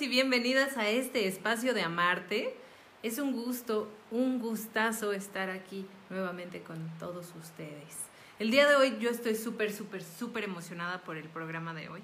y 0.00 0.06
bienvenidas 0.06 0.76
a 0.76 0.88
este 0.88 1.26
espacio 1.26 1.74
de 1.74 1.82
Amarte. 1.82 2.54
Es 3.02 3.18
un 3.18 3.32
gusto, 3.32 3.90
un 4.12 4.38
gustazo 4.38 5.12
estar 5.12 5.50
aquí 5.50 5.86
nuevamente 6.08 6.60
con 6.62 6.78
todos 6.98 7.32
ustedes. 7.40 7.96
El 8.38 8.52
día 8.52 8.68
de 8.68 8.76
hoy 8.76 8.98
yo 9.00 9.10
estoy 9.10 9.34
súper, 9.34 9.72
súper, 9.72 10.04
súper 10.04 10.44
emocionada 10.44 11.02
por 11.02 11.16
el 11.16 11.28
programa 11.28 11.74
de 11.74 11.88
hoy, 11.88 12.00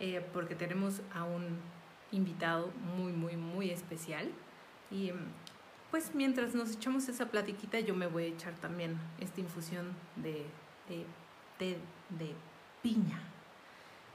eh, 0.00 0.22
porque 0.34 0.54
tenemos 0.54 1.00
a 1.14 1.24
un 1.24 1.58
invitado 2.12 2.70
muy, 2.96 3.12
muy, 3.12 3.36
muy 3.36 3.70
especial. 3.70 4.30
Y 4.90 5.12
pues 5.90 6.14
mientras 6.14 6.54
nos 6.54 6.72
echamos 6.72 7.08
esa 7.08 7.26
platiquita, 7.26 7.80
yo 7.80 7.94
me 7.94 8.06
voy 8.06 8.24
a 8.24 8.28
echar 8.28 8.54
también 8.56 8.98
esta 9.18 9.40
infusión 9.40 9.94
de, 10.16 10.44
de, 10.88 11.06
de, 11.58 11.78
de 12.18 12.34
piña. 12.82 13.20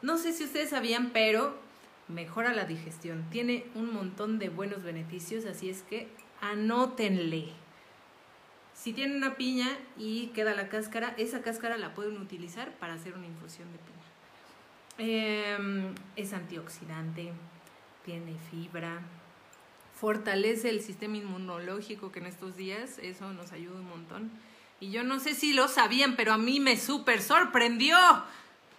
No 0.03 0.17
sé 0.17 0.31
si 0.33 0.43
ustedes 0.43 0.69
sabían, 0.69 1.09
pero 1.11 1.62
mejora 2.07 2.53
la 2.53 2.65
digestión. 2.65 3.25
Tiene 3.29 3.65
un 3.75 3.93
montón 3.93 4.39
de 4.39 4.49
buenos 4.49 4.83
beneficios, 4.83 5.45
así 5.45 5.69
es 5.69 5.83
que 5.83 6.07
anótenle. 6.41 7.49
Si 8.73 8.93
tienen 8.93 9.17
una 9.17 9.35
piña 9.35 9.69
y 9.97 10.27
queda 10.27 10.53
la 10.53 10.69
cáscara, 10.69 11.13
esa 11.17 11.41
cáscara 11.41 11.77
la 11.77 11.93
pueden 11.93 12.17
utilizar 12.17 12.71
para 12.79 12.93
hacer 12.93 13.13
una 13.13 13.27
infusión 13.27 13.67
de 13.71 13.77
piña. 13.77 13.93
Eh, 14.97 15.93
es 16.15 16.33
antioxidante, 16.33 17.31
tiene 18.03 18.35
fibra, 18.51 19.01
fortalece 19.95 20.69
el 20.69 20.81
sistema 20.81 21.17
inmunológico 21.17 22.11
que 22.11 22.19
en 22.19 22.25
estos 22.25 22.57
días 22.57 22.99
eso 23.01 23.31
nos 23.33 23.51
ayuda 23.53 23.79
un 23.79 23.87
montón. 23.87 24.31
Y 24.79 24.91
yo 24.91 25.03
no 25.03 25.19
sé 25.19 25.33
si 25.33 25.53
lo 25.53 25.69
sabían, 25.69 26.15
pero 26.17 26.33
a 26.33 26.37
mí 26.37 26.59
me 26.59 26.75
súper 26.75 27.21
sorprendió 27.21 27.97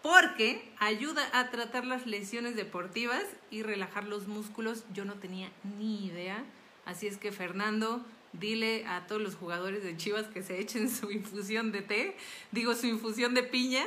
porque 0.05 0.71
ayuda 0.81 1.27
a 1.33 1.49
tratar 1.49 1.87
las 1.87 2.05
lesiones 2.05 2.57
deportivas 2.57 3.25
y 3.51 3.63
relajar 3.63 4.05
los 4.05 4.29
músculos. 4.29 4.85
Yo 4.93 5.07
no 5.07 5.15
tenía 5.15 5.51
ni 5.79 6.05
idea. 6.05 6.45
Así 6.85 7.07
es 7.07 7.17
que 7.17 7.33
Fernando, 7.33 8.05
dile 8.35 8.85
a 8.87 9.07
todos 9.07 9.23
los 9.23 9.35
jugadores 9.35 9.83
de 9.83 9.97
Chivas 9.97 10.27
que 10.27 10.43
se 10.43 10.61
echen 10.61 10.91
su 10.91 11.11
infusión 11.11 11.73
de 11.73 11.81
té, 11.81 12.17
digo 12.53 12.75
su 12.75 12.87
infusión 12.87 13.33
de 13.33 13.45
piña, 13.45 13.83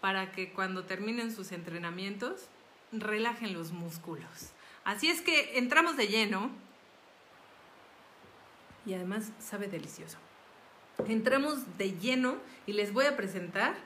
para 0.00 0.32
que 0.32 0.50
cuando 0.50 0.82
terminen 0.82 1.32
sus 1.32 1.52
entrenamientos 1.52 2.48
relajen 2.90 3.54
los 3.54 3.70
músculos. 3.70 4.50
Así 4.82 5.10
es 5.10 5.20
que 5.20 5.58
entramos 5.58 5.96
de 5.96 6.08
lleno 6.08 6.50
y 8.84 8.94
además 8.94 9.30
sabe 9.38 9.68
delicioso. 9.68 10.18
Entramos 11.06 11.78
de 11.78 11.92
lleno 11.92 12.38
y 12.66 12.72
les 12.72 12.92
voy 12.92 13.06
a 13.06 13.16
presentar 13.16 13.76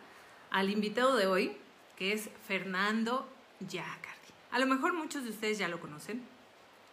al 0.50 0.70
invitado 0.70 1.16
de 1.16 1.26
hoy, 1.26 1.58
que 1.96 2.12
es 2.12 2.28
Fernando 2.46 3.28
Yacardi. 3.60 4.16
A 4.50 4.58
lo 4.58 4.66
mejor 4.66 4.92
muchos 4.92 5.24
de 5.24 5.30
ustedes 5.30 5.58
ya 5.58 5.68
lo 5.68 5.80
conocen. 5.80 6.22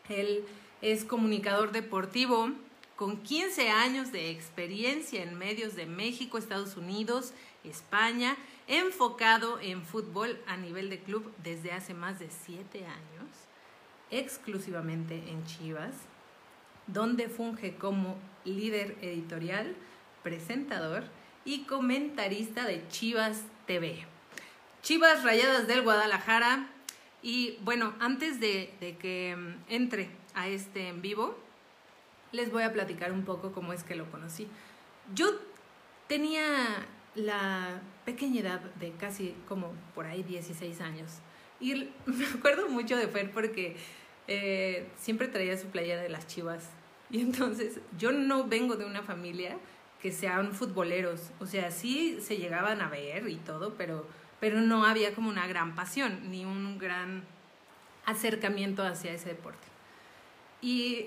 Él 0.10 0.46
es 0.82 1.06
comunicador 1.06 1.72
deportivo 1.72 2.52
con 2.96 3.18
15 3.18 3.70
años 3.70 4.12
de 4.12 4.30
experiencia 4.32 5.24
en 5.24 5.38
medios 5.38 5.76
de 5.76 5.86
México, 5.86 6.38
Estados 6.38 6.78
Unidos, 6.78 7.34
España, 7.64 8.36
enfocado 8.68 9.60
en 9.60 9.84
fútbol 9.84 10.40
a 10.48 10.58
nivel 10.58 10.90
de 10.90 11.00
club 11.00 11.32
desde 11.44 11.72
hace 11.72 11.94
más 11.94 12.20
de 12.20 12.30
7 12.30 12.86
años, 12.86 13.28
exclusivamente 14.12 15.16
en 15.30 15.46
Chivas, 15.46 15.96
donde 16.88 17.30
funge 17.30 17.76
como 17.76 18.18
líder 18.46 18.98
editorial, 19.02 19.76
presentador 20.22 21.04
y 21.46 21.64
comentarista 21.64 22.66
de 22.66 22.88
Chivas 22.90 23.44
TV. 23.66 24.13
Chivas 24.84 25.24
Rayadas 25.24 25.66
del 25.66 25.82
Guadalajara. 25.82 26.68
Y 27.22 27.58
bueno, 27.62 27.94
antes 28.02 28.42
de, 28.42 28.70
que 29.00 29.36
entre 29.70 30.10
a 30.36 30.50
este 30.50 30.90
en 30.90 31.02
vivo, 31.02 31.38
les 32.34 32.52
voy 32.52 32.64
a 32.64 32.74
platicar 32.74 33.14
un 33.14 33.24
poco 33.24 33.54
cómo 33.54 33.72
es 33.72 33.84
que 33.84 33.96
lo 33.96 34.12
conocí. 34.12 34.46
Yo 35.16 35.40
tenía 36.08 36.86
la 37.16 37.80
pequeña 38.04 38.42
edad 38.42 38.60
de 38.60 38.92
casi 38.92 39.34
como 39.48 39.72
por 39.96 40.06
ahí 40.06 40.22
16 40.22 40.82
años. 40.82 41.20
Y 41.62 41.90
me 42.06 42.26
acuerdo 42.26 42.68
mucho 42.68 42.98
de 42.98 43.08
Fer 43.08 43.32
porque 43.32 43.78
eh, 44.28 44.90
siempre 44.98 45.30
traía 45.30 45.58
su 45.58 45.68
playera 45.68 46.02
de 46.02 46.10
las 46.10 46.28
chivas. 46.28 46.70
Y 47.10 47.22
entonces 47.22 47.80
yo 47.98 48.12
no 48.12 48.44
vengo 48.44 48.76
de 48.76 48.84
una 48.84 49.02
familia 49.02 49.56
que 50.02 50.12
sean 50.12 50.52
futboleros. 50.52 51.32
O 51.40 51.46
sea, 51.46 51.72
sí 51.72 52.20
se 52.20 52.36
llegaban 52.36 52.82
a 52.82 52.90
ver 52.90 53.30
y 53.30 53.38
todo, 53.38 53.76
pero 53.76 54.06
pero 54.44 54.60
no 54.60 54.86
había 54.86 55.16
como 55.16 55.30
una 55.30 55.48
gran 55.48 55.74
pasión 55.74 56.30
ni 56.30 56.44
un 56.44 56.78
gran 56.78 57.24
acercamiento 58.06 58.84
hacia 58.84 59.14
ese 59.14 59.30
deporte. 59.30 59.66
Y, 60.62 61.06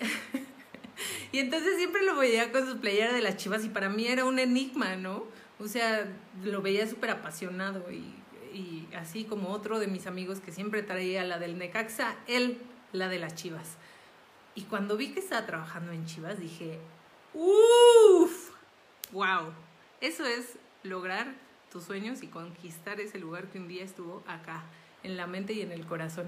y 1.33 1.41
entonces 1.41 1.77
siempre 1.77 2.03
lo 2.03 2.17
veía 2.17 2.51
con 2.51 2.67
su 2.67 2.81
playera 2.81 3.13
de 3.13 3.21
las 3.21 3.37
chivas 3.37 3.63
y 3.67 3.69
para 3.69 3.91
mí 3.91 4.07
era 4.07 4.25
un 4.25 4.39
enigma, 4.39 4.97
¿no? 4.97 5.25
O 5.59 5.69
sea, 5.69 6.09
lo 6.43 6.63
veía 6.63 6.87
súper 6.87 7.11
apasionado 7.11 7.93
y, 7.93 8.07
y 8.57 8.89
así 8.97 9.25
como 9.25 9.51
otro 9.51 9.81
de 9.81 9.87
mis 9.87 10.07
amigos 10.07 10.41
que 10.41 10.51
siempre 10.51 10.83
traía 10.83 11.23
la 11.23 11.39
del 11.39 11.59
Necaxa, 11.59 12.17
él 12.27 12.57
la 12.95 13.11
de 13.11 13.19
las 13.19 13.35
chivas. 13.35 13.77
Y 14.55 14.63
cuando 14.63 14.97
vi 14.97 15.13
que 15.13 15.21
estaba 15.21 15.45
trabajando 15.45 15.93
en 15.93 16.07
Chivas 16.07 16.41
dije, 16.41 16.79
uff, 17.35 18.53
wow, 19.13 19.53
eso 20.01 20.25
es 20.25 20.57
lograr 20.85 21.45
sueños 21.85 22.23
y 22.23 22.29
conquistar 22.29 23.01
ese 23.01 23.19
lugar 23.19 23.49
que 23.49 23.59
un 23.59 23.69
día 23.69 23.85
estuvo 23.85 24.23
acá, 24.27 24.65
en 25.03 25.17
la 25.17 25.27
mente 25.27 25.53
y 25.53 25.63
en 25.63 25.73
el 25.73 25.87
corazón. 25.87 26.27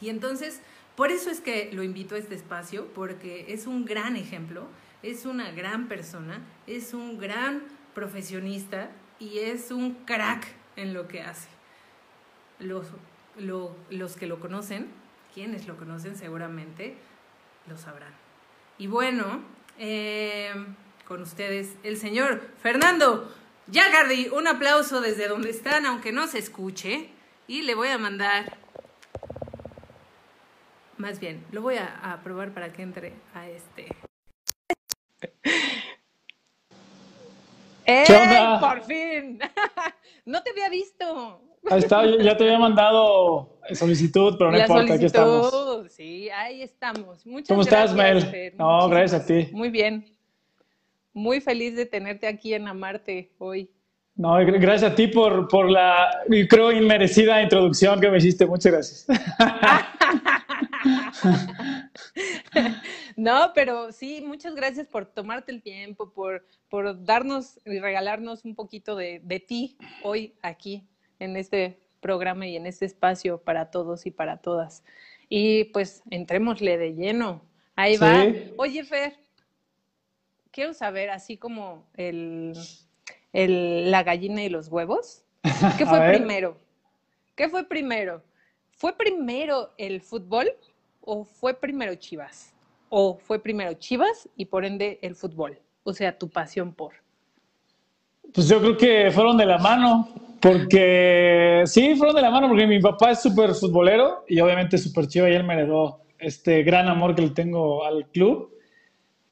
Y 0.00 0.08
entonces, 0.08 0.60
por 0.96 1.10
eso 1.10 1.30
es 1.30 1.40
que 1.40 1.70
lo 1.72 1.82
invito 1.82 2.14
a 2.14 2.18
este 2.18 2.34
espacio, 2.34 2.86
porque 2.94 3.52
es 3.52 3.66
un 3.66 3.84
gran 3.84 4.16
ejemplo, 4.16 4.66
es 5.02 5.26
una 5.26 5.50
gran 5.50 5.88
persona, 5.88 6.40
es 6.66 6.94
un 6.94 7.18
gran 7.18 7.62
profesionista 7.94 8.90
y 9.18 9.38
es 9.38 9.70
un 9.70 9.94
crack 10.04 10.46
en 10.76 10.94
lo 10.94 11.08
que 11.08 11.22
hace. 11.22 11.48
Los, 12.58 12.86
lo, 13.38 13.76
los 13.90 14.16
que 14.16 14.26
lo 14.26 14.40
conocen, 14.40 14.88
quienes 15.34 15.66
lo 15.66 15.76
conocen 15.76 16.16
seguramente, 16.16 16.96
lo 17.68 17.76
sabrán. 17.76 18.12
Y 18.78 18.86
bueno, 18.86 19.42
eh, 19.78 20.52
con 21.06 21.22
ustedes 21.22 21.76
el 21.82 21.96
señor 21.96 22.42
Fernando 22.60 23.32
ya, 23.70 23.90
Gardi, 23.90 24.28
un 24.28 24.46
aplauso 24.46 25.00
desde 25.00 25.28
donde 25.28 25.50
están, 25.50 25.86
aunque 25.86 26.12
no 26.12 26.26
se 26.26 26.38
escuche. 26.38 27.10
Y 27.46 27.62
le 27.62 27.74
voy 27.74 27.88
a 27.88 27.98
mandar. 27.98 28.58
Más 30.98 31.20
bien, 31.20 31.44
lo 31.52 31.62
voy 31.62 31.76
a, 31.76 31.86
a 32.12 32.22
probar 32.22 32.52
para 32.52 32.72
que 32.72 32.82
entre 32.82 33.14
a 33.34 33.48
este. 33.48 33.88
¿Qué 37.86 38.14
onda? 38.14 38.60
¡Por 38.60 38.82
fin! 38.84 39.38
no 40.26 40.42
te 40.42 40.50
había 40.50 40.68
visto. 40.68 41.40
Ahí 41.70 41.78
está, 41.80 42.04
ya 42.04 42.36
te 42.36 42.44
había 42.44 42.58
mandado 42.58 43.58
solicitud, 43.74 44.36
pero 44.38 44.50
no 44.50 44.58
La 44.58 44.64
importa, 44.64 44.94
aquí 44.94 45.04
estamos. 45.06 45.50
solicitud, 45.50 45.88
sí, 45.88 46.28
ahí 46.30 46.62
estamos. 46.62 47.26
Muchas 47.26 47.48
¿Cómo 47.48 47.62
estás, 47.62 47.94
Mel? 47.94 48.22
Fer, 48.26 48.54
No, 48.56 48.88
muchísimas. 48.88 48.90
gracias 48.90 49.22
a 49.22 49.26
ti. 49.26 49.48
Muy 49.52 49.70
bien. 49.70 50.17
Muy 51.18 51.40
feliz 51.40 51.74
de 51.74 51.84
tenerte 51.84 52.26
aquí 52.28 52.54
en 52.54 52.68
Amarte 52.68 53.32
hoy. 53.38 53.68
No, 54.14 54.30
gr- 54.40 54.60
gracias 54.60 54.92
a 54.92 54.94
ti 54.94 55.08
por, 55.08 55.48
por 55.48 55.70
la, 55.70 56.08
creo, 56.48 56.70
inmerecida 56.72 57.42
introducción 57.42 58.00
que 58.00 58.08
me 58.08 58.18
hiciste. 58.18 58.46
Muchas 58.46 58.72
gracias. 58.72 59.06
No, 63.16 63.50
pero 63.54 63.90
sí, 63.92 64.22
muchas 64.24 64.54
gracias 64.54 64.86
por 64.86 65.04
tomarte 65.06 65.50
el 65.50 65.60
tiempo, 65.62 66.12
por, 66.12 66.44
por 66.68 67.04
darnos 67.04 67.58
y 67.64 67.78
regalarnos 67.80 68.44
un 68.44 68.54
poquito 68.54 68.94
de, 68.94 69.20
de 69.24 69.40
ti 69.40 69.76
hoy 70.04 70.34
aquí 70.40 70.86
en 71.18 71.36
este 71.36 71.80
programa 72.00 72.46
y 72.46 72.54
en 72.56 72.66
este 72.66 72.84
espacio 72.84 73.38
para 73.42 73.70
todos 73.72 74.06
y 74.06 74.10
para 74.12 74.36
todas. 74.36 74.84
Y 75.28 75.64
pues 75.64 76.02
entrémosle 76.10 76.78
de 76.78 76.94
lleno. 76.94 77.42
Ahí 77.74 77.96
va. 77.96 78.22
Sí. 78.22 78.52
Oye, 78.56 78.84
Fer, 78.84 79.14
quiero 80.52 80.72
saber, 80.74 81.10
así 81.10 81.36
como 81.36 81.84
el, 81.96 82.52
el- 83.32 83.90
la 83.90 84.02
gallina 84.02 84.42
y 84.42 84.48
los 84.48 84.68
huevos, 84.68 85.22
¿qué 85.78 85.86
fue 85.86 86.00
primero? 86.08 86.56
¿Qué 87.34 87.48
fue 87.48 87.64
primero? 87.64 88.22
¿Fue 88.70 88.96
primero 88.96 89.72
el 89.78 90.00
fútbol 90.00 90.50
o 91.00 91.24
fue 91.24 91.54
primero 91.54 91.94
Chivas? 91.94 92.52
¿O 92.90 93.18
fue 93.18 93.38
primero 93.38 93.74
Chivas 93.74 94.28
y 94.36 94.46
por 94.46 94.64
ende 94.64 94.98
el 95.02 95.14
fútbol? 95.14 95.58
O 95.84 95.92
sea, 95.92 96.16
tu 96.16 96.28
pasión 96.28 96.72
por. 96.72 96.92
Pues 98.34 98.48
yo 98.48 98.60
creo 98.60 98.76
que 98.76 99.10
fueron 99.10 99.36
de 99.36 99.46
la 99.46 99.58
mano, 99.58 100.08
porque 100.40 101.62
sí, 101.66 101.94
fueron 101.96 102.14
de 102.16 102.22
la 102.22 102.30
mano, 102.30 102.48
porque 102.48 102.66
mi 102.66 102.80
papá 102.80 103.12
es 103.12 103.22
súper 103.22 103.54
futbolero 103.54 104.24
y 104.28 104.40
obviamente 104.40 104.76
súper 104.78 105.06
chiva 105.08 105.28
y 105.30 105.34
él 105.34 105.44
me 105.44 105.54
heredó 105.54 106.00
este 106.18 106.62
gran 106.62 106.88
amor 106.88 107.14
que 107.14 107.22
le 107.22 107.30
tengo 107.30 107.84
al 107.84 108.06
club. 108.08 108.52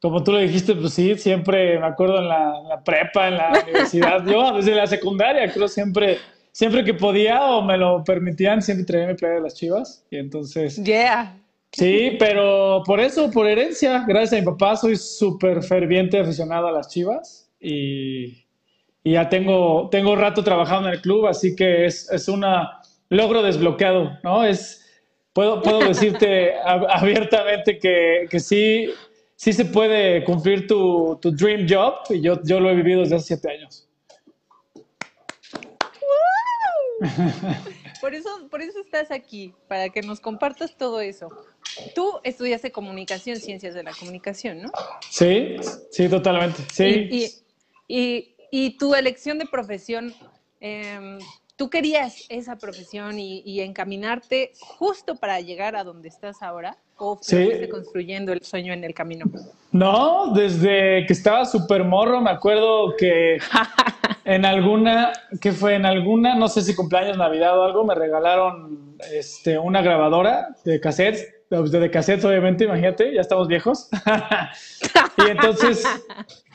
Como 0.06 0.22
tú 0.22 0.30
lo 0.30 0.38
dijiste, 0.38 0.72
pues 0.76 0.92
sí, 0.92 1.18
siempre 1.18 1.80
me 1.80 1.86
acuerdo 1.86 2.18
en 2.18 2.28
la, 2.28 2.60
en 2.60 2.68
la 2.68 2.84
prepa, 2.84 3.26
en 3.26 3.38
la 3.38 3.60
universidad, 3.64 4.24
yo 4.24 4.52
desde 4.52 4.72
la 4.72 4.86
secundaria 4.86 5.52
creo 5.52 5.66
siempre, 5.66 6.18
siempre 6.52 6.84
que 6.84 6.94
podía 6.94 7.42
o 7.42 7.60
me 7.60 7.76
lo 7.76 8.04
permitían, 8.04 8.62
siempre 8.62 8.84
traía 8.84 9.08
mi 9.08 9.14
playa 9.14 9.34
de 9.34 9.40
las 9.40 9.56
chivas. 9.56 10.06
Y 10.08 10.18
entonces. 10.18 10.76
Yeah. 10.84 11.36
Sí, 11.72 12.12
pero 12.20 12.84
por 12.86 13.00
eso, 13.00 13.32
por 13.32 13.48
herencia, 13.48 14.04
gracias 14.06 14.34
a 14.34 14.36
mi 14.36 14.46
papá, 14.46 14.76
soy 14.76 14.94
súper 14.94 15.60
ferviente 15.64 16.20
aficionado 16.20 16.68
a 16.68 16.70
las 16.70 16.88
chivas. 16.88 17.50
Y, 17.58 18.44
y, 19.02 19.12
ya 19.14 19.28
tengo, 19.28 19.88
tengo 19.90 20.14
rato 20.14 20.44
trabajando 20.44 20.86
en 20.86 20.94
el 20.94 21.00
club, 21.00 21.26
así 21.26 21.56
que 21.56 21.86
es, 21.86 22.08
es 22.12 22.28
un 22.28 22.44
logro 23.08 23.42
desbloqueado, 23.42 24.16
¿no? 24.22 24.44
Es. 24.44 24.84
Puedo, 25.32 25.62
puedo 25.62 25.80
decirte 25.88 26.52
abiertamente 26.62 27.80
que, 27.80 28.26
que 28.30 28.38
sí, 28.38 28.88
sí 29.36 29.52
se 29.52 29.64
puede 29.66 30.24
cumplir 30.24 30.66
tu, 30.66 31.18
tu, 31.20 31.30
dream 31.30 31.66
job 31.68 31.94
y 32.10 32.20
yo, 32.20 32.40
yo 32.44 32.58
lo 32.58 32.70
he 32.70 32.74
vivido 32.74 33.00
desde 33.00 33.16
hace 33.16 33.26
siete 33.26 33.50
años. 33.50 33.88
Por 38.00 38.14
eso, 38.14 38.48
por 38.50 38.62
eso 38.62 38.80
estás 38.80 39.10
aquí, 39.10 39.54
para 39.68 39.88
que 39.88 40.02
nos 40.02 40.20
compartas 40.20 40.76
todo 40.76 41.00
eso. 41.00 41.28
Tú 41.94 42.20
estudiaste 42.24 42.70
comunicación, 42.70 43.36
ciencias 43.36 43.74
de 43.74 43.82
la 43.82 43.92
comunicación, 43.92 44.62
¿no? 44.62 44.70
Sí, 45.10 45.56
sí, 45.90 46.08
totalmente. 46.08 46.62
Sí. 46.72 47.08
Y, 47.10 47.30
y, 47.88 48.34
y, 48.50 48.76
tu 48.76 48.94
elección 48.94 49.38
de 49.38 49.46
profesión, 49.46 50.14
eh, 50.60 51.18
¿tú 51.56 51.70
querías 51.70 52.26
esa 52.28 52.56
profesión 52.56 53.18
y, 53.18 53.42
y, 53.44 53.60
encaminarte 53.60 54.52
justo 54.60 55.16
para 55.16 55.40
llegar 55.40 55.74
a 55.76 55.84
donde 55.84 56.08
estás 56.08 56.42
ahora? 56.42 56.76
¿O 56.98 57.16
fuiste 57.16 57.68
construyendo 57.68 58.32
el 58.32 58.42
sueño 58.42 58.72
en 58.72 58.84
el 58.84 58.94
camino? 58.94 59.26
No, 59.70 60.32
desde 60.32 61.04
que 61.06 61.12
estaba 61.12 61.44
súper 61.44 61.84
morro, 61.84 62.22
me 62.22 62.30
acuerdo 62.30 62.94
que 62.96 63.38
en 64.24 64.44
alguna, 64.46 65.12
que 65.40 65.52
fue 65.52 65.74
en 65.74 65.84
alguna, 65.84 66.34
no 66.34 66.48
sé 66.48 66.62
si 66.62 66.74
cumpleaños, 66.74 67.18
Navidad 67.18 67.58
o 67.58 67.64
algo, 67.64 67.84
me 67.84 67.94
regalaron 67.94 68.96
este, 69.12 69.58
una 69.58 69.82
grabadora 69.82 70.48
de 70.64 70.80
cassettes, 70.80 71.35
de 71.50 71.90
cassettes 71.90 72.24
obviamente, 72.24 72.64
imagínate, 72.64 73.14
ya 73.14 73.20
estamos 73.20 73.48
viejos. 73.48 73.88
y 75.18 75.30
entonces 75.30 75.84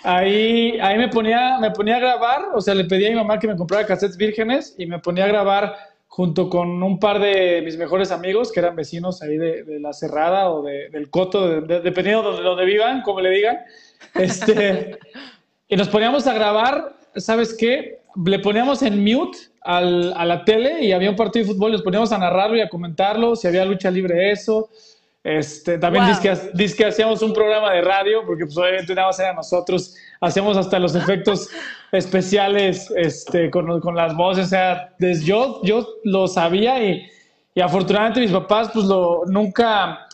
ahí, 0.04 0.80
ahí 0.80 0.98
me, 0.98 1.08
ponía, 1.10 1.58
me 1.60 1.72
ponía 1.72 1.98
a 1.98 2.00
grabar, 2.00 2.46
o 2.54 2.62
sea, 2.62 2.74
le 2.74 2.86
pedí 2.86 3.06
a 3.06 3.10
mi 3.10 3.16
mamá 3.16 3.40
que 3.40 3.48
me 3.48 3.56
comprara 3.56 3.86
cassettes 3.86 4.18
vírgenes 4.18 4.76
y 4.78 4.86
me 4.86 5.00
ponía 5.00 5.26
a 5.26 5.28
grabar 5.28 5.76
junto 6.08 6.50
con 6.50 6.84
un 6.84 7.00
par 7.00 7.20
de 7.20 7.62
mis 7.64 7.78
mejores 7.78 8.12
amigos 8.12 8.52
que 8.52 8.60
eran 8.60 8.76
vecinos 8.76 9.22
ahí 9.22 9.38
de, 9.38 9.80
La 9.80 9.94
Cerrada 9.94 10.50
o 10.50 10.62
del 10.64 11.10
Coto, 11.10 11.62
dependiendo 11.62 12.36
de 12.36 12.44
donde 12.44 12.66
vivan, 12.66 13.02
como 13.02 13.22
le 13.22 13.30
digan. 13.30 13.60
Este, 14.16 15.00
y 15.70 15.76
nos 15.78 15.88
poníamos 15.88 16.28
a 16.28 16.34
grabar 16.34 17.02
¿sabes 17.16 17.54
qué? 17.54 18.02
Le 18.26 18.40
poníamos 18.40 18.82
en 18.82 19.04
mute 19.04 19.38
al, 19.62 20.14
a 20.16 20.26
la 20.26 20.44
tele 20.44 20.84
y 20.84 20.92
había 20.92 21.10
un 21.10 21.16
partido 21.16 21.46
de 21.46 21.54
fútbol, 21.54 21.72
les 21.72 21.82
poníamos 21.82 22.12
a 22.12 22.18
narrarlo 22.18 22.58
y 22.58 22.62
a 22.62 22.70
comentarlo, 22.70 23.36
si 23.36 23.48
había 23.48 23.66
lucha 23.66 23.90
libre, 23.92 24.32
eso. 24.32 24.70
Este, 25.24 25.78
también 25.78 26.06
wow. 26.06 26.16
que, 26.20 26.86
hacíamos 26.86 27.22
un 27.22 27.32
programa 27.32 27.72
de 27.74 27.82
radio, 27.82 28.26
porque 28.26 28.46
pues 28.46 28.58
obviamente 28.58 28.96
nada 28.96 29.10
más 29.10 29.20
era 29.20 29.34
nosotros, 29.34 29.96
hacíamos 30.20 30.58
hasta 30.58 30.80
los 30.80 30.96
efectos 30.96 31.48
especiales 31.92 32.92
este, 32.98 33.52
con, 33.52 33.80
con 33.82 33.96
las 33.96 34.16
voces, 34.16 34.48
o 34.48 34.50
sea, 34.50 34.96
yo, 35.24 35.62
yo 35.64 35.88
lo 36.06 36.28
sabía 36.28 36.84
y, 36.84 37.08
y 37.54 37.62
afortunadamente 37.62 38.22
mis 38.22 38.32
papás 38.32 38.72
pues 38.74 38.86
lo, 38.86 39.22
nunca, 39.28 40.08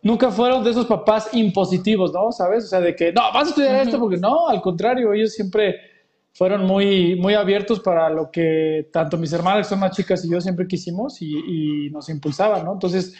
nunca 0.00 0.30
fueron 0.30 0.62
de 0.62 0.70
esos 0.70 0.86
papás 0.86 1.30
impositivos, 1.32 2.12
¿no? 2.12 2.30
¿Sabes? 2.30 2.64
O 2.64 2.68
sea, 2.68 2.80
de 2.80 2.94
que, 2.94 3.12
no, 3.12 3.32
vas 3.32 3.46
a 3.46 3.48
estudiar 3.48 3.80
esto, 3.80 3.98
porque 3.98 4.18
no, 4.18 4.48
al 4.48 4.60
contrario, 4.60 5.12
ellos 5.12 5.32
siempre 5.32 5.91
fueron 6.32 6.64
muy, 6.64 7.14
muy 7.16 7.34
abiertos 7.34 7.80
para 7.80 8.08
lo 8.08 8.30
que 8.30 8.88
tanto 8.92 9.18
mis 9.18 9.32
hermanas, 9.32 9.66
que 9.66 9.70
son 9.70 9.80
más 9.80 9.94
chicas, 9.94 10.24
y 10.24 10.30
yo 10.30 10.40
siempre 10.40 10.66
quisimos 10.66 11.20
y, 11.20 11.90
nos 11.90 12.08
impulsaban, 12.08 12.64
¿no? 12.64 12.72
Entonces, 12.72 13.14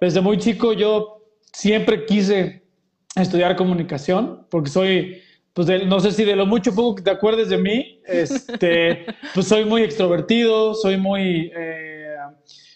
desde 0.00 0.20
muy 0.20 0.38
chico 0.38 0.72
yo 0.72 1.24
siempre 1.52 2.06
quise 2.06 2.62
estudiar 3.16 3.56
comunicación, 3.56 4.46
porque 4.50 4.70
soy, 4.70 5.22
pues 5.52 5.68
no 5.86 5.98
sé 5.98 6.12
si 6.12 6.24
de 6.24 6.36
lo 6.36 6.46
mucho 6.46 6.72
poco 6.74 6.96
que 6.96 7.02
te 7.02 7.10
acuerdes 7.10 7.48
de 7.48 7.58
mí, 7.58 8.00
este, 8.06 9.06
pues 9.34 9.48
soy 9.48 9.64
muy 9.64 9.82
extrovertido, 9.82 10.74
soy 10.74 10.96
muy, 10.96 11.50
eh, 11.56 12.14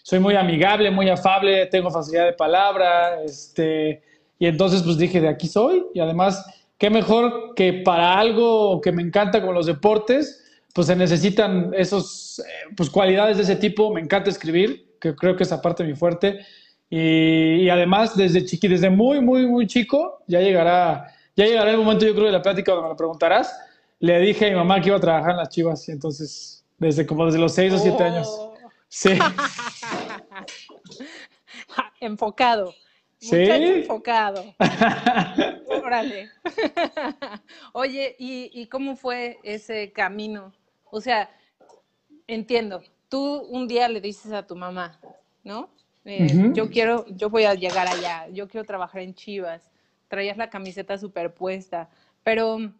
soy 0.01 0.19
muy 0.19 0.35
amigable, 0.35 0.91
muy 0.91 1.09
afable, 1.09 1.67
tengo 1.67 1.89
facilidad 1.89 2.25
de 2.25 2.33
palabra, 2.33 3.23
este, 3.23 4.01
y 4.37 4.47
entonces 4.47 4.81
pues 4.81 4.97
dije, 4.97 5.21
de 5.21 5.29
aquí 5.29 5.47
soy, 5.47 5.85
y 5.93 6.01
además 6.01 6.45
qué 6.77 6.89
mejor 6.89 7.53
que 7.55 7.73
para 7.73 8.19
algo 8.19 8.81
que 8.81 8.91
me 8.91 9.01
encanta 9.01 9.41
como 9.41 9.53
los 9.53 9.65
deportes, 9.65 10.43
pues 10.73 10.87
se 10.87 10.95
necesitan 10.95 11.71
esos, 11.73 12.39
eh, 12.39 12.73
pues 12.75 12.89
cualidades 12.89 13.37
de 13.37 13.43
ese 13.43 13.55
tipo. 13.55 13.93
Me 13.93 14.01
encanta 14.01 14.29
escribir, 14.29 14.97
que 14.99 15.15
creo 15.15 15.35
que 15.35 15.43
es 15.43 15.51
aparte 15.51 15.83
mi 15.83 15.95
fuerte. 15.95 16.45
Y, 16.89 17.69
además, 17.69 18.15
desde 18.15 18.45
chiqui, 18.45 18.67
desde 18.67 18.89
muy, 18.89 19.19
muy, 19.19 19.47
muy 19.47 19.65
chico, 19.65 20.19
ya 20.27 20.41
llegará, 20.41 21.11
ya 21.35 21.45
llegará 21.45 21.71
el 21.71 21.77
momento, 21.77 22.05
yo 22.05 22.13
creo, 22.13 22.27
de 22.27 22.31
la 22.31 22.41
plática 22.41 22.71
donde 22.71 22.83
me 22.83 22.89
lo 22.89 22.97
preguntarás. 22.97 23.55
Le 23.99 24.19
dije 24.19 24.47
a 24.47 24.49
mi 24.49 24.55
mamá 24.55 24.79
que 24.79 24.89
iba 24.89 24.97
a 24.97 25.01
trabajar 25.01 25.31
en 25.31 25.37
las 25.37 25.49
chivas, 25.49 25.87
y 25.89 25.91
entonces, 25.91 26.63
desde 26.77 27.07
como 27.07 27.25
desde 27.25 27.39
los 27.39 27.53
seis 27.53 27.73
o 27.73 27.79
siete 27.79 28.03
años. 28.03 28.27
Oh. 28.29 28.53
Sí. 28.89 29.09
Enfocado. 31.99 32.75
Sí. 33.23 33.37
enfocado. 33.37 34.53
Órale. 35.83 36.29
Oye, 37.73 38.15
¿y, 38.19 38.51
¿y, 38.53 38.67
cómo 38.67 38.97
fue 38.97 39.39
ese 39.43 39.93
camino? 39.93 40.53
O 40.91 40.99
sea, 40.99 41.29
entiendo, 42.27 42.83
tú 43.07 43.43
un 43.49 43.67
día 43.67 43.87
le 43.87 44.01
dices 44.01 44.33
a 44.33 44.45
tu 44.45 44.57
mamá, 44.57 44.99
¿no? 45.43 45.69
Eh, 46.03 46.51
yo 46.53 46.69
quiero, 46.69 47.05
yo 47.15 47.29
voy 47.29 47.45
a 47.45 47.53
llegar 47.53 47.87
allá, 47.87 48.27
yo 48.27 48.49
quiero 48.49 48.65
trabajar 48.65 49.01
en 49.01 49.15
Chivas, 49.15 49.71
traías 50.09 50.35
la 50.35 50.49
camiseta 50.49 50.97
superpuesta, 50.97 51.89
pero 52.23 52.73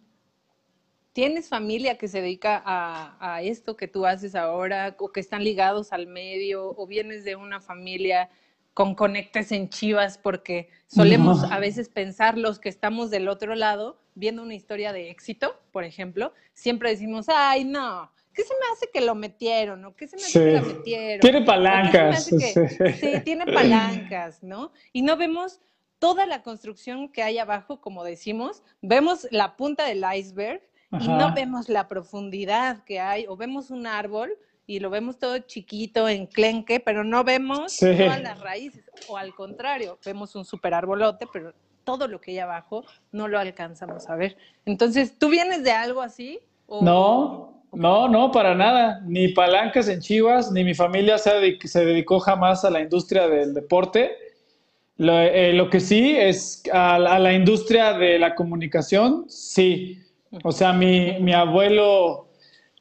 ¿tienes 1.13 1.48
familia 1.48 1.98
que 1.98 2.10
se 2.10 2.19
dedica 2.19 2.62
a, 2.66 3.36
a 3.36 3.42
esto 3.42 3.78
que 3.78 3.88
tú 3.88 4.06
haces 4.06 4.36
ahora 4.36 4.98
o 5.00 5.10
que 5.13 5.22
están 5.22 5.42
ligados 5.42 5.94
al 5.94 6.06
medio 6.06 6.74
o 6.75 6.86
vienes 6.86 7.24
de 7.24 7.38
una 7.38 7.62
familia 7.62 8.30
con 8.73 8.95
conectes 8.95 9.51
en 9.51 9.69
Chivas, 9.69 10.17
porque 10.17 10.69
solemos 10.87 11.43
a 11.43 11.59
veces 11.59 11.89
pensar 11.89 12.37
los 12.37 12.59
que 12.59 12.69
estamos 12.69 13.11
del 13.11 13.27
otro 13.27 13.55
lado, 13.55 13.99
viendo 14.15 14.41
una 14.41 14.55
historia 14.55 14.93
de 14.93 15.09
éxito, 15.09 15.59
por 15.71 15.83
ejemplo, 15.83 16.33
siempre 16.53 16.89
decimos, 16.89 17.27
ay, 17.29 17.63
no, 17.65 18.11
¿qué 18.33 18.44
se 18.44 18.53
me 18.53 18.73
hace 18.73 18.89
que 18.92 19.01
lo 19.01 19.15
metieron? 19.15 19.85
¿O 19.85 19.95
qué 19.95 20.07
se 20.07 20.18
me 20.18 20.23
hace 20.23 20.39
que 20.39 20.51
la 20.53 20.61
metieron? 20.61 21.19
Tiene 21.19 21.42
palancas. 21.42 22.25
sí, 22.25 23.21
tiene 23.23 23.45
palancas, 23.45 24.42
¿no? 24.44 24.71
Y 24.92 25.03
no 25.03 25.18
vemos 25.18 25.61
toda 25.99 26.25
la 26.25 26.42
construcción 26.42 27.09
que 27.09 27.23
hay 27.23 27.37
abajo, 27.37 27.80
como 27.80 28.03
decimos, 28.03 28.63
vemos 28.81 29.27
la 29.31 29.56
punta 29.56 29.85
del 29.85 30.03
iceberg 30.15 30.61
y 30.99 31.07
no 31.07 31.33
vemos 31.33 31.69
la 31.69 31.87
profundidad 31.87 32.83
que 32.83 32.99
hay, 32.99 33.25
o 33.27 33.35
vemos 33.35 33.71
un 33.71 33.87
árbol 33.87 34.37
y 34.65 34.79
lo 34.79 34.89
vemos 34.89 35.19
todo 35.19 35.37
chiquito, 35.39 36.07
enclenque, 36.07 36.79
pero 36.79 37.03
no 37.03 37.23
vemos 37.23 37.77
todas 37.77 38.21
las 38.21 38.39
raíces. 38.39 38.83
O 39.09 39.17
al 39.17 39.35
contrario, 39.35 39.99
vemos 40.05 40.35
un 40.35 40.45
super 40.45 40.73
arbolote, 40.73 41.27
pero 41.31 41.53
todo 41.83 42.07
lo 42.07 42.21
que 42.21 42.31
hay 42.31 42.39
abajo 42.39 42.85
no 43.11 43.27
lo 43.27 43.39
alcanzamos 43.39 44.09
a 44.09 44.15
ver. 44.15 44.37
Entonces, 44.65 45.17
¿tú 45.17 45.29
vienes 45.29 45.63
de 45.63 45.71
algo 45.71 46.01
así? 46.01 46.39
No, 46.69 47.61
no, 47.73 48.07
no, 48.07 48.31
para 48.31 48.55
nada. 48.55 49.01
Ni 49.05 49.29
palancas 49.29 49.89
en 49.89 49.99
Chivas, 49.99 50.51
ni 50.51 50.63
mi 50.63 50.73
familia 50.73 51.17
se, 51.17 51.31
se 51.63 51.85
dedicó 51.85 52.19
jamás 52.19 52.63
a 52.63 52.69
la 52.69 52.79
industria 52.79 53.27
del 53.27 53.53
deporte. 53.53 54.11
Lo, 54.95 55.19
eh, 55.19 55.67
que 55.69 55.79
sí 55.79 56.15
es 56.15 56.63
a, 56.71 56.95
a, 56.95 57.19
la 57.19 57.33
industria 57.33 57.93
de 57.93 58.19
la 58.19 58.35
comunicación, 58.35 59.25
sí. 59.27 59.99
O 60.43 60.51
sea, 60.51 60.71
mi, 60.71 61.19
mi 61.19 61.33
abuelo 61.33 62.29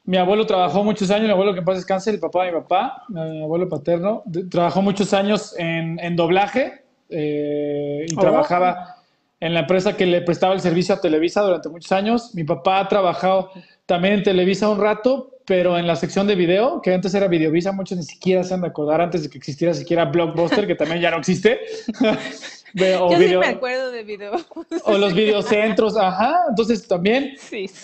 mi 0.05 0.17
abuelo 0.17 0.47
trabajó 0.47 0.83
muchos 0.83 1.11
años, 1.11 1.27
mi 1.27 1.33
abuelo 1.33 1.53
que 1.53 1.61
en 1.61 1.65
paz 1.65 1.77
descanse, 1.77 2.11
el 2.11 2.19
papá 2.19 2.45
de 2.45 2.53
mi 2.53 2.61
papá, 2.61 3.05
mi 3.09 3.43
abuelo 3.43 3.69
paterno, 3.69 4.25
trabajó 4.51 4.83
muchos 4.83 5.15
años 5.15 5.55
en, 5.59 5.99
en 6.01 6.17
doblaje 6.17 6.83
eh, 7.09 8.07
y 8.09 8.15
oh. 8.17 8.21
trabajaba 8.21 8.97
en 9.39 9.55
la 9.55 9.61
empresa 9.61 9.97
que 9.97 10.07
le 10.07 10.23
prestaba 10.23 10.55
el 10.55 10.61
servicio 10.61 10.95
a 10.95 11.01
Televisa 11.01 11.43
durante 11.43 11.69
muchos 11.69 11.91
años. 11.93 12.35
Mi 12.35 12.45
papá 12.45 12.81
ha 12.81 12.89
trabajado 12.89 13.51
también 13.87 14.15
en 14.15 14.23
Televisa 14.23 14.69
un 14.69 14.81
rato, 14.81 15.33
pero 15.45 15.79
en 15.79 15.87
la 15.87 15.97
sección 15.97 16.27
de 16.27 16.37
video, 16.37 16.81
que 16.81 16.95
antes 16.95 17.13
era 17.15 17.27
Videovisa, 17.27 17.73
muchos 17.73 17.99
ni 17.99 18.05
siquiera 18.05 18.45
se 18.45 18.55
han 18.55 18.61
de 18.61 18.69
acordar 18.69 19.01
antes 19.01 19.25
de 19.25 19.31
que 19.31 19.39
existiera 19.39 19.75
siquiera 19.75 20.05
Blockbuster, 20.05 20.67
que 20.67 20.75
también 20.75 21.01
ya 21.01 21.11
no 21.11 21.19
existe. 21.19 21.61
Yo 22.75 23.11
sí 23.19 23.37
me 23.37 23.47
acuerdo 23.47 23.91
de 23.91 24.03
video. 24.03 24.33
O 24.85 24.99
los 24.99 25.15
videocentros, 25.15 25.97
ajá. 25.97 26.45
Entonces 26.49 26.87
también 26.87 27.37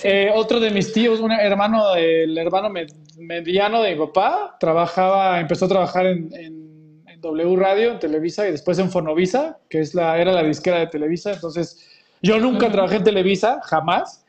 eh, 0.03 0.31
otro 0.35 0.61
de 0.61 0.71
mis 0.71 0.93
tíos, 0.93 1.21
un 1.21 1.33
hermano, 1.33 1.95
el 1.95 2.37
hermano 2.37 2.71
mediano 3.17 3.83
de 3.83 3.95
mi 3.95 4.07
papá, 4.07 4.57
trabajaba, 4.59 5.41
empezó 5.41 5.67
a 5.67 5.69
trabajar 5.69 6.07
en, 6.07 6.29
W 7.21 7.57
Radio, 7.57 7.91
en 7.93 7.99
Televisa 7.99 8.47
y 8.47 8.53
después 8.53 8.79
en 8.79 8.93
Fonovisa, 8.93 9.59
que 9.69 9.81
es 9.81 9.93
la, 9.93 10.21
era 10.21 10.33
la 10.33 10.45
disquera 10.45 10.79
de 10.79 10.87
Televisa. 10.87 11.33
Entonces, 11.33 11.85
yo 12.23 12.39
nunca 12.39 12.71
trabajé 12.71 12.97
en 12.97 13.05
Televisa, 13.05 13.61
jamás, 13.65 14.25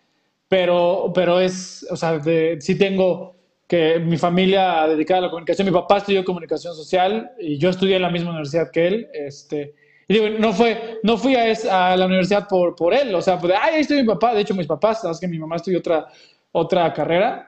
pero, 0.48 1.12
pero 1.13 1.39
es, 1.39 1.86
o 1.92 1.96
sea, 1.96 2.20
sí 2.60 2.75
tengo 2.80 3.36
que 3.68 4.00
mi 4.00 4.18
familia 4.18 4.88
dedicada 4.88 5.20
a 5.20 5.22
la 5.25 5.30
comunicación, 5.30 5.68
mi 5.68 5.72
papá 5.72 6.00
estudió 6.00 6.25
comunicación 6.25 6.74
social 6.74 7.30
y 7.38 7.60
yo 7.60 7.70
estudié 7.70 7.98
en 7.98 8.01
la 8.01 8.10
misma 8.10 8.32
universidad 8.32 8.72
que 8.72 8.88
él. 8.88 9.08
Este, 9.13 9.75
y 10.10 10.13
digo, 10.16 10.28
no, 10.39 10.54
fue, 10.54 11.00
no 11.04 11.18
fui 11.18 11.36
a, 11.36 11.92
a 11.92 11.96
la 11.96 12.08
universidad 12.08 12.48
por, 12.48 12.75
por 12.75 12.96
él, 12.96 13.13
o 13.13 13.22
sea, 13.22 13.38
pues, 13.38 13.54
ay, 13.62 13.75
ahí 13.75 13.82
estoy 13.82 14.01
mi 14.01 14.08
papá. 14.08 14.34
De 14.34 14.42
hecho, 14.42 14.56
mis 14.56 14.66
papás, 14.66 15.01
sabes 15.04 15.20
que 15.20 15.28
mi 15.28 15.38
mamá 15.38 15.58
estudió 15.58 15.78
otra, 15.78 16.08
otra 16.51 16.92
carrera. 16.92 17.48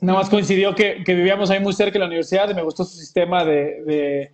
Nada 0.00 0.20
más 0.20 0.30
coincidió 0.30 0.74
que, 0.74 1.04
que, 1.04 1.14
vivíamos 1.14 1.50
ahí 1.50 1.60
muy 1.60 1.74
cerca 1.74 1.92
de 1.92 1.98
la 1.98 2.06
universidad 2.06 2.48
y 2.48 2.54
me 2.54 2.62
gustó 2.62 2.84
su 2.84 2.96
sistema 2.96 3.44
de, 3.44 3.84
de, 3.84 4.32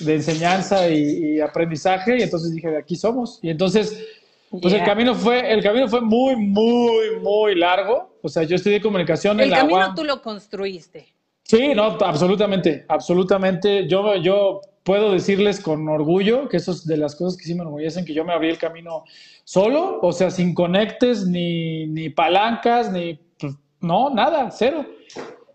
de 0.00 0.14
enseñanza 0.14 0.88
y, 0.88 1.34
y, 1.34 1.40
aprendizaje 1.40 2.16
y 2.18 2.22
entonces 2.22 2.54
dije, 2.54 2.70
de 2.70 2.78
aquí 2.78 2.96
somos. 2.96 3.40
Y 3.42 3.50
entonces, 3.50 4.02
pues 4.48 4.72
yeah. 4.72 4.78
el, 4.78 4.84
camino 4.86 5.14
fue, 5.14 5.52
el 5.52 5.62
camino 5.62 5.88
fue 5.88 6.00
muy, 6.00 6.34
muy, 6.34 7.20
muy 7.20 7.56
largo. 7.56 8.16
O 8.22 8.28
sea, 8.30 8.44
yo 8.44 8.56
estudié 8.56 8.80
comunicación 8.80 9.38
el 9.38 9.44
en 9.44 9.50
la 9.50 9.58
camino 9.58 9.78
UAM. 9.80 9.94
tú 9.94 10.02
lo 10.02 10.22
construiste. 10.22 11.14
Sí, 11.48 11.74
no, 11.76 11.84
absolutamente, 12.00 12.84
absolutamente. 12.88 13.86
Yo, 13.86 14.16
yo 14.16 14.60
puedo 14.82 15.12
decirles 15.12 15.60
con 15.60 15.88
orgullo 15.88 16.48
que 16.48 16.56
eso 16.56 16.72
es 16.72 16.86
de 16.86 16.96
las 16.96 17.14
cosas 17.14 17.36
que 17.36 17.44
sí 17.44 17.54
me 17.54 17.62
enorgullecen, 17.62 18.04
que 18.04 18.14
yo 18.14 18.24
me 18.24 18.32
abrí 18.32 18.48
el 18.48 18.58
camino 18.58 19.04
solo, 19.44 20.00
o 20.02 20.12
sea, 20.12 20.30
sin 20.30 20.54
conectes, 20.54 21.26
ni, 21.26 21.86
ni 21.86 22.08
palancas, 22.08 22.90
ni, 22.92 23.20
pues, 23.38 23.54
no, 23.80 24.10
nada, 24.10 24.50
cero. 24.50 24.84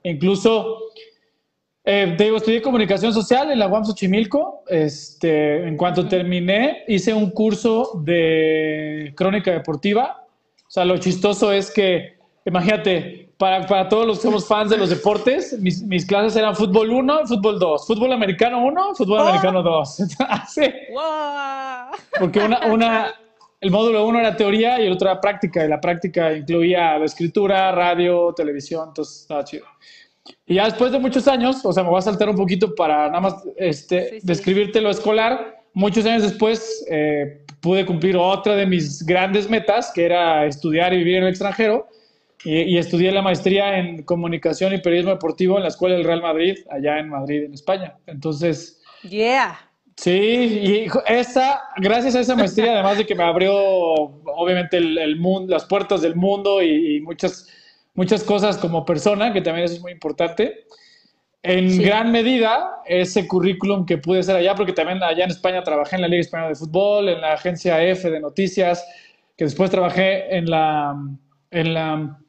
Incluso, 0.03 0.77
eh, 1.83 2.15
te 2.17 2.23
digo, 2.23 2.37
estudié 2.37 2.61
comunicación 2.61 3.13
social 3.13 3.51
en 3.51 3.59
la 3.59 3.67
UAM 3.67 3.83
Xochimilco. 3.83 4.63
Este, 4.67 5.67
en 5.67 5.75
cuanto 5.75 6.07
terminé, 6.07 6.85
hice 6.87 7.13
un 7.13 7.31
curso 7.31 8.01
de 8.03 9.13
crónica 9.15 9.51
deportiva. 9.51 10.25
O 10.67 10.71
sea, 10.71 10.85
lo 10.85 10.97
chistoso 10.99 11.51
es 11.51 11.69
que, 11.69 12.17
imagínate, 12.45 13.30
para, 13.41 13.65
para, 13.65 13.89
todos 13.89 14.05
los 14.05 14.17
que 14.19 14.21
somos 14.21 14.47
fans 14.47 14.69
de 14.69 14.77
los 14.77 14.91
deportes, 14.91 15.59
mis, 15.59 15.81
mis 15.81 16.05
clases 16.05 16.35
eran 16.35 16.55
fútbol 16.55 16.91
1 16.91 17.21
y 17.23 17.27
fútbol 17.27 17.57
2. 17.57 17.87
Fútbol 17.87 18.13
americano 18.13 18.63
1, 18.63 18.93
fútbol 18.93 19.19
oh. 19.19 19.23
americano 19.23 19.63
2. 19.63 19.95
sí. 20.47 20.61
wow. 20.93 21.97
Porque 22.19 22.39
una, 22.39 22.59
una, 22.71 23.15
el 23.59 23.71
módulo 23.71 24.05
1 24.05 24.19
era 24.19 24.37
teoría 24.37 24.79
y 24.79 24.85
el 24.85 24.93
otro 24.93 25.09
era 25.09 25.19
práctica. 25.19 25.65
Y 25.65 25.69
la 25.69 25.81
práctica 25.81 26.31
incluía 26.31 26.99
la 26.99 27.05
escritura, 27.05 27.71
radio, 27.71 28.31
televisión. 28.35 28.89
Entonces 28.89 29.21
estaba 29.21 29.43
chido. 29.43 29.65
Y 30.45 30.55
ya 30.55 30.65
después 30.65 30.91
de 30.91 30.99
muchos 30.99 31.27
años, 31.27 31.65
o 31.65 31.73
sea, 31.73 31.81
me 31.81 31.89
voy 31.89 31.97
a 31.97 32.03
saltar 32.03 32.29
un 32.29 32.35
poquito 32.35 32.75
para 32.75 33.07
nada 33.07 33.21
más 33.21 33.43
este, 33.55 34.03
sí, 34.03 34.19
sí. 34.19 34.27
describirte 34.27 34.81
lo 34.81 34.91
escolar. 34.91 35.63
Muchos 35.73 36.05
años 36.05 36.21
después 36.21 36.85
eh, 36.91 37.43
pude 37.59 37.87
cumplir 37.87 38.17
otra 38.17 38.55
de 38.55 38.67
mis 38.67 39.03
grandes 39.03 39.49
metas, 39.49 39.91
que 39.95 40.05
era 40.05 40.45
estudiar 40.45 40.93
y 40.93 40.97
vivir 40.97 41.15
en 41.15 41.23
el 41.23 41.29
extranjero. 41.29 41.87
Y, 42.43 42.61
y, 42.61 42.77
estudié 42.77 43.11
la 43.11 43.21
maestría 43.21 43.77
en 43.77 44.03
comunicación 44.03 44.73
y 44.73 44.79
periodismo 44.79 45.11
deportivo 45.11 45.57
en 45.57 45.63
la 45.63 45.69
Escuela 45.69 45.95
del 45.95 46.05
Real 46.05 46.21
Madrid, 46.21 46.57
allá 46.71 46.97
en 46.97 47.09
Madrid, 47.09 47.43
en 47.43 47.53
España. 47.53 47.97
Entonces. 48.07 48.81
Yeah. 49.03 49.59
Sí, 49.97 50.11
y 50.11 50.87
esa, 51.07 51.61
gracias 51.77 52.15
a 52.15 52.21
esa 52.21 52.35
maestría, 52.35 52.71
además 52.73 52.97
de 52.97 53.05
que 53.05 53.13
me 53.13 53.23
abrió, 53.23 53.53
obviamente, 53.53 54.77
el, 54.77 54.97
el 54.97 55.17
mundo, 55.17 55.53
las 55.53 55.65
puertas 55.65 56.01
del 56.01 56.15
mundo 56.15 56.61
y, 56.61 56.95
y, 56.95 57.01
muchas, 57.01 57.47
muchas 57.93 58.23
cosas 58.23 58.57
como 58.57 58.85
persona, 58.85 59.31
que 59.31 59.41
también 59.41 59.65
eso 59.65 59.75
es 59.75 59.81
muy 59.81 59.91
importante. 59.91 60.65
En 61.43 61.71
sí. 61.71 61.83
gran 61.83 62.11
medida, 62.11 62.81
ese 62.85 63.27
currículum 63.27 63.85
que 63.85 63.97
pude 63.97 64.19
hacer 64.19 64.35
allá, 64.35 64.55
porque 64.55 64.73
también 64.73 65.01
allá 65.03 65.23
en 65.23 65.31
España 65.31 65.63
trabajé 65.63 65.95
en 65.95 66.03
la 66.03 66.07
Liga 66.07 66.21
Española 66.21 66.49
de 66.49 66.55
Fútbol, 66.55 67.09
en 67.09 67.21
la 67.21 67.33
agencia 67.33 67.83
F 67.83 68.09
de 68.09 68.19
noticias, 68.19 68.85
que 69.35 69.45
después 69.45 69.71
trabajé 69.71 70.35
en 70.35 70.49
la, 70.49 70.95
en 71.49 71.73
la 71.73 72.20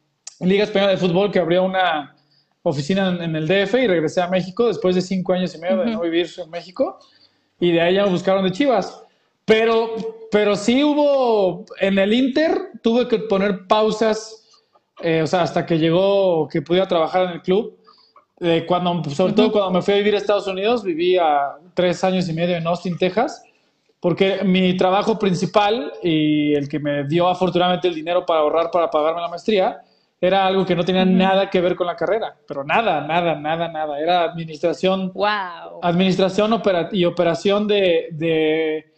Liga 0.42 0.64
Española 0.64 0.92
de 0.92 0.98
Fútbol 0.98 1.30
que 1.30 1.38
abrió 1.38 1.64
una 1.64 2.14
oficina 2.62 3.08
en, 3.08 3.22
en, 3.22 3.36
el 3.36 3.46
DF 3.46 3.74
y 3.74 3.86
regresé 3.86 4.20
a 4.20 4.28
México 4.28 4.68
después 4.68 4.94
de 4.94 5.00
cinco 5.00 5.32
años 5.32 5.54
y 5.54 5.58
medio 5.58 5.76
uh 5.76 5.80
-huh. 5.80 5.84
de 5.84 5.90
no 5.92 6.00
vivir 6.00 6.28
en 6.36 6.50
México 6.50 6.98
y 7.62 7.70
de 7.70 7.80
ahí 7.80 7.94
ya 7.94 8.04
me 8.04 8.10
buscaron 8.10 8.44
de 8.44 8.50
Chivas. 8.50 9.04
Pero, 9.44 9.94
pero 10.30 10.56
sí 10.56 10.82
hubo, 10.82 11.64
en 11.80 11.98
el 11.98 12.12
Inter 12.12 12.70
tuve 12.82 13.06
que 13.06 13.20
poner 13.20 13.66
pausas, 13.68 14.48
eh, 15.00 15.22
o 15.22 15.26
sea, 15.26 15.42
hasta 15.42 15.64
que 15.64 15.78
llegó, 15.78 16.48
que 16.48 16.60
pudiera 16.60 16.88
trabajar 16.88 17.26
en 17.26 17.30
el 17.30 17.42
club. 17.42 17.78
Eh, 18.40 18.64
cuando, 18.66 19.08
sobre 19.10 19.30
uh 19.30 19.34
-huh. 19.34 19.36
todo 19.36 19.52
cuando 19.52 19.70
me 19.70 19.82
fui 19.82 19.94
a 19.94 19.96
vivir 19.98 20.14
a 20.16 20.18
Estados 20.18 20.48
Unidos, 20.48 20.82
viví 20.82 21.16
a 21.16 21.56
tres 21.74 22.02
años 22.02 22.28
y 22.28 22.32
medio 22.32 22.56
en 22.56 22.66
Austin, 22.66 22.98
Texas, 22.98 23.44
porque 24.00 24.42
mi 24.42 24.76
trabajo 24.76 25.16
principal 25.16 25.92
y 26.02 26.54
el 26.54 26.68
que 26.68 26.80
me 26.80 27.04
dio 27.04 27.28
afortunadamente 27.28 27.86
el 27.86 27.94
dinero 27.94 28.26
para 28.26 28.40
ahorrar 28.40 28.72
para 28.72 28.90
pagarme 28.90 29.20
la 29.20 29.28
maestría, 29.28 29.82
era 30.22 30.46
algo 30.46 30.64
que 30.64 30.76
no 30.76 30.84
tenía 30.84 31.04
nada 31.04 31.50
que 31.50 31.60
ver 31.60 31.74
con 31.74 31.88
la 31.88 31.96
carrera, 31.96 32.36
pero 32.46 32.62
nada, 32.62 33.00
nada, 33.04 33.34
nada, 33.34 33.66
nada. 33.66 33.98
Era 33.98 34.22
administración, 34.22 35.12
wow. 35.12 35.80
administración 35.82 36.52
opera 36.52 36.88
y 36.92 37.04
operación 37.04 37.66
de, 37.66 38.06
de, 38.12 38.92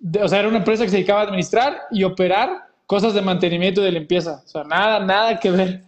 de, 0.00 0.22
o 0.24 0.26
sea, 0.26 0.40
era 0.40 0.48
una 0.48 0.58
empresa 0.58 0.82
que 0.82 0.90
se 0.90 0.96
dedicaba 0.96 1.20
a 1.20 1.24
administrar 1.26 1.82
y 1.92 2.02
operar 2.02 2.64
cosas 2.86 3.14
de 3.14 3.22
mantenimiento 3.22 3.80
y 3.80 3.84
de 3.84 3.92
limpieza. 3.92 4.42
O 4.44 4.48
sea, 4.48 4.64
nada, 4.64 4.98
nada 4.98 5.38
que 5.38 5.52
ver. 5.52 5.84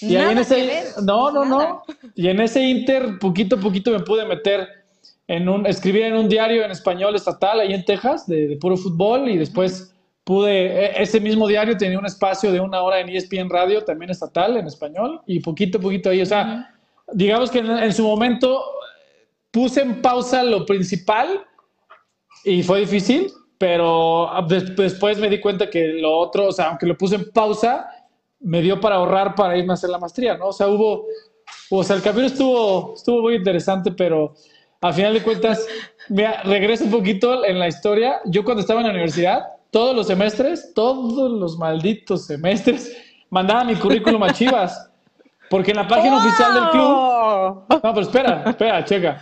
Y 0.00 0.14
nada 0.14 0.28
ahí 0.28 0.32
en 0.32 0.38
ese, 0.38 0.84
no, 1.02 1.30
no, 1.30 1.44
nada. 1.44 1.68
no. 1.68 1.82
Y 2.14 2.28
en 2.28 2.40
ese 2.40 2.62
inter, 2.62 3.18
poquito 3.20 3.56
a 3.56 3.60
poquito 3.60 3.90
me 3.90 4.00
pude 4.00 4.24
meter 4.24 4.66
en 5.28 5.46
un, 5.46 5.66
escribir 5.66 6.04
en 6.04 6.14
un 6.14 6.26
diario 6.26 6.64
en 6.64 6.70
español 6.70 7.16
estatal 7.16 7.60
ahí 7.60 7.74
en 7.74 7.84
Texas, 7.84 8.26
de, 8.26 8.48
de 8.48 8.56
puro 8.56 8.78
fútbol, 8.78 9.28
y 9.28 9.36
después... 9.36 9.93
pude, 10.24 10.86
e, 10.86 11.02
ese 11.02 11.20
mismo 11.20 11.46
diario 11.46 11.76
tenía 11.76 11.98
un 11.98 12.06
espacio 12.06 12.50
de 12.50 12.60
una 12.60 12.82
hora 12.82 13.00
en 13.00 13.08
ESPN 13.08 13.50
Radio, 13.50 13.84
también 13.84 14.10
estatal, 14.10 14.56
en 14.56 14.66
español, 14.66 15.20
y 15.26 15.40
poquito 15.40 15.78
a 15.78 15.80
poquito 15.80 16.10
ahí, 16.10 16.22
o 16.22 16.26
sea, 16.26 16.42
uh 16.42 16.48
-huh. 16.48 17.14
digamos 17.14 17.50
que 17.50 17.58
en, 17.58 17.70
en, 17.70 17.92
su 17.92 18.02
momento 18.02 18.62
puse 19.50 19.82
en 19.82 20.02
pausa 20.02 20.42
lo 20.42 20.66
principal 20.66 21.44
y 22.44 22.62
fue 22.62 22.80
difícil, 22.80 23.30
pero 23.58 24.30
después 24.76 25.18
me 25.18 25.28
di 25.28 25.40
cuenta 25.40 25.70
que 25.70 25.94
lo 25.94 26.18
otro, 26.18 26.48
o 26.48 26.52
sea, 26.52 26.68
aunque 26.68 26.86
lo 26.86 26.98
puse 26.98 27.14
en 27.16 27.30
pausa, 27.30 27.88
me 28.40 28.60
dio 28.60 28.80
para 28.80 28.96
ahorrar 28.96 29.34
para 29.34 29.56
irme 29.56 29.72
a 29.72 29.74
hacer 29.74 29.90
la 29.90 29.98
maestría, 29.98 30.36
¿no? 30.36 30.48
O 30.48 30.52
sea, 30.52 30.68
hubo, 30.68 31.06
o 31.70 31.82
sea, 31.82 31.96
el 31.96 32.02
camino 32.02 32.26
estuvo, 32.26 32.94
estuvo 32.94 33.22
muy 33.22 33.36
interesante, 33.36 33.90
pero 33.92 34.34
al 34.80 34.92
final 34.92 35.14
de 35.14 35.22
cuentas, 35.22 35.66
mira, 36.10 36.42
regreso 36.42 36.84
un 36.84 36.90
poquito 36.90 37.44
en 37.44 37.58
la 37.58 37.68
historia. 37.68 38.20
Yo 38.26 38.44
cuando 38.44 38.60
estaba 38.60 38.80
en 38.80 38.86
la 38.86 38.92
universidad, 38.92 39.53
todos 39.74 39.96
los 39.96 40.06
semestres, 40.06 40.72
todos 40.72 41.32
los 41.32 41.58
malditos 41.58 42.26
semestres, 42.26 42.96
mandaba 43.28 43.64
mi 43.64 43.74
currículum 43.74 44.22
a 44.22 44.32
Chivas. 44.32 44.88
Porque 45.50 45.72
en 45.72 45.78
la 45.78 45.88
página 45.88 46.14
oh. 46.14 46.18
oficial 46.20 46.54
del 46.54 46.70
club. 46.70 47.80
No, 47.82 47.94
pero 47.94 48.00
espera, 48.00 48.44
espera, 48.46 48.84
checa. 48.84 49.20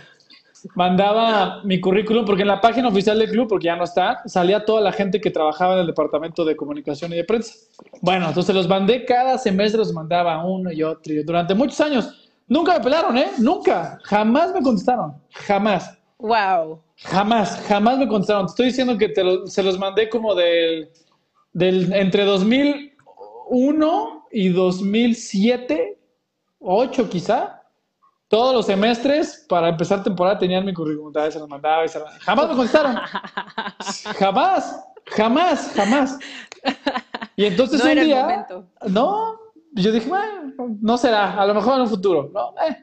Mandaba 0.75 1.63
mi 1.63 1.81
currículum 1.81 2.23
porque 2.23 2.43
en 2.43 2.49
la 2.49 2.61
página 2.61 2.87
oficial 2.89 3.17
del 3.17 3.31
club, 3.31 3.47
porque 3.49 3.65
ya 3.65 3.75
no 3.75 3.83
está, 3.83 4.21
salía 4.27 4.63
toda 4.63 4.79
la 4.79 4.91
gente 4.91 5.19
que 5.19 5.31
trabajaba 5.31 5.73
en 5.73 5.79
el 5.79 5.87
departamento 5.87 6.45
de 6.45 6.55
comunicación 6.55 7.11
y 7.13 7.15
de 7.15 7.23
prensa. 7.23 7.55
Bueno, 8.01 8.27
entonces 8.27 8.53
los 8.53 8.67
mandé 8.67 9.05
cada 9.05 9.39
semestre, 9.39 9.79
los 9.79 9.91
mandaba 9.91 10.45
uno 10.45 10.71
y 10.71 10.83
otro. 10.83 11.13
Y 11.13 11.23
durante 11.23 11.55
muchos 11.55 11.81
años. 11.81 12.29
Nunca 12.47 12.77
me 12.77 12.83
pelaron, 12.83 13.17
¿eh? 13.17 13.31
Nunca. 13.39 13.97
Jamás 14.03 14.53
me 14.53 14.61
contestaron. 14.61 15.15
Jamás. 15.31 15.97
Wow. 16.19 16.79
Jamás, 17.03 17.61
jamás 17.67 17.97
me 17.97 18.07
contestaron. 18.07 18.45
Te 18.45 18.51
estoy 18.51 18.65
diciendo 18.67 18.97
que 18.97 19.09
te 19.09 19.23
lo, 19.23 19.47
se 19.47 19.61
los 19.61 19.77
mandé 19.77 20.09
como 20.09 20.33
del, 20.35 20.89
del 21.51 21.91
entre 21.93 22.23
2001 22.25 24.27
y 24.31 24.49
2007, 24.49 25.99
8 26.59 27.09
quizá. 27.09 27.59
Todos 28.29 28.55
los 28.55 28.65
semestres 28.65 29.45
para 29.47 29.69
empezar 29.69 30.01
temporada 30.01 30.39
tenían 30.39 30.65
mi 30.65 30.73
currículum. 30.73 31.13
Se 31.13 31.37
los 31.37 31.47
mandaba 31.47 31.85
y 31.85 31.89
se 31.89 31.99
los... 31.99 32.09
Jamás 32.19 32.47
me 32.47 32.55
contestaron. 32.55 32.95
jamás, 34.17 34.83
jamás, 35.05 35.71
jamás. 35.75 36.17
Y 37.35 37.45
entonces 37.45 37.83
no 37.83 37.91
un 37.91 37.99
día, 37.99 38.47
no, 38.87 39.37
yo 39.73 39.91
dije, 39.91 40.07
bueno, 40.07 40.53
no 40.81 40.97
será, 40.97 41.39
a 41.39 41.45
lo 41.45 41.53
mejor 41.53 41.75
en 41.75 41.81
un 41.81 41.89
futuro. 41.89 42.31
No, 42.33 42.55
eh. 42.67 42.77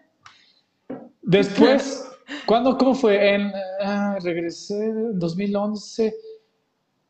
Después 1.22 2.09
¿Cuándo, 2.46 2.76
¿Cómo 2.76 2.94
fue? 2.94 3.34
En, 3.34 3.46
uh, 3.48 4.20
regresé 4.22 4.84
en 4.84 5.18
2011. 5.18 6.14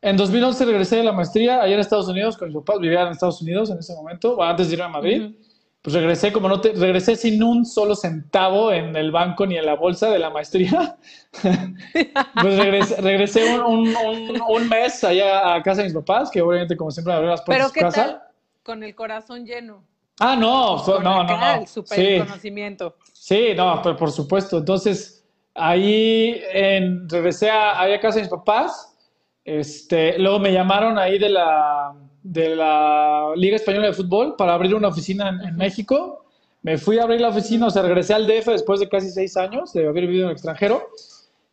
En 0.01 0.17
2011 0.17 0.65
regresé 0.65 0.95
de 0.97 1.03
la 1.03 1.11
maestría 1.11 1.61
allá 1.61 1.75
en 1.75 1.79
Estados 1.79 2.07
Unidos 2.07 2.37
con 2.37 2.47
mis 2.47 2.57
papás, 2.57 2.79
vivía 2.79 3.03
en 3.03 3.09
Estados 3.09 3.41
Unidos 3.41 3.69
en 3.69 3.77
ese 3.77 3.93
momento, 3.95 4.35
o 4.35 4.43
antes 4.43 4.69
de 4.69 4.75
ir 4.75 4.81
a 4.81 4.87
Madrid. 4.87 5.21
Uh 5.21 5.29
-huh. 5.29 5.51
Pues 5.81 5.95
regresé 5.95 6.31
como 6.31 6.47
no 6.47 6.61
te, 6.61 6.73
regresé 6.73 7.15
sin 7.15 7.41
un 7.41 7.65
solo 7.65 7.95
centavo 7.95 8.71
en 8.71 8.95
el 8.95 9.11
banco 9.11 9.47
ni 9.47 9.57
en 9.57 9.65
la 9.65 9.75
bolsa 9.75 10.11
de 10.11 10.19
la 10.19 10.29
maestría. 10.29 10.97
pues 11.41 12.57
regresé, 12.57 13.01
regresé 13.01 13.59
un, 13.59 13.61
un, 13.61 13.95
un, 13.95 14.41
un, 14.47 14.69
mes 14.69 15.03
allá 15.03 15.55
a 15.55 15.63
casa 15.63 15.81
de 15.81 15.85
mis 15.85 15.95
papás, 15.95 16.29
que 16.29 16.39
obviamente 16.39 16.77
como 16.77 16.91
siempre 16.91 17.13
me 17.13 17.15
abrió 17.17 17.31
las 17.31 17.41
puertas 17.41 17.71
¿Pero 17.73 17.87
su 17.87 17.93
casa. 17.95 18.11
Tal? 18.11 18.21
Con 18.61 18.83
el 18.83 18.93
corazón 18.93 19.43
lleno. 19.43 19.83
Ah, 20.19 20.35
no, 20.35 20.85
no, 20.85 21.23
no, 21.23 21.23
no. 21.23 21.65
Super 21.65 21.97
sí. 21.97 22.19
conocimiento. 22.27 22.95
Sí, 23.21 23.53
no, 23.55 23.79
pero 23.83 23.95
por 23.95 24.11
supuesto. 24.11 24.57
Entonces, 24.57 25.23
ahí 25.53 26.41
en, 26.53 27.07
regresé 27.07 27.51
a, 27.51 27.83
a 27.83 27.99
casa 27.99 28.15
de 28.15 28.21
mis 28.21 28.31
papás. 28.31 28.97
Este, 29.45 30.17
luego 30.17 30.39
me 30.39 30.51
llamaron 30.51 30.97
ahí 30.97 31.19
de 31.19 31.29
la, 31.29 31.93
de 32.23 32.55
la 32.55 33.31
Liga 33.35 33.57
Española 33.57 33.85
de 33.85 33.93
Fútbol 33.93 34.35
para 34.35 34.55
abrir 34.55 34.73
una 34.73 34.87
oficina 34.87 35.29
en, 35.29 35.39
en 35.49 35.55
México. 35.55 36.25
me 36.63 36.79
fui 36.79 36.97
a 36.97 37.03
abrir 37.03 37.21
la 37.21 37.29
oficina, 37.29 37.67
o 37.67 37.69
sea, 37.69 37.83
regresé 37.83 38.15
al 38.15 38.25
DF 38.25 38.47
después 38.47 38.79
de 38.79 38.89
casi 38.89 39.11
seis 39.11 39.37
años 39.37 39.71
de 39.73 39.87
haber 39.87 40.07
vivido 40.07 40.23
en 40.23 40.29
el 40.29 40.33
extranjero. 40.33 40.89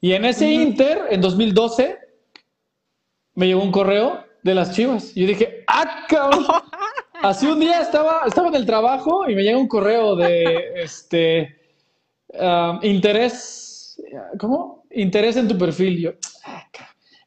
Y 0.00 0.12
en 0.12 0.24
ese 0.24 0.50
inter, 0.50 1.02
en 1.10 1.20
2012, 1.20 1.98
me 3.34 3.46
llegó 3.46 3.62
un 3.62 3.72
correo 3.72 4.24
de 4.42 4.54
las 4.54 4.74
chivas. 4.74 5.14
Y 5.14 5.20
yo 5.20 5.26
dije, 5.26 5.64
¡ah, 5.66 6.06
cabrón! 6.08 6.46
Así 7.22 7.46
un 7.46 7.60
día 7.60 7.82
estaba, 7.82 8.22
estaba 8.26 8.48
en 8.48 8.54
el 8.54 8.64
trabajo 8.64 9.28
y 9.28 9.34
me 9.34 9.42
llega 9.42 9.58
un 9.58 9.68
correo 9.68 10.16
de 10.16 10.72
este 10.76 11.57
um, 12.34 12.78
interés, 12.82 14.02
¿cómo? 14.38 14.84
Interés 14.90 15.36
en 15.36 15.48
tu 15.48 15.56
perfil. 15.56 15.98
Yo, 15.98 16.10
ah. 16.44 16.64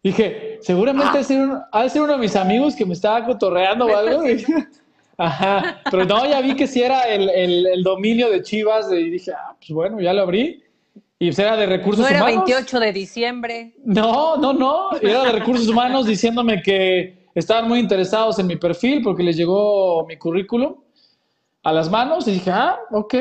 Dije, 0.04 0.58
seguramente 0.62 1.12
ha 1.14 1.18
de 1.18 1.24
ser, 1.24 1.42
uno, 1.42 1.64
ha 1.72 1.84
de 1.84 1.90
ser 1.90 2.02
uno 2.02 2.14
de 2.14 2.20
mis 2.20 2.36
amigos 2.36 2.76
que 2.76 2.86
me 2.86 2.94
estaba 2.94 3.24
cotorreando 3.24 3.86
o 3.86 3.96
algo. 3.96 4.28
Y 4.28 4.44
Ajá, 5.18 5.82
pero 5.92 6.06
no, 6.06 6.26
ya 6.26 6.42
vi 6.42 6.56
que 6.56 6.66
si 6.66 6.82
era 6.82 7.04
el, 7.04 7.30
el, 7.30 7.68
el 7.68 7.84
dominio 7.84 8.32
de 8.32 8.42
Chivas 8.42 8.92
y 8.92 9.12
dije, 9.12 9.32
ah, 9.32 9.56
pues 9.60 9.70
bueno, 9.72 10.02
ya 10.02 10.14
lo 10.14 10.24
abrí. 10.24 10.64
Y 11.20 11.28
pues 11.28 11.38
era 11.38 11.56
de 11.56 11.68
recursos 11.68 12.02
no 12.02 12.08
era 12.08 12.24
humanos. 12.24 12.46
28 12.48 12.80
de 12.80 12.94
diciembre. 12.94 13.74
No, 13.86 14.38
no, 14.38 14.54
no. 14.54 14.90
Era 15.00 15.26
de 15.26 15.32
recursos 15.34 15.68
humanos 15.68 16.08
diciéndome 16.08 16.64
que 16.64 17.28
estaban 17.36 17.68
muy 17.68 17.78
interesados 17.78 18.40
en 18.40 18.48
mi 18.48 18.56
perfil 18.56 19.04
porque 19.04 19.22
les 19.22 19.38
llegó 19.38 20.04
mi 20.08 20.18
currículum 20.18 20.78
a 21.62 21.72
las 21.72 21.92
manos. 21.92 22.28
Y 22.28 22.32
dije, 22.32 22.50
ah, 22.50 22.80
ok. 22.90 23.14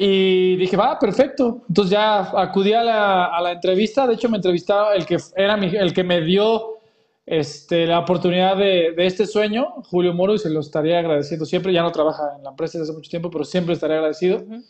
Y 0.00 0.54
dije, 0.54 0.76
va, 0.76 0.96
perfecto. 0.96 1.62
Entonces 1.68 1.90
ya 1.90 2.20
acudí 2.40 2.72
a 2.72 2.84
la, 2.84 3.24
a 3.24 3.42
la 3.42 3.50
entrevista. 3.50 4.06
De 4.06 4.14
hecho, 4.14 4.28
me 4.28 4.36
entrevistaba 4.36 4.94
el 4.94 5.04
que 5.04 5.16
era 5.34 5.56
mi, 5.56 5.74
el 5.74 5.92
que 5.92 6.04
me 6.04 6.20
dio 6.20 6.78
este, 7.26 7.84
la 7.84 7.98
oportunidad 7.98 8.56
de, 8.56 8.92
de, 8.96 9.06
este 9.06 9.26
sueño, 9.26 9.66
Julio 9.90 10.14
Moro, 10.14 10.34
y 10.34 10.38
se 10.38 10.50
lo 10.50 10.60
estaría 10.60 11.00
agradeciendo 11.00 11.44
siempre. 11.44 11.72
Ya 11.72 11.82
no 11.82 11.90
trabaja 11.90 12.36
en 12.36 12.44
la 12.44 12.50
empresa 12.50 12.78
desde 12.78 12.92
hace 12.92 12.96
mucho 12.96 13.10
tiempo, 13.10 13.28
pero 13.28 13.44
siempre 13.44 13.74
estaría 13.74 13.96
agradecido. 13.96 14.38
Uh 14.38 14.42
-huh. 14.42 14.64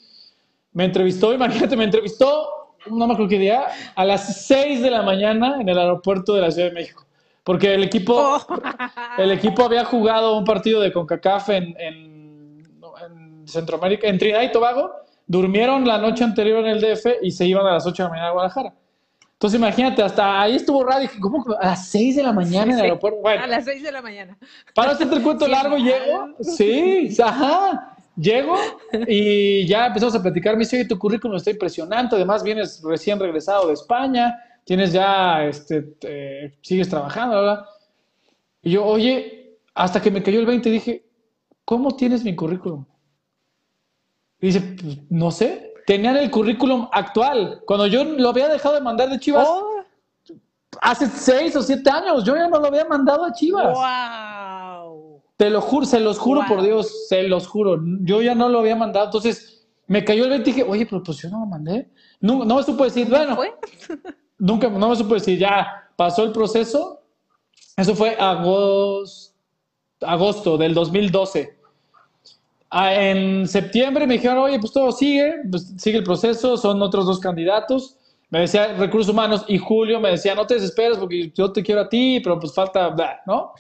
Me 0.73 0.87
entrevistó, 0.87 1.35
imagínate, 1.35 1.77
me 1.77 1.85
entrevistó, 1.85 2.77
no 2.87 3.07
me 3.07 3.13
acuerdo 3.13 3.29
qué 3.29 3.39
día, 3.39 3.67
a 3.95 4.05
las 4.07 4.47
6 4.47 4.81
de 4.81 4.91
la 4.91 5.03
mañana 5.03 5.61
en 5.61 5.69
el 5.69 5.79
aeropuerto 5.79 6.33
de 6.33 6.41
la 6.41 6.51
Ciudad 6.51 6.69
de 6.69 6.75
México. 6.75 7.05
Porque 7.45 7.75
el 7.75 7.85
equipo, 7.85 8.15
oh. 8.17 8.61
el 9.19 9.31
equipo 9.31 9.63
había 9.63 9.85
jugado 9.85 10.39
un 10.39 10.45
partido 10.47 10.81
de 10.81 10.91
CONCACAF 10.91 11.51
en, 11.51 11.77
en, 11.79 12.65
en 13.05 13.47
Centroamérica, 13.47 14.09
en 14.09 14.17
Trinidad 14.17 14.41
y 14.41 14.53
Tobago. 14.53 15.08
Durmieron 15.29 15.87
la 15.87 15.99
noche 15.99 16.25
anterior 16.25 16.65
en 16.67 16.71
el 16.71 16.81
DF 16.81 17.07
y 17.23 17.31
se 17.31 17.47
iban 17.47 17.67
a 17.67 17.75
las 17.75 17.87
8 17.87 18.03
de 18.03 18.07
la 18.07 18.11
mañana 18.11 18.29
a 18.29 18.33
Guadalajara. 18.33 18.75
Entonces 19.35 19.61
imagínate, 19.61 20.03
hasta 20.03 20.41
ahí 20.41 20.57
estuvo 20.57 20.83
raro. 20.83 21.01
Dije, 21.01 21.21
¿cómo? 21.21 21.45
A 21.61 21.67
las 21.67 21.87
6 21.89 22.17
de 22.17 22.23
la 22.25 22.33
mañana 22.33 22.73
en 22.73 22.79
el 22.79 22.85
aeropuerto. 22.87 23.21
Bueno, 23.21 23.45
a 23.45 23.47
las 23.47 23.67
6 23.67 23.83
de 23.85 23.93
la 23.93 24.03
mañana. 24.03 24.37
Para 24.75 24.93
hacerte 24.93 25.15
el 25.15 25.23
cuento 25.23 25.45
sí, 25.45 25.51
largo, 25.53 25.79
mal. 25.79 25.85
llego. 25.85 26.35
Sí, 26.41 27.17
ajá. 27.23 27.95
Llego 28.17 28.57
y 29.07 29.65
ya 29.67 29.87
empezamos 29.87 30.17
a 30.17 30.23
platicar. 30.23 30.55
Me 30.55 30.61
dice, 30.61 30.85
tu 30.87 30.99
currículum 30.99 31.37
está 31.37 31.53
impresionante. 31.53 32.17
Además, 32.17 32.43
vienes 32.43 32.83
recién 32.83 33.21
regresado 33.21 33.69
de 33.69 33.75
España. 33.75 34.37
Tienes 34.65 34.93
ya, 34.93 35.45
este, 35.45 35.83
te, 35.83 36.59
sigues 36.63 36.89
trabajando, 36.89 37.37
¿verdad? 37.37 37.65
Y 38.63 38.73
yo, 38.73 38.85
oye, 38.85 39.61
hasta 39.73 40.03
que 40.03 40.11
me 40.11 40.21
cayó 40.21 40.41
el 40.41 40.47
20, 40.47 40.69
dije, 40.69 41.05
¿cómo 41.65 41.95
tienes 41.95 42.25
mi 42.25 42.35
currículum? 42.35 42.85
Y 44.41 44.47
dice, 44.49 44.61
pues, 44.61 44.99
no 45.11 45.31
sé, 45.31 45.75
tenían 45.87 46.17
el 46.17 46.31
currículum 46.31 46.89
actual. 46.93 47.63
Cuando 47.67 47.87
yo 47.87 48.05
lo 48.05 48.29
había 48.29 48.49
dejado 48.49 48.75
de 48.75 48.81
mandar 48.81 49.09
de 49.11 49.19
Chivas 49.19 49.47
oh. 49.49 49.85
hace 50.81 51.07
seis 51.07 51.57
o 51.57 51.63
siete 51.63 51.91
años, 51.91 52.25
yo 52.25 52.37
ya 52.37 52.49
no 52.49 52.59
lo 52.61 52.67
había 52.67 52.85
mandado 52.85 53.25
a 53.25 53.33
Chivas. 53.33 53.75
Wow. 53.75 55.23
Te 55.37 55.51
lo 55.51 55.61
juro, 55.61 55.87
se 55.87 56.01
los 56.01 56.19
juro 56.19 56.41
wow. 56.41 56.49
por 56.49 56.63
Dios, 56.63 57.09
se 57.09 57.23
los 57.25 57.47
juro. 57.47 57.81
Yo 58.03 58.23
ya 58.23 58.35
no 58.35 58.49
lo 58.49 58.61
había 58.61 58.77
mandado. 58.77 59.07
Entonces 59.07 59.67
me 59.87 60.05
cayó 60.05 60.25
el 60.25 60.31
20 60.31 60.51
y 60.51 60.53
dije, 60.53 60.69
oye, 60.69 60.87
pero 60.87 61.03
pues 61.03 61.19
yo 61.19 61.31
no 61.31 61.41
lo 61.41 61.47
mandé. 61.47 61.89
No, 62.21 62.45
no 62.45 62.57
me 62.57 62.63
supo 62.63 62.85
decir, 62.85 63.09
bueno, 63.09 63.35
fue? 63.35 63.55
nunca, 64.39 64.69
no 64.69 64.89
me 64.89 64.97
supo 64.97 65.15
decir, 65.15 65.39
ya 65.39 65.91
pasó 65.97 66.25
el 66.25 66.33
proceso. 66.33 67.01
Eso 67.77 67.95
fue 67.95 68.17
agosto, 68.17 69.35
agosto 70.03 70.59
del 70.59 70.75
2012. 70.75 71.58
Ah, 72.71 72.95
en 72.95 73.49
septiembre 73.49 74.07
me 74.07 74.15
dijeron, 74.15 74.39
oye, 74.39 74.59
pues 74.59 74.73
todo 74.73 74.93
sigue, 74.93 75.37
pues 75.51 75.73
sigue 75.79 75.99
el 75.99 76.05
proceso, 76.05 76.57
son 76.57 76.81
otros 76.83 77.07
dos 77.07 77.19
candidatos. 77.19 77.97
Me 78.31 78.41
decía 78.41 78.75
Recursos 78.75 79.11
Humanos 79.11 79.45
y 79.49 79.57
Julio 79.57 80.01
me 80.01 80.11
decía, 80.11 80.35
no 80.35 80.47
te 80.47 80.55
desesperes 80.55 80.99
porque 80.99 81.33
yo 81.35 81.51
te 81.51 81.63
quiero 81.63 81.81
a 81.83 81.89
ti, 81.89 82.21
pero 82.23 82.39
pues 82.39 82.55
falta, 82.55 82.95
¿no? 83.27 83.55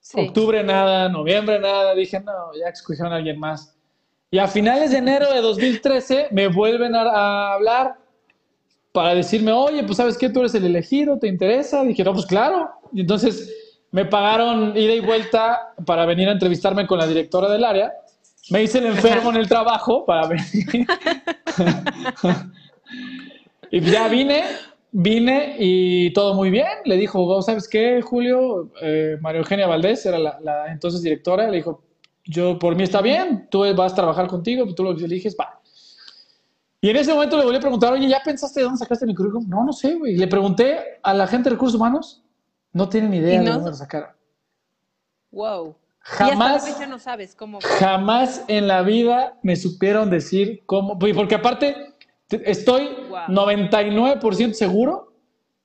Sí. 0.00 0.20
Octubre 0.20 0.64
nada, 0.64 1.08
noviembre 1.08 1.60
nada. 1.60 1.94
Dije, 1.94 2.18
no, 2.18 2.52
ya 2.58 2.68
escogieron 2.68 3.12
a 3.12 3.16
alguien 3.16 3.38
más. 3.38 3.76
Y 4.32 4.38
a 4.38 4.48
finales 4.48 4.90
de 4.90 4.98
enero 4.98 5.32
de 5.32 5.40
2013 5.40 6.28
me 6.32 6.48
vuelven 6.48 6.96
a, 6.96 7.02
a 7.02 7.54
hablar 7.54 7.94
para 8.90 9.14
decirme, 9.14 9.52
oye, 9.52 9.84
pues 9.84 9.98
sabes 9.98 10.18
qué, 10.18 10.28
tú 10.28 10.40
eres 10.40 10.54
el 10.56 10.64
elegido, 10.64 11.16
¿te 11.18 11.28
interesa? 11.28 11.84
Dije, 11.84 12.02
no, 12.02 12.12
pues 12.12 12.26
claro. 12.26 12.70
Y 12.92 13.02
entonces 13.02 13.54
me 13.92 14.04
pagaron 14.04 14.76
ida 14.76 14.94
y 14.94 15.00
vuelta 15.00 15.74
para 15.84 16.06
venir 16.06 16.28
a 16.28 16.32
entrevistarme 16.32 16.86
con 16.86 16.98
la 16.98 17.06
directora 17.06 17.48
del 17.50 17.64
área. 17.64 17.92
Me 18.50 18.62
hice 18.62 18.78
el 18.78 18.86
enfermo 18.86 19.30
en 19.30 19.36
el 19.36 19.48
trabajo 19.48 20.04
para 20.04 20.26
venir. 20.26 20.86
y 23.70 23.80
ya 23.80 24.08
vine, 24.08 24.44
vine 24.92 25.56
y 25.58 26.12
todo 26.12 26.34
muy 26.34 26.50
bien. 26.50 26.68
Le 26.84 26.96
dijo, 26.96 27.24
oh, 27.24 27.42
¿sabes 27.42 27.68
qué, 27.68 28.00
Julio? 28.02 28.70
Eh, 28.80 29.18
María 29.20 29.40
Eugenia 29.40 29.66
Valdés 29.66 30.06
era 30.06 30.18
la, 30.18 30.38
la, 30.40 30.72
entonces 30.72 31.02
directora. 31.02 31.48
Le 31.48 31.58
dijo, 31.58 31.82
yo 32.24 32.58
por 32.58 32.76
mí 32.76 32.84
está 32.84 33.02
bien, 33.02 33.48
tú 33.50 33.64
vas 33.74 33.92
a 33.92 33.96
trabajar 33.96 34.28
contigo, 34.28 34.72
tú 34.74 34.84
lo 34.84 34.92
eliges, 34.92 35.36
va. 35.38 35.60
Y 36.80 36.88
en 36.88 36.96
ese 36.96 37.12
momento 37.12 37.36
le 37.36 37.44
volví 37.44 37.56
a 37.56 37.60
preguntar, 37.60 37.92
oye, 37.92 38.08
¿ya 38.08 38.22
pensaste 38.24 38.60
de 38.60 38.64
dónde 38.64 38.78
sacaste 38.78 39.04
mi 39.04 39.14
currículum? 39.14 39.46
No, 39.48 39.64
no 39.64 39.72
sé, 39.72 39.96
güey. 39.96 40.16
Le 40.16 40.26
pregunté 40.28 40.78
a 41.02 41.12
la 41.12 41.26
gente 41.26 41.50
de 41.50 41.56
recursos 41.56 41.76
humanos 41.76 42.22
no 42.72 42.88
tienen 42.88 43.14
idea 43.14 43.38
no? 43.38 43.44
de 43.44 43.50
dónde 43.50 43.70
lo 43.70 43.76
sacaron. 43.76 44.10
Wow. 45.30 45.76
Jamás, 46.02 46.66
y 46.66 46.70
hasta 46.70 46.86
no 46.86 46.98
sabes 46.98 47.34
cómo. 47.34 47.58
Jamás 47.60 48.44
en 48.48 48.66
la 48.66 48.82
vida 48.82 49.38
me 49.42 49.54
supieron 49.56 50.10
decir 50.10 50.62
cómo. 50.66 50.98
Porque 50.98 51.34
aparte, 51.34 51.94
estoy 52.30 52.88
wow. 53.08 53.28
99% 53.28 54.54
seguro 54.54 55.12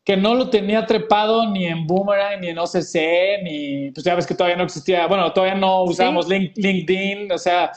que 0.03 0.17
no 0.17 0.35
lo 0.35 0.49
tenía 0.49 0.85
trepado 0.85 1.49
ni 1.49 1.65
en 1.65 1.87
Boomerang, 1.87 2.41
ni 2.41 2.49
en 2.49 2.59
OCC, 2.59 3.43
ni. 3.43 3.91
Pues 3.91 4.03
ya 4.03 4.13
ves 4.13 4.27
que 4.27 4.35
todavía 4.35 4.57
no 4.57 4.63
existía. 4.63 5.07
Bueno, 5.07 5.31
todavía 5.31 5.55
no 5.55 5.83
usábamos 5.83 6.27
¿Sí? 6.27 6.51
LinkedIn, 6.55 7.31
o 7.31 7.37
sea. 7.37 7.71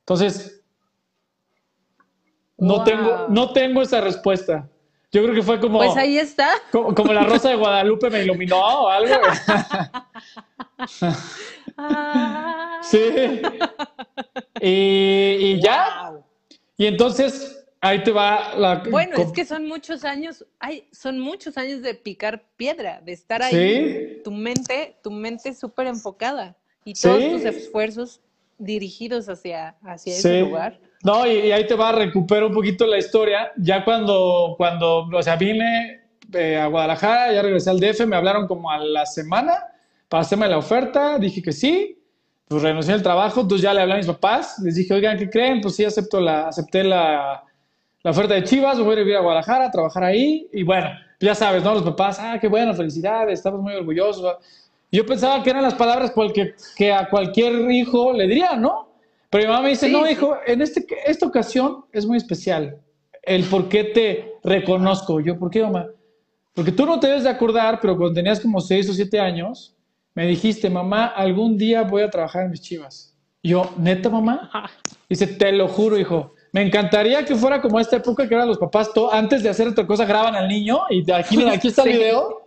Entonces. 0.00 0.62
No, 2.58 2.76
wow. 2.76 2.84
tengo, 2.84 3.26
no 3.28 3.52
tengo 3.52 3.82
esa 3.82 4.00
respuesta. 4.00 4.68
Yo 5.10 5.22
creo 5.22 5.34
que 5.34 5.42
fue 5.42 5.58
como. 5.58 5.78
Pues 5.78 5.96
ahí 5.96 6.18
está. 6.18 6.50
Como, 6.70 6.94
como 6.94 7.12
la 7.12 7.24
rosa 7.24 7.48
de 7.48 7.56
Guadalupe 7.56 8.10
me 8.10 8.22
iluminó 8.22 8.58
o 8.58 8.88
algo. 8.88 9.14
sí. 12.82 13.42
Y, 14.60 15.36
y 15.40 15.62
ya. 15.62 16.10
Wow. 16.10 16.24
Y 16.76 16.86
entonces 16.86 17.66
ahí 17.80 18.02
te 18.02 18.10
va 18.10 18.54
la. 18.54 18.82
Bueno, 18.90 19.16
es 19.16 19.32
que 19.32 19.44
son 19.44 19.66
muchos 19.66 20.04
años, 20.04 20.44
hay, 20.58 20.88
son 20.92 21.18
muchos 21.18 21.56
años 21.56 21.80
de 21.82 21.94
picar 21.94 22.44
piedra, 22.56 23.00
de 23.00 23.12
estar 23.12 23.42
ahí. 23.42 23.54
¿Sí? 23.54 24.22
Tu 24.24 24.30
mente, 24.30 24.96
tu 25.02 25.10
mente 25.10 25.54
súper 25.54 25.86
enfocada 25.86 26.56
y 26.84 26.92
todos 26.94 27.18
¿Sí? 27.18 27.30
tus 27.30 27.44
esfuerzos 27.44 28.20
dirigidos 28.58 29.28
hacia, 29.28 29.76
hacia 29.82 30.12
sí. 30.12 30.18
ese 30.18 30.40
lugar. 30.40 30.80
No, 31.04 31.26
y, 31.26 31.52
ahí 31.52 31.66
te 31.66 31.74
va 31.74 31.90
a 31.90 31.92
recuperar 31.92 32.44
un 32.44 32.54
poquito 32.54 32.86
la 32.86 32.98
historia. 32.98 33.52
Ya 33.56 33.84
cuando, 33.84 34.54
cuando 34.56 35.06
o 35.06 35.22
sea, 35.22 35.36
vine 35.36 36.00
eh, 36.32 36.56
a 36.56 36.66
Guadalajara, 36.66 37.32
ya 37.32 37.42
regresé 37.42 37.70
al 37.70 37.80
DF, 37.80 38.06
me 38.06 38.16
hablaron 38.16 38.46
como 38.46 38.70
a 38.70 38.78
la 38.78 39.06
semana 39.06 39.54
para 40.08 40.22
hacerme 40.22 40.48
la 40.48 40.58
oferta, 40.58 41.18
dije 41.18 41.42
que 41.42 41.52
sí, 41.52 41.98
pues 42.46 42.62
renuncié 42.62 42.94
al 42.94 43.02
trabajo, 43.02 43.42
entonces 43.42 43.62
ya 43.62 43.74
le 43.74 43.82
hablé 43.82 43.94
a 43.94 43.98
mis 43.98 44.06
papás, 44.06 44.58
les 44.64 44.74
dije, 44.74 44.94
oigan, 44.94 45.18
¿qué 45.18 45.28
creen? 45.28 45.60
Pues 45.60 45.76
sí, 45.76 45.84
acepto 45.84 46.18
la, 46.20 46.48
acepté 46.48 46.82
la, 46.82 47.44
la 48.02 48.10
oferta 48.10 48.34
de 48.34 48.44
Chivas, 48.44 48.80
voy 48.80 48.96
a 48.96 49.00
ir 49.02 49.16
a 49.16 49.20
Guadalajara 49.20 49.66
a 49.66 49.70
trabajar 49.70 50.04
ahí, 50.04 50.48
y 50.52 50.62
bueno, 50.62 50.88
ya 51.20 51.34
sabes, 51.34 51.62
¿no? 51.62 51.74
Los 51.74 51.82
papás, 51.82 52.18
ah, 52.20 52.38
qué 52.40 52.48
bueno, 52.48 52.72
felicidades, 52.74 53.38
estamos 53.38 53.60
muy 53.60 53.74
orgullosos. 53.74 54.36
Yo 54.90 55.04
pensaba 55.04 55.42
que 55.42 55.50
eran 55.50 55.62
las 55.62 55.74
palabras 55.74 56.12
que, 56.76 56.92
a 56.92 57.08
cualquier 57.08 57.70
hijo 57.70 58.12
le 58.12 58.26
dirían, 58.26 58.62
¿no? 58.62 58.87
Pero 59.30 59.44
mi 59.44 59.48
mamá 59.48 59.62
me 59.62 59.68
dice, 59.70 59.86
sí, 59.86 59.92
no, 59.92 60.08
hijo, 60.08 60.36
en 60.46 60.62
este, 60.62 60.86
esta 61.06 61.26
ocasión 61.26 61.84
es 61.92 62.06
muy 62.06 62.16
especial. 62.16 62.80
El 63.22 63.44
por 63.44 63.68
qué 63.68 63.84
te 63.84 64.32
reconozco. 64.42 65.20
Yo, 65.20 65.38
¿por 65.38 65.50
qué, 65.50 65.62
mamá? 65.62 65.86
Porque 66.54 66.72
tú 66.72 66.86
no 66.86 66.98
te 66.98 67.08
debes 67.08 67.24
de 67.24 67.30
acordar, 67.30 67.78
pero 67.80 67.96
cuando 67.96 68.14
tenías 68.14 68.40
como 68.40 68.60
seis 68.60 68.88
o 68.88 68.94
siete 68.94 69.20
años, 69.20 69.76
me 70.14 70.26
dijiste, 70.26 70.70
mamá, 70.70 71.06
algún 71.06 71.56
día 71.58 71.82
voy 71.82 72.02
a 72.02 72.10
trabajar 72.10 72.44
en 72.44 72.50
mis 72.50 72.62
chivas. 72.62 73.14
Y 73.42 73.50
yo, 73.50 73.70
¿neta, 73.76 74.08
mamá? 74.08 74.50
Dice, 75.08 75.26
te 75.26 75.52
lo 75.52 75.68
juro, 75.68 75.98
hijo. 75.98 76.34
Me 76.52 76.62
encantaría 76.62 77.24
que 77.24 77.34
fuera 77.34 77.60
como 77.60 77.78
esta 77.78 77.96
época 77.96 78.26
que 78.26 78.34
eran 78.34 78.48
los 78.48 78.58
papás, 78.58 78.92
todo, 78.92 79.12
antes 79.12 79.42
de 79.42 79.50
hacer 79.50 79.68
otra 79.68 79.86
cosa, 79.86 80.06
graban 80.06 80.34
al 80.34 80.48
niño 80.48 80.80
y 80.88 81.08
aquí, 81.12 81.36
mira, 81.36 81.52
aquí 81.52 81.68
está 81.68 81.82
el 81.82 81.92
video. 81.98 82.42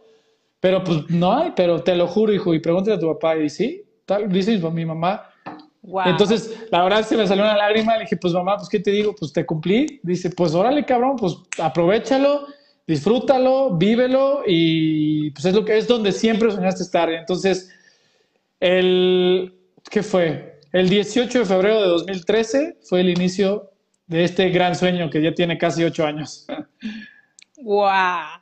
Pero 0.59 0.83
pues 0.83 1.09
no 1.09 1.33
hay, 1.33 1.53
pero 1.55 1.81
te 1.81 1.95
lo 1.95 2.07
juro, 2.07 2.33
hijo. 2.33 2.53
Y 2.53 2.59
pregúntale 2.59 2.97
a 2.97 2.99
tu 2.99 3.07
papá. 3.07 3.37
Y 3.37 3.49
sí, 3.49 3.83
tal, 4.05 4.29
dice 4.29 4.57
mi 4.57 4.85
mamá, 4.85 5.30
Entonces, 6.05 6.67
la 6.69 6.83
verdad 6.83 7.05
se 7.05 7.17
me 7.17 7.25
salió 7.25 7.43
una 7.43 7.57
lágrima, 7.57 7.95
le 7.95 8.03
dije, 8.03 8.17
pues 8.17 8.33
mamá, 8.33 8.57
pues 8.57 8.69
¿qué 8.69 8.79
te 8.79 8.91
digo? 8.91 9.15
Pues 9.15 9.33
te 9.33 9.45
cumplí. 9.45 9.99
Dice, 10.03 10.29
pues 10.29 10.53
órale, 10.53 10.85
cabrón, 10.85 11.15
pues 11.15 11.35
aprovechalo, 11.59 12.47
disfrútalo, 12.85 13.75
vívelo 13.77 14.43
y 14.45 15.31
pues 15.31 15.45
es 15.45 15.55
lo 15.55 15.65
que 15.65 15.77
es 15.77 15.87
donde 15.87 16.11
siempre 16.11 16.51
soñaste 16.51 16.83
estar. 16.83 17.09
Entonces, 17.11 17.71
el, 18.59 19.55
¿qué 19.89 20.03
fue? 20.03 20.59
El 20.71 20.87
18 20.87 21.39
de 21.39 21.45
febrero 21.45 21.81
de 21.81 21.87
2013 21.87 22.77
fue 22.83 23.01
el 23.01 23.09
inicio 23.09 23.71
de 24.07 24.23
este 24.23 24.49
gran 24.49 24.75
sueño 24.75 25.09
que 25.09 25.21
ya 25.21 25.33
tiene 25.33 25.57
casi 25.57 25.83
ocho 25.83 26.05
años. 26.05 26.45
¡Wow! 27.57 28.40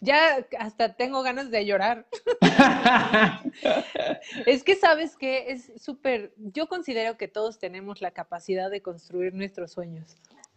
Ya 0.00 0.46
hasta 0.58 0.94
tengo 0.94 1.22
ganas 1.22 1.50
de 1.50 1.64
llorar. 1.64 2.06
es 4.46 4.62
que 4.62 4.76
sabes 4.76 5.16
que 5.16 5.52
es 5.52 5.72
súper, 5.82 6.34
yo 6.36 6.68
considero 6.68 7.16
que 7.16 7.28
todos 7.28 7.58
tenemos 7.58 8.00
la 8.00 8.10
capacidad 8.10 8.70
de 8.70 8.82
construir 8.82 9.34
nuestros 9.34 9.72
sueños. 9.72 10.16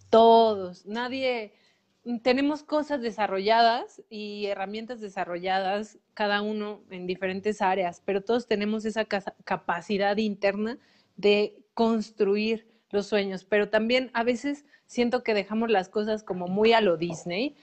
Todos. 0.09 0.85
Nadie, 0.85 1.53
tenemos 2.21 2.63
cosas 2.63 3.01
desarrolladas 3.01 4.01
y 4.09 4.45
herramientas 4.45 5.01
desarrolladas, 5.01 5.97
cada 6.13 6.41
uno 6.41 6.83
en 6.89 7.07
diferentes 7.07 7.61
áreas, 7.61 8.01
pero 8.05 8.21
todos 8.21 8.47
tenemos 8.47 8.85
esa 8.85 9.05
capacidad 9.05 10.17
interna 10.17 10.77
de 11.15 11.57
construir 11.73 12.67
los 12.91 13.07
sueños, 13.07 13.43
pero 13.43 13.69
también 13.69 14.11
a 14.13 14.23
veces 14.23 14.65
siento 14.85 15.23
que 15.23 15.33
dejamos 15.33 15.71
las 15.71 15.89
cosas 15.89 16.23
como 16.23 16.47
muy 16.47 16.73
a 16.73 16.81
lo 16.81 16.97
Disney, 16.97 17.55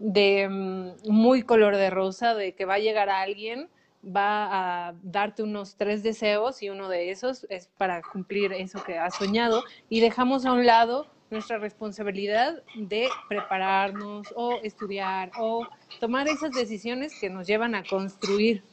de 0.00 0.48
mm, 0.48 1.12
muy 1.12 1.42
color 1.42 1.76
de 1.76 1.90
rosa, 1.90 2.34
de 2.34 2.54
que 2.54 2.64
va 2.64 2.74
a 2.74 2.78
llegar 2.78 3.10
alguien, 3.10 3.68
va 4.04 4.88
a 4.88 4.94
darte 5.02 5.42
unos 5.42 5.76
tres 5.76 6.02
deseos 6.02 6.62
y 6.62 6.70
uno 6.70 6.88
de 6.88 7.10
esos 7.10 7.46
es 7.50 7.68
para 7.76 8.00
cumplir 8.00 8.52
eso 8.52 8.82
que 8.82 8.98
has 8.98 9.14
soñado 9.14 9.62
y 9.90 10.00
dejamos 10.00 10.46
a 10.46 10.52
un 10.52 10.64
lado 10.64 11.06
nuestra 11.30 11.58
responsabilidad 11.58 12.62
de 12.74 13.08
prepararnos 13.28 14.26
o 14.34 14.58
estudiar 14.62 15.30
o 15.38 15.66
tomar 16.00 16.26
esas 16.28 16.50
decisiones 16.52 17.12
que 17.20 17.28
nos 17.30 17.46
llevan 17.46 17.74
a 17.74 17.84
construir 17.84 18.64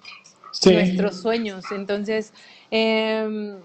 nuestros 0.66 1.22
sueños. 1.22 1.66
Entonces, 1.72 2.34
em, 2.72 3.60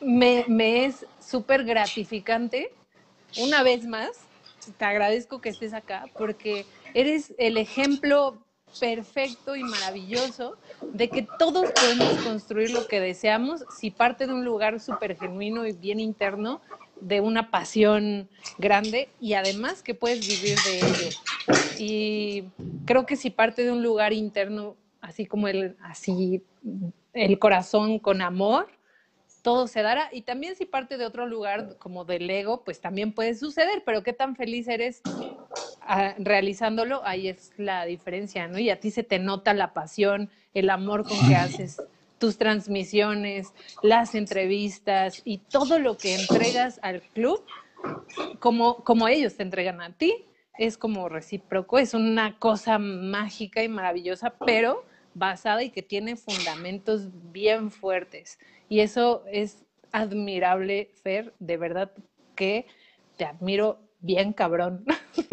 me, 0.00 0.44
me 0.48 0.84
es 0.84 1.06
súper 1.20 1.64
gratificante, 1.64 2.70
una 3.38 3.62
vez 3.62 3.86
más, 3.86 4.10
te 4.70 4.84
agradezco 4.84 5.40
que 5.40 5.48
estés 5.48 5.74
acá 5.74 6.04
porque 6.16 6.66
eres 6.94 7.34
el 7.38 7.56
ejemplo 7.56 8.46
perfecto 8.80 9.56
y 9.56 9.62
maravilloso 9.62 10.56
de 10.92 11.08
que 11.10 11.22
todos 11.22 11.70
podemos 11.72 12.18
construir 12.18 12.70
lo 12.70 12.86
que 12.86 13.00
deseamos 13.00 13.64
si 13.78 13.90
parte 13.90 14.26
de 14.26 14.32
un 14.32 14.44
lugar 14.44 14.80
súper 14.80 15.16
genuino 15.16 15.66
y 15.66 15.72
bien 15.72 16.00
interno, 16.00 16.60
de 17.00 17.20
una 17.20 17.50
pasión 17.50 18.28
grande 18.58 19.08
y 19.20 19.34
además 19.34 19.82
que 19.82 19.94
puedes 19.94 20.24
vivir 20.24 20.62
de 20.62 20.86
ello. 20.86 21.16
Y 21.78 22.44
creo 22.84 23.06
que 23.06 23.16
si 23.16 23.30
parte 23.30 23.64
de 23.64 23.72
un 23.72 23.82
lugar 23.82 24.12
interno, 24.12 24.76
así 25.00 25.26
como 25.26 25.48
el, 25.48 25.76
así, 25.80 26.44
el 27.12 27.38
corazón 27.38 27.98
con 27.98 28.22
amor, 28.22 28.68
todo 29.42 29.66
se 29.66 29.82
dará. 29.82 30.08
Y 30.12 30.22
también 30.22 30.56
si 30.56 30.64
parte 30.64 30.96
de 30.96 31.04
otro 31.04 31.26
lugar 31.26 31.76
como 31.78 32.04
del 32.04 32.30
ego, 32.30 32.64
pues 32.64 32.80
también 32.80 33.12
puede 33.12 33.34
suceder, 33.34 33.82
pero 33.84 34.02
qué 34.02 34.12
tan 34.12 34.36
feliz 34.36 34.68
eres 34.68 35.02
ah, 35.82 36.14
realizándolo, 36.18 37.02
ahí 37.04 37.28
es 37.28 37.52
la 37.56 37.84
diferencia, 37.84 38.46
¿no? 38.48 38.58
Y 38.58 38.70
a 38.70 38.80
ti 38.80 38.90
se 38.90 39.02
te 39.02 39.18
nota 39.18 39.52
la 39.52 39.72
pasión, 39.72 40.30
el 40.54 40.70
amor 40.70 41.06
con 41.06 41.18
que 41.28 41.34
haces 41.36 41.82
tus 42.18 42.38
transmisiones, 42.38 43.52
las 43.82 44.14
entrevistas 44.14 45.22
y 45.24 45.38
todo 45.38 45.80
lo 45.80 45.96
que 45.96 46.14
entregas 46.14 46.78
al 46.82 47.02
club, 47.02 47.44
como, 48.38 48.76
como 48.84 49.08
ellos 49.08 49.36
te 49.36 49.42
entregan 49.42 49.80
a 49.80 49.92
ti, 49.92 50.24
es 50.56 50.78
como 50.78 51.08
recíproco, 51.08 51.80
es 51.80 51.94
una 51.94 52.38
cosa 52.38 52.78
mágica 52.78 53.64
y 53.64 53.68
maravillosa, 53.68 54.34
pero 54.46 54.84
basada 55.14 55.62
y 55.62 55.70
que 55.70 55.82
tiene 55.82 56.16
fundamentos 56.16 57.08
bien 57.32 57.70
fuertes. 57.70 58.38
Y 58.72 58.80
eso 58.80 59.22
es 59.30 59.66
admirable, 59.92 60.92
Fer, 61.02 61.34
de 61.38 61.58
verdad 61.58 61.92
que 62.34 62.64
te 63.18 63.26
admiro 63.26 63.80
bien 64.00 64.32
cabrón. 64.32 64.86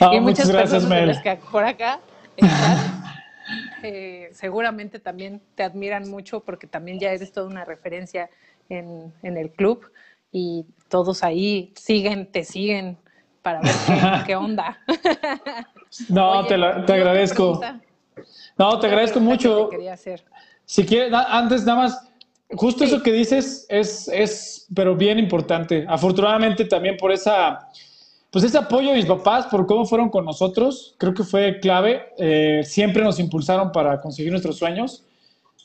y 0.00 0.20
muchas 0.20 0.48
gracias, 0.48 0.86
Mel. 0.86 1.14
que 1.22 1.36
por 1.52 1.62
acá 1.62 2.00
eh, 3.82 4.30
seguramente 4.32 4.98
también 4.98 5.42
te 5.54 5.62
admiran 5.62 6.08
mucho 6.08 6.40
porque 6.40 6.66
también 6.66 6.98
ya 6.98 7.12
eres 7.12 7.32
toda 7.32 7.48
una 7.48 7.66
referencia 7.66 8.30
en, 8.70 9.12
el 9.22 9.50
club 9.50 9.84
y 10.32 10.64
todos 10.88 11.22
ahí 11.22 11.70
siguen, 11.76 12.32
te 12.32 12.44
siguen 12.44 12.96
para 13.42 13.60
ver 13.60 14.24
qué, 14.24 14.36
onda. 14.36 14.78
no, 16.08 16.46
te, 16.46 16.56
te 16.86 16.92
agradezco. 16.94 17.60
No, 18.56 18.78
te 18.78 18.86
agradezco 18.86 19.20
mucho. 19.20 19.68
Si 20.64 20.86
quieres, 20.86 21.12
antes 21.12 21.66
nada 21.66 21.78
más, 21.82 22.13
justo 22.50 22.84
eso 22.84 23.02
que 23.02 23.12
dices 23.12 23.66
es, 23.68 24.08
es, 24.08 24.66
pero 24.74 24.96
bien 24.96 25.18
importante. 25.18 25.84
Afortunadamente 25.88 26.64
también 26.64 26.96
por 26.96 27.12
esa, 27.12 27.68
pues 28.30 28.44
ese 28.44 28.58
apoyo 28.58 28.90
de 28.90 28.96
mis 28.96 29.06
papás, 29.06 29.46
por 29.46 29.66
cómo 29.66 29.86
fueron 29.86 30.10
con 30.10 30.24
nosotros, 30.24 30.94
creo 30.98 31.14
que 31.14 31.24
fue 31.24 31.60
clave. 31.60 32.02
Eh, 32.18 32.62
siempre 32.64 33.02
nos 33.02 33.18
impulsaron 33.18 33.72
para 33.72 34.00
conseguir 34.00 34.30
nuestros 34.30 34.56
sueños. 34.56 35.04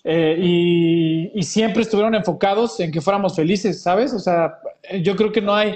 Eh, 0.06 0.38
y, 0.40 1.32
y, 1.38 1.44
siempre 1.44 1.82
estuvieron 1.82 2.16
enfocados 2.16 2.80
en 2.80 2.90
que 2.90 3.02
fuéramos 3.02 3.36
felices, 3.36 3.82
¿sabes? 3.82 4.14
O 4.14 4.20
sea, 4.20 4.60
yo 5.02 5.18
creo 5.18 5.34
que 5.34 5.42
no 5.42 5.54
hay, 5.54 5.76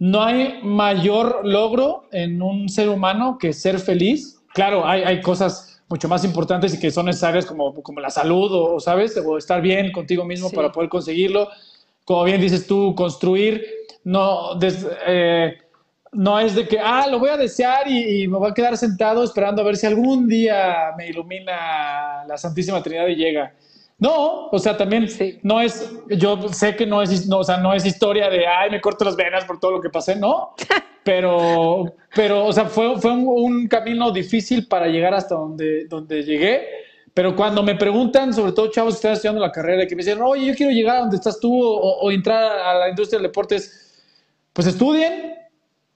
no 0.00 0.24
hay 0.24 0.58
mayor 0.64 1.46
logro 1.46 2.08
en 2.10 2.42
un 2.42 2.68
ser 2.68 2.88
humano 2.88 3.38
que 3.38 3.52
ser 3.52 3.78
feliz. 3.78 4.40
Claro, 4.52 4.84
hay, 4.84 5.02
hay 5.02 5.20
cosas 5.20 5.71
mucho 5.92 6.08
más 6.08 6.24
importantes 6.24 6.72
y 6.72 6.80
que 6.80 6.90
son 6.90 7.04
necesarias 7.04 7.44
como, 7.44 7.74
como 7.82 8.00
la 8.00 8.08
salud 8.08 8.50
o, 8.50 8.80
¿sabes? 8.80 9.14
O 9.18 9.36
estar 9.36 9.60
bien 9.60 9.92
contigo 9.92 10.24
mismo 10.24 10.50
para 10.50 10.72
poder 10.72 10.88
conseguirlo. 10.88 11.50
Como 12.06 12.24
bien 12.24 12.40
dices 12.40 12.66
tú, 12.66 12.94
construir 12.94 13.62
no, 14.02 14.58
eh, 15.06 15.58
no 16.12 16.40
es 16.40 16.54
de 16.54 16.66
que, 16.66 16.78
ah, 16.80 17.06
lo 17.10 17.18
voy 17.18 17.28
a 17.28 17.36
desear 17.36 17.90
y, 17.90 18.26
me 18.26 18.38
voy 18.38 18.50
a 18.50 18.54
quedar 18.54 18.74
sentado 18.78 19.22
esperando 19.22 19.60
a 19.60 19.66
ver 19.66 19.76
si 19.76 19.86
algún 19.86 20.26
día 20.26 20.94
me 20.96 21.08
ilumina 21.08 22.24
la 22.26 22.38
Santísima 22.38 22.82
Trinidad 22.82 23.08
y 23.08 23.16
llega. 23.16 23.52
No, 24.02 24.48
o 24.48 24.58
sea, 24.58 24.76
también 24.76 25.06
no 25.44 25.60
es, 25.60 25.92
yo 26.08 26.48
sé 26.52 26.74
que 26.74 26.84
no 26.84 27.02
es, 27.02 27.28
no, 27.28 27.38
o 27.38 27.44
sea, 27.44 27.58
no 27.58 27.72
es 27.72 27.86
historia 27.86 28.28
de, 28.28 28.48
ay, 28.48 28.68
me 28.68 28.80
corto 28.80 29.04
las 29.04 29.14
venas 29.14 29.44
por 29.44 29.60
todo 29.60 29.70
lo 29.70 29.80
que 29.80 29.90
pasé, 29.90 30.16
no, 30.16 30.56
pero, 31.04 31.94
pero, 32.12 32.46
o 32.46 32.52
sea, 32.52 32.64
fue, 32.64 33.00
fue 33.00 33.12
un, 33.12 33.68
camino 33.68 34.10
difícil 34.10 34.66
para 34.66 34.88
llegar 34.88 35.14
hasta 35.14 35.36
donde, 35.36 35.86
donde 35.86 36.24
llegué, 36.24 36.66
pero 37.14 37.36
cuando 37.36 37.62
me 37.62 37.76
preguntan, 37.76 38.34
sobre 38.34 38.50
todo 38.50 38.72
chavos 38.72 38.94
que 38.94 38.96
están 38.96 39.12
estudiando 39.12 39.40
la 39.40 39.52
carrera, 39.52 39.86
que 39.86 39.94
me 39.94 40.02
dicen, 40.02 40.20
oye, 40.20 40.46
yo 40.46 40.54
quiero 40.56 40.72
llegar 40.72 40.96
a 40.96 41.00
donde 41.02 41.14
estás 41.14 41.38
tú 41.38 41.62
o, 41.62 42.10
entrar 42.10 42.42
a 42.42 42.74
la 42.80 42.88
industria 42.88 43.20
del 43.20 43.28
deporte, 43.28 43.58
pues 44.52 44.66
estudien, 44.66 45.36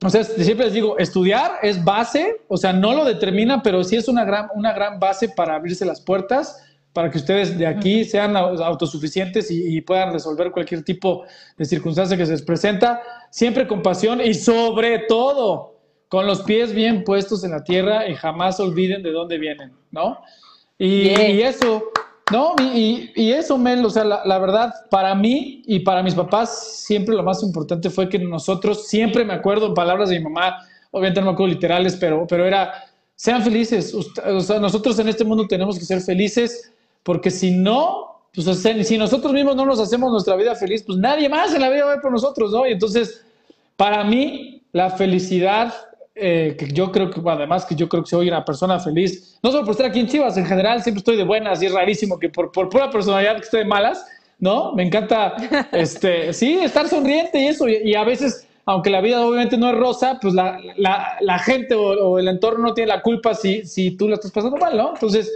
o 0.01 0.09
sea, 0.09 0.23
siempre 0.23 0.67
les 0.67 0.73
digo, 0.73 0.97
estudiar 0.97 1.59
es 1.61 1.83
base, 1.83 2.37
o 2.47 2.55
sea, 2.55 2.71
no 2.71 2.93
lo 2.93 3.03
determina, 3.03 3.61
pero 3.61 3.83
sí 3.83 3.97
es 3.97 4.07
una 4.07 4.23
gran, 4.23 4.47
una 4.55 4.71
gran 4.71 4.97
base 4.97 5.27
para 5.27 5.55
abrirse 5.55 5.83
las 5.83 5.99
puertas 5.99 6.63
para 6.97 7.11
que 7.11 7.19
ustedes 7.19 7.55
de 7.59 7.67
aquí 7.67 8.03
sean 8.03 8.35
autosuficientes 8.35 9.51
y, 9.51 9.79
puedan 9.81 10.11
resolver 10.11 10.49
cualquier 10.49 10.83
tipo 10.83 11.25
de 11.55 11.63
circunstancia 11.63 12.17
que 12.17 12.25
se 12.25 12.31
les 12.31 12.41
presenta, 12.41 13.03
siempre 13.29 13.67
con 13.67 13.83
pasión 13.83 14.19
y 14.19 14.33
sobre 14.33 15.05
todo 15.07 15.75
con 16.07 16.25
los 16.25 16.41
pies 16.41 16.73
bien 16.73 17.03
puestos 17.03 17.43
en 17.43 17.51
la 17.51 17.63
tierra 17.63 18.09
y 18.09 18.15
jamás 18.15 18.59
olviden 18.59 19.03
de 19.03 19.11
dónde 19.11 19.37
vienen, 19.37 19.73
¿no? 19.91 20.17
Y, 20.79 21.09
eso, 21.39 21.83
¿no? 22.31 22.55
Y, 22.73 23.31
eso, 23.31 23.59
Mel, 23.59 23.85
o 23.85 23.91
sea, 23.91 24.03
la, 24.03 24.39
verdad, 24.39 24.73
para 24.89 25.13
mí 25.13 25.61
y 25.67 25.81
para 25.81 26.01
mis 26.01 26.15
papás, 26.15 26.79
siempre 26.83 27.15
lo 27.15 27.21
más 27.21 27.43
importante 27.43 27.91
fue 27.91 28.09
que 28.09 28.17
nosotros, 28.17 28.87
siempre 28.87 29.23
me 29.23 29.33
acuerdo 29.33 29.67
en 29.67 29.75
palabras 29.75 30.09
de 30.09 30.17
mi 30.17 30.23
mamá, 30.23 30.65
obviamente 30.89 31.19
no 31.19 31.27
me 31.27 31.33
acuerdo 31.33 31.53
literales, 31.53 31.95
pero, 31.95 32.25
pero 32.27 32.43
era, 32.43 32.73
sean 33.13 33.43
felices, 33.43 33.93
o 33.93 34.41
sea, 34.41 34.57
nosotros 34.57 34.97
en 34.97 35.09
este 35.09 35.23
mundo 35.23 35.45
tenemos 35.47 35.77
que 35.77 35.85
ser 35.85 36.01
felices 36.01 36.73
porque 37.07 37.31
si 37.31 37.51
no, 37.51 38.27
pues 38.35 38.61
si 38.85 38.97
nosotros 38.97 39.31
mismos 39.31 39.55
no 39.55 39.65
nos 39.65 39.79
hacemos 39.79 40.11
nuestra 40.11 40.35
vida 40.35 40.55
feliz, 40.55 40.83
pues 40.85 40.97
nadie 40.97 41.29
más 41.29 41.55
en 41.55 41.61
la 41.61 41.69
vida 41.69 41.85
va 41.85 41.91
a 41.91 41.93
ver 41.93 42.01
por 42.01 42.11
nosotros, 42.11 42.51
¿no? 42.51 42.67
Y 42.67 42.73
entonces, 42.73 43.23
para 43.77 44.03
mí, 44.03 44.61
la 44.73 44.89
felicidad, 44.89 45.73
eh, 46.15 46.57
que 46.59 46.67
yo 46.67 46.91
creo 46.91 47.09
que, 47.09 47.21
además 47.25 47.63
que 47.63 47.75
yo 47.75 47.87
creo 47.87 48.03
que 48.03 48.09
soy 48.09 48.27
una 48.27 48.43
persona 48.43 48.77
feliz, 48.81 49.39
no 49.41 49.51
solo 49.51 49.63
por 49.63 49.71
estar 49.71 49.85
aquí 49.85 50.01
en 50.01 50.07
Chivas, 50.07 50.35
en 50.35 50.45
general 50.45 50.83
siempre 50.83 50.99
estoy 50.99 51.15
de 51.15 51.23
buenas 51.23 51.63
y 51.63 51.67
es 51.67 51.71
rarísimo 51.71 52.19
que 52.19 52.27
por, 52.27 52.51
por 52.51 52.67
pura 52.67 52.89
personalidad 52.89 53.37
que 53.37 53.43
esté 53.43 53.59
de 53.59 53.65
malas, 53.65 54.05
¿no? 54.37 54.73
Me 54.73 54.83
encanta, 54.83 55.37
este, 55.71 56.33
sí, 56.33 56.59
estar 56.61 56.89
sonriente 56.89 57.39
y 57.39 57.47
eso, 57.47 57.69
y, 57.69 57.95
a 57.95 58.03
veces 58.03 58.45
aunque 58.65 58.89
la 58.89 58.99
vida 58.99 59.25
obviamente 59.25 59.57
no 59.57 59.69
es 59.69 59.77
rosa, 59.77 60.19
pues 60.21 60.33
la, 60.33 60.59
la, 60.75 61.15
la 61.21 61.39
gente 61.39 61.73
o, 61.73 61.83
o, 61.83 62.19
el 62.19 62.27
entorno 62.27 62.67
no 62.67 62.73
tiene 62.73 62.89
la 62.89 63.01
culpa 63.01 63.33
si, 63.33 63.65
si 63.65 63.91
tú 63.91 64.09
la 64.09 64.15
estás 64.15 64.31
pasando 64.31 64.57
mal, 64.57 64.75
¿no? 64.75 64.89
Entonces, 64.93 65.31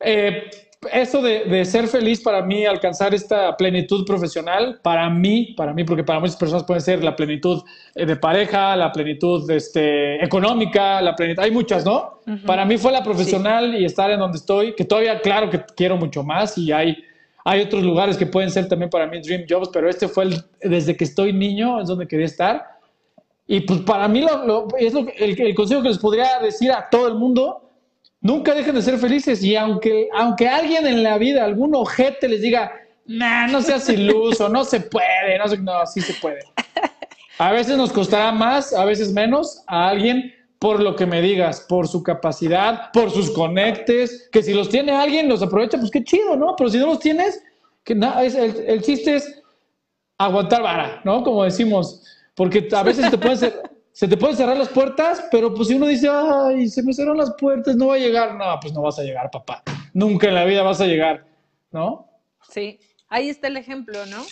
eh, 0.00 0.50
eso 0.92 1.20
de, 1.20 1.64
ser 1.66 1.88
feliz 1.88 2.22
para 2.22 2.42
mí, 2.42 2.64
alcanzar 2.64 3.12
esta 3.12 3.54
plenitud 3.56 4.06
profesional, 4.06 4.80
para 4.82 5.10
mí, 5.10 5.52
para 5.54 5.74
mí, 5.74 5.84
porque 5.84 6.04
para 6.04 6.20
muchas 6.20 6.36
personas 6.36 6.64
puede 6.64 6.80
ser 6.80 7.04
la 7.04 7.14
plenitud 7.14 7.62
eh, 7.94 8.06
de 8.06 8.16
pareja, 8.16 8.74
la 8.76 8.90
plenitud 8.90 9.48
este, 9.50 10.24
económica, 10.24 11.02
la 11.02 11.14
plenitud, 11.14 11.42
hay 11.42 11.50
muchas, 11.50 11.84
¿no? 11.84 12.20
Para 12.46 12.64
mí 12.64 12.78
fue 12.78 12.92
la 12.92 13.02
profesional 13.02 13.74
y 13.74 13.84
estar 13.84 14.10
en 14.10 14.20
donde 14.20 14.38
estoy, 14.38 14.74
que 14.74 14.84
todavía 14.84 15.20
claro 15.20 15.50
que 15.50 15.62
quiero 15.76 15.98
mucho 15.98 16.22
más 16.22 16.56
y 16.56 16.72
hay, 16.72 16.96
hay 17.44 17.60
otros 17.60 17.82
lugares 17.82 18.16
que 18.16 18.24
pueden 18.24 18.50
ser 18.50 18.66
también 18.66 18.88
para 18.88 19.06
mí 19.06 19.20
dream 19.20 19.44
jobs, 19.48 19.68
pero 19.70 19.88
este 19.90 20.08
fue 20.08 20.24
el, 20.24 20.44
desde 20.62 20.96
que 20.96 21.04
estoy 21.04 21.32
niño, 21.34 21.80
es 21.80 21.88
donde 21.88 22.08
quería 22.08 22.26
estar. 22.26 22.64
Y 23.46 23.60
pues 23.60 23.80
para 23.80 24.08
mí 24.08 24.22
lo, 24.22 24.68
es 24.78 24.94
lo, 24.94 25.00
el, 25.18 25.38
el 25.38 25.54
consejo 25.54 25.82
que 25.82 25.88
les 25.88 25.98
podría 25.98 26.38
decir 26.40 26.70
a 26.70 26.88
todo 26.88 27.08
el 27.08 27.16
mundo 27.16 27.69
Nunca 28.20 28.54
dejen 28.54 28.74
de 28.74 28.82
ser 28.82 28.98
felices 28.98 29.42
y 29.42 29.56
aunque, 29.56 30.08
aunque 30.14 30.46
alguien 30.46 30.86
en 30.86 31.02
la 31.02 31.16
vida, 31.16 31.44
algún 31.44 31.74
ojete 31.74 32.28
les 32.28 32.42
diga, 32.42 32.72
nah, 33.06 33.46
no 33.46 33.62
seas 33.62 33.88
iluso, 33.88 34.48
no 34.48 34.64
se 34.64 34.80
puede, 34.80 35.38
no, 35.38 35.46
no, 35.62 35.86
sí 35.86 36.00
se 36.02 36.14
puede. 36.14 36.40
A 37.38 37.52
veces 37.52 37.78
nos 37.78 37.90
costará 37.90 38.32
más, 38.32 38.74
a 38.74 38.84
veces 38.84 39.14
menos 39.14 39.62
a 39.66 39.88
alguien 39.88 40.34
por 40.58 40.82
lo 40.82 40.94
que 40.94 41.06
me 41.06 41.22
digas, 41.22 41.64
por 41.66 41.88
su 41.88 42.02
capacidad, 42.02 42.92
por 42.92 43.10
sus 43.10 43.30
conectes, 43.30 44.28
que 44.30 44.42
si 44.42 44.52
los 44.52 44.68
tiene 44.68 44.92
alguien, 44.92 45.26
los 45.26 45.42
aprovecha, 45.42 45.78
pues 45.78 45.90
qué 45.90 46.04
chido, 46.04 46.36
¿no? 46.36 46.54
Pero 46.54 46.68
si 46.68 46.76
no 46.76 46.86
los 46.86 46.98
tienes, 46.98 47.42
que 47.82 47.94
nada, 47.94 48.22
es, 48.22 48.34
el, 48.34 48.54
el, 48.66 48.82
chiste 48.82 49.16
es 49.16 49.42
aguantar 50.18 50.62
vara, 50.62 51.00
¿no? 51.02 51.24
Como 51.24 51.44
decimos, 51.44 52.04
porque 52.34 52.68
a 52.72 52.82
veces 52.82 53.10
te 53.10 53.16
pueden 53.16 53.38
ser, 53.38 53.62
se 53.92 54.08
te 54.08 54.16
pueden 54.16 54.36
cerrar 54.36 54.56
las 54.56 54.68
puertas, 54.68 55.24
pero 55.30 55.52
pues 55.52 55.68
si 55.68 55.74
uno 55.74 55.86
dice, 55.86 56.08
ay, 56.10 56.68
se 56.68 56.82
me 56.82 56.92
cerraron 56.92 57.18
las 57.18 57.34
puertas, 57.34 57.76
no 57.76 57.88
va 57.88 57.94
a 57.94 57.98
llegar, 57.98 58.34
no, 58.34 58.44
pues 58.60 58.72
no 58.72 58.82
vas 58.82 58.98
a 58.98 59.02
llegar, 59.02 59.30
papá. 59.30 59.62
Nunca 59.92 60.28
en 60.28 60.34
la 60.34 60.44
vida 60.44 60.62
vas 60.62 60.80
a 60.80 60.86
llegar, 60.86 61.26
¿no? 61.72 62.08
Sí, 62.48 62.78
ahí 63.08 63.28
está 63.28 63.48
el 63.48 63.56
ejemplo, 63.56 64.06
¿no? 64.06 64.24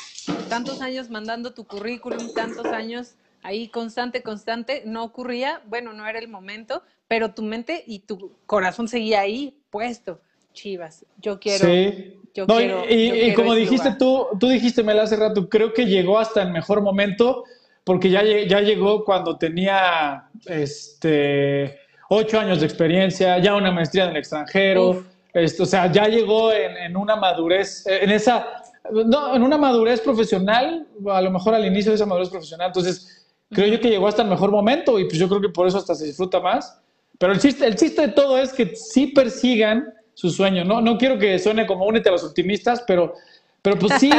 Tantos 0.48 0.80
años 0.80 1.10
mandando 1.10 1.52
tu 1.52 1.66
currículum, 1.66 2.32
tantos 2.34 2.66
años 2.66 3.16
ahí 3.42 3.68
constante, 3.68 4.22
constante, 4.22 4.82
no 4.86 5.04
ocurría, 5.04 5.62
bueno, 5.66 5.92
no 5.92 6.06
era 6.06 6.18
el 6.18 6.28
momento, 6.28 6.82
pero 7.08 7.32
tu 7.34 7.42
mente 7.42 7.84
y 7.86 8.00
tu 8.00 8.32
corazón 8.46 8.88
seguía 8.88 9.20
ahí 9.20 9.58
puesto. 9.70 10.20
Chivas, 10.52 11.04
yo 11.18 11.38
quiero. 11.38 11.66
Sí. 11.66 12.14
Yo 12.34 12.46
quiero, 12.46 12.84
y, 12.88 13.32
como 13.34 13.54
dijiste 13.54 13.96
tú, 13.98 14.26
tú 14.38 14.48
dijiste, 14.48 14.82
Mel, 14.82 15.00
hace 15.00 15.16
rato, 15.16 15.48
creo 15.48 15.72
que 15.72 15.86
llegó 15.86 16.18
hasta 16.18 16.42
el 16.42 16.52
mejor 16.52 16.82
momento 16.82 17.44
porque 17.88 18.10
ya, 18.10 18.22
ya 18.22 18.60
llegó 18.60 19.02
cuando 19.02 19.38
tenía 19.38 20.28
este, 20.44 21.78
ocho 22.10 22.38
años 22.38 22.60
de 22.60 22.66
experiencia, 22.66 23.38
ya 23.38 23.54
una 23.54 23.72
maestría 23.72 24.04
en 24.04 24.10
el 24.10 24.18
extranjero, 24.18 25.04
esto, 25.32 25.62
o 25.62 25.66
sea, 25.66 25.90
ya 25.90 26.06
llegó 26.06 26.52
en, 26.52 26.94
una 26.98 27.16
madurez, 27.16 27.86
en 27.86 28.10
esa, 28.10 28.46
no, 28.92 29.34
en 29.34 29.42
una 29.42 29.56
madurez 29.56 30.02
profesional, 30.02 30.86
a 31.08 31.22
lo 31.22 31.30
mejor 31.30 31.54
al 31.54 31.64
inicio 31.64 31.90
de 31.90 31.94
esa 31.96 32.04
madurez 32.04 32.28
profesional, 32.28 32.66
entonces 32.66 33.26
creo 33.52 33.68
yo 33.68 33.80
que 33.80 33.88
llegó 33.88 34.06
hasta 34.06 34.20
el 34.20 34.28
mejor 34.28 34.50
momento 34.50 34.98
y 34.98 35.04
pues 35.04 35.18
yo 35.18 35.26
creo 35.26 35.40
que 35.40 35.48
por 35.48 35.66
eso 35.66 35.78
hasta 35.78 35.94
se 35.94 36.04
disfruta 36.04 36.40
más. 36.40 36.82
Pero 37.18 37.32
el 37.32 37.40
chiste, 37.40 37.66
el 37.66 37.74
chiste 37.74 38.02
de 38.02 38.08
todo 38.08 38.36
es 38.36 38.52
que 38.52 38.76
sí 38.76 39.06
persigan 39.06 39.94
su 40.12 40.28
sueño, 40.28 40.62
¿no? 40.62 40.82
No 40.82 40.98
quiero 40.98 41.18
que 41.18 41.38
suene 41.38 41.66
como 41.66 41.86
únete 41.86 42.10
a 42.10 42.12
los 42.12 42.24
optimistas, 42.24 42.84
pero 42.86 43.14
pero 43.62 43.78
pues 43.78 43.94
sí, 44.00 44.10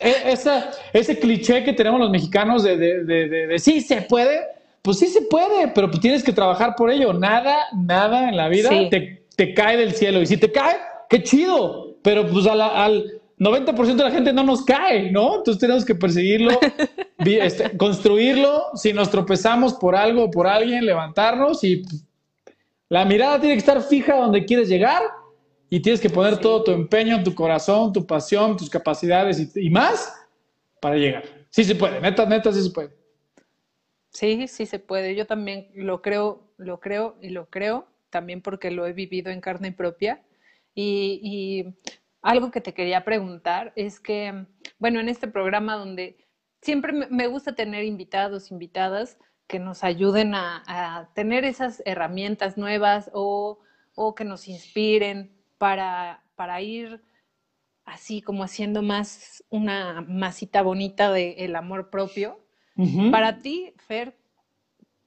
e, 0.00 0.32
esa, 0.32 0.70
ese 0.92 1.18
cliché 1.18 1.64
que 1.64 1.72
tenemos 1.72 2.00
los 2.00 2.10
mexicanos 2.10 2.62
de, 2.62 2.76
de, 2.76 3.04
de, 3.04 3.46
de, 3.46 3.58
sí 3.58 3.80
se 3.80 4.02
puede, 4.02 4.40
pues 4.82 4.98
sí 4.98 5.06
se 5.06 5.22
puede, 5.22 5.68
pero 5.68 5.90
pues 5.90 6.00
tienes 6.00 6.22
que 6.22 6.32
trabajar 6.32 6.74
por 6.76 6.90
ello. 6.90 7.12
Nada, 7.12 7.56
nada 7.76 8.28
en 8.28 8.36
la 8.36 8.48
vida 8.48 8.70
te, 8.90 9.22
te, 9.34 9.54
cae 9.54 9.76
del 9.76 9.92
cielo. 9.92 10.22
Y 10.22 10.26
si 10.26 10.36
te 10.36 10.50
cae, 10.50 10.76
qué 11.08 11.22
chido, 11.22 11.96
pero 12.02 12.26
pues 12.28 12.46
al 12.46 13.20
90% 13.38 13.96
de 13.96 14.04
la 14.04 14.10
gente 14.10 14.32
no 14.32 14.44
nos 14.44 14.64
cae, 14.64 15.10
¿no? 15.10 15.36
Entonces 15.36 15.60
tenemos 15.60 15.84
que 15.84 15.94
perseguirlo, 15.94 16.58
este, 17.18 17.76
construirlo. 17.76 18.66
Si 18.74 18.92
nos 18.92 19.10
tropezamos 19.10 19.74
por 19.74 19.96
algo 19.96 20.24
o 20.24 20.30
por 20.30 20.46
alguien, 20.46 20.86
levantarnos 20.86 21.64
y 21.64 21.78
pues, 21.78 22.04
la 22.88 23.04
mirada 23.04 23.40
tiene 23.40 23.54
que 23.54 23.60
estar 23.60 23.82
fija 23.82 24.16
donde 24.16 24.44
quieres 24.44 24.68
llegar 24.68 25.02
y 25.70 25.80
tienes 25.80 26.00
que 26.00 26.08
poner 26.08 26.38
todo 26.38 26.64
tu 26.64 26.70
empeño, 26.70 27.22
tu 27.22 27.34
corazón, 27.34 27.92
tu 27.92 28.06
pasión, 28.06 28.56
tus 28.56 28.70
capacidades 28.70 29.54
y, 29.54 29.70
más 29.70 30.14
para 30.80 30.96
llegar. 30.96 31.24
Sí 31.50 31.64
se 31.64 31.74
puede, 31.74 32.00
neta, 32.00 32.24
neta, 32.24 32.52
sí 32.52 32.62
se 32.62 32.70
puede. 32.70 32.90
Sí, 34.10 34.48
sí 34.48 34.66
se 34.66 34.78
puede. 34.78 35.14
Yo 35.14 35.26
también 35.26 35.70
lo 35.74 36.00
creo, 36.00 36.42
lo 36.56 36.80
creo 36.80 37.16
y 37.20 37.28
lo 37.30 37.50
creo, 37.50 37.86
también 38.10 38.40
porque 38.40 38.70
lo 38.70 38.86
he 38.86 38.92
vivido 38.92 39.30
en 39.30 39.40
carne 39.40 39.72
propia. 39.72 40.22
Y, 40.74 41.20
y 41.22 41.74
algo 42.22 42.50
que 42.50 42.60
te 42.60 42.72
quería 42.72 43.04
preguntar 43.04 43.72
es 43.76 44.00
que, 44.00 44.46
bueno, 44.78 45.00
en 45.00 45.08
este 45.08 45.28
programa 45.28 45.76
donde 45.76 46.16
siempre 46.62 46.92
me 46.92 47.26
gusta 47.26 47.54
tener 47.54 47.84
invitados, 47.84 48.50
invitadas 48.50 49.18
que 49.46 49.58
nos 49.58 49.84
ayuden 49.84 50.34
a, 50.34 50.62
a 50.66 51.12
tener 51.14 51.44
esas 51.44 51.82
herramientas 51.84 52.56
nuevas 52.56 53.10
o, 53.12 53.58
o 53.94 54.14
que 54.14 54.24
nos 54.24 54.48
inspiren 54.48 55.37
para, 55.58 56.22
para 56.36 56.62
ir 56.62 57.02
así 57.84 58.22
como 58.22 58.44
haciendo 58.44 58.82
más 58.82 59.44
una 59.50 60.04
masita 60.06 60.62
bonita 60.62 61.10
del 61.10 61.34
el 61.38 61.56
amor 61.56 61.90
propio. 61.90 62.40
Para 63.10 63.40
ti, 63.40 63.74
Fer, 63.78 64.16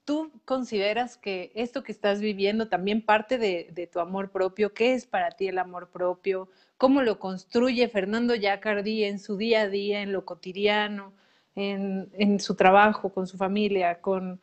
¿tú 0.04 0.30
consideras 0.44 1.18
que 1.18 1.54
esto 1.56 1.84
que 1.84 1.94
estás 1.94 2.20
viviendo 2.20 2.68
también 2.68 3.02
parte 3.02 3.38
de, 3.38 3.90
tu 3.90 4.02
amor 4.02 4.30
propio? 4.30 4.74
¿Qué 4.74 4.94
es 4.94 5.06
para 5.06 5.32
ti 5.32 5.48
el 5.48 5.58
amor 5.58 5.90
propio? 5.90 6.50
¿Cómo 6.76 7.02
lo 7.02 7.18
construye 7.18 7.88
Fernando 7.88 8.36
Yacardi 8.36 9.06
en 9.06 9.20
su 9.20 9.38
día 9.38 9.62
a 9.62 9.70
día, 9.70 10.02
en 10.02 10.12
lo 10.12 10.26
cotidiano, 10.26 11.14
en, 11.56 12.42
su 12.42 12.56
trabajo, 12.56 13.14
con 13.14 13.26
su 13.26 13.38
familia, 13.38 14.02
con, 14.02 14.42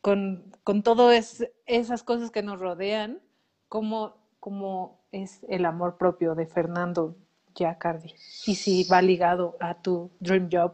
con, 0.00 0.44
con 0.62 0.84
todas 0.84 1.44
esas 1.66 2.04
cosas 2.04 2.30
que 2.30 2.44
nos 2.44 2.60
rodean? 2.60 3.20
¿Cómo, 3.66 4.19
cómo 4.40 4.98
es 5.12 5.40
el 5.48 5.66
amor 5.66 5.96
propio 5.98 6.34
de 6.34 6.46
Fernando 6.46 7.14
Giacardi 7.54 8.14
y 8.46 8.54
si 8.54 8.84
va 8.84 9.02
ligado 9.02 9.56
a 9.60 9.74
tu 9.74 10.10
dream 10.18 10.48
job. 10.50 10.72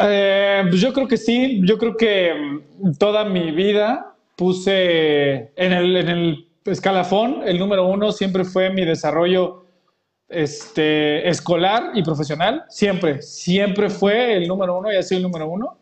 Eh, 0.00 0.64
pues 0.68 0.80
yo 0.80 0.92
creo 0.92 1.06
que 1.06 1.16
sí, 1.16 1.60
yo 1.64 1.78
creo 1.78 1.96
que 1.96 2.32
mm, 2.34 2.94
toda 2.94 3.24
mi 3.24 3.52
vida 3.52 4.14
puse 4.36 5.52
en 5.54 5.72
el, 5.72 5.96
en 5.96 6.08
el 6.08 6.48
escalafón, 6.64 7.42
el 7.44 7.58
número 7.58 7.86
uno 7.86 8.10
siempre 8.12 8.44
fue 8.44 8.70
mi 8.70 8.84
desarrollo 8.84 9.64
este, 10.28 11.28
escolar 11.28 11.90
y 11.94 12.02
profesional, 12.02 12.64
siempre, 12.68 13.20
siempre 13.20 13.90
fue 13.90 14.34
el 14.34 14.48
número 14.48 14.78
uno 14.78 14.90
y 14.90 14.96
ha 14.96 15.02
sido 15.02 15.18
el 15.18 15.24
número 15.24 15.48
uno. 15.48 15.76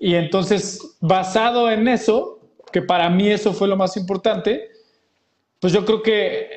Y 0.00 0.14
entonces, 0.14 0.96
basado 1.00 1.70
en 1.70 1.86
eso, 1.88 2.38
que 2.72 2.80
para 2.80 3.10
mí 3.10 3.28
eso 3.28 3.52
fue 3.52 3.68
lo 3.68 3.76
más 3.76 3.96
importante, 3.96 4.70
pues 5.60 5.72
yo 5.72 5.84
creo 5.84 6.02
que 6.02 6.50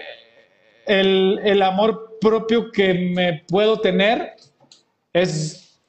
el, 0.85 1.61
amor 1.61 2.17
propio 2.19 2.71
que 2.71 2.93
me 2.93 3.43
puedo 3.47 3.79
tener 3.79 4.33
es, 5.13 5.79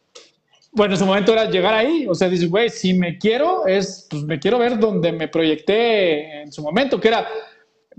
bueno, 0.72 0.94
en 0.94 0.98
su 0.98 1.07
momento 1.07 1.33
era 1.33 1.51
llegar 1.51 1.75
ahí, 1.75 2.07
o 2.09 2.14
sea, 2.14 2.29
dices, 2.29 2.48
güey, 2.48 2.70
si 2.70 2.94
me 2.94 3.18
quiero, 3.18 3.66
es, 3.66 4.07
pues 4.11 4.22
me 4.22 4.38
quiero 4.38 4.59
ver 4.59 4.79
donde 4.79 5.12
me 5.12 5.29
proyecté 5.29 6.42
en 6.42 6.53
su 6.53 6.62
momento, 6.62 7.01
que 7.01 7.09
era, 7.09 7.27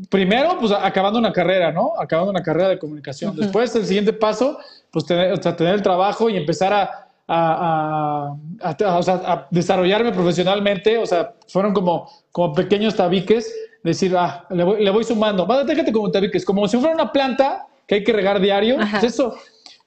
primero, 0.10 0.58
pues 0.60 0.72
acabando 0.72 1.20
una 1.20 1.32
carrera, 1.32 1.72
¿no? 1.72 1.94
Acabando 2.00 2.32
una 2.32 2.42
carrera 2.42 2.70
de 2.70 2.80
comunicación. 2.80 3.36
Después, 3.36 3.76
el 3.76 3.86
siguiente 3.86 4.14
paso, 4.14 4.58
pues 4.92 5.06
tener, 5.06 5.38
tener 5.40 5.76
el 5.76 5.82
trabajo 5.82 6.30
y 6.30 6.38
empezar 6.38 6.74
a, 6.74 7.10
a, 7.28 8.36
a, 8.62 9.48
desarrollarme 9.52 10.12
profesionalmente, 10.12 10.98
o 10.98 11.06
sea, 11.06 11.36
fueron 11.48 11.74
como, 11.74 12.10
como 12.32 12.54
pequeños 12.54 12.96
tabiques 12.96 13.54
decir, 13.84 14.16
ah, 14.18 14.46
le 14.50 14.64
voy, 14.64 14.84
le 14.84 14.90
voy 14.90 15.04
sumando. 15.04 15.46
déjate 15.66 15.92
como 15.92 16.10
es 16.12 16.46
como 16.46 16.68
si 16.68 16.78
fuera 16.78 16.96
una 16.96 17.12
planta 17.12 17.68
que 17.88 17.96
hay 17.96 18.04
que 18.04 18.14
regar 18.14 18.40
diario. 18.40 18.78
Pues 18.78 19.04
eso, 19.04 19.36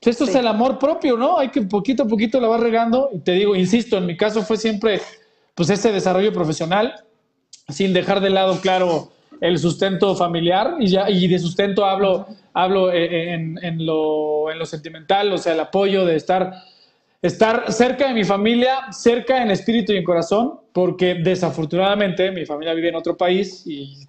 pues 0.00 0.16
eso 0.16 0.24
es 0.24 0.34
el 0.34 0.46
amor 0.46 0.78
propio, 0.78 1.16
¿no? 1.16 1.38
Hay 1.38 1.48
que 1.48 1.62
poquito 1.62 2.04
a 2.04 2.06
poquito 2.06 2.40
la 2.40 2.48
vas 2.48 2.60
regando. 2.60 3.10
Y 3.12 3.20
te 3.20 3.32
digo, 3.32 3.56
insisto, 3.56 3.96
en 3.96 4.06
mi 4.06 4.16
caso 4.16 4.42
fue 4.42 4.56
siempre 4.56 5.00
pues 5.54 5.70
ese 5.70 5.90
desarrollo 5.90 6.32
profesional, 6.32 6.94
sin 7.68 7.94
dejar 7.94 8.20
de 8.20 8.28
lado, 8.28 8.60
claro, 8.60 9.10
el 9.40 9.58
sustento 9.58 10.14
familiar. 10.14 10.76
Y, 10.78 10.88
ya, 10.88 11.08
y 11.08 11.26
de 11.26 11.38
sustento 11.38 11.84
hablo, 11.84 12.26
hablo 12.52 12.92
eh, 12.92 13.32
en, 13.32 13.58
en, 13.62 13.86
lo, 13.86 14.50
en 14.50 14.58
lo 14.58 14.66
sentimental, 14.66 15.32
o 15.32 15.38
sea, 15.38 15.54
el 15.54 15.60
apoyo 15.60 16.04
de 16.04 16.16
estar 16.16 16.52
estar 17.22 17.72
cerca 17.72 18.08
de 18.08 18.14
mi 18.14 18.24
familia, 18.24 18.92
cerca 18.92 19.42
en 19.42 19.50
espíritu 19.50 19.92
y 19.92 19.96
en 19.96 20.04
corazón, 20.04 20.60
porque 20.72 21.14
desafortunadamente 21.14 22.30
mi 22.30 22.44
familia 22.44 22.74
vive 22.74 22.88
en 22.88 22.96
otro 22.96 23.16
país 23.16 23.62
y, 23.66 24.06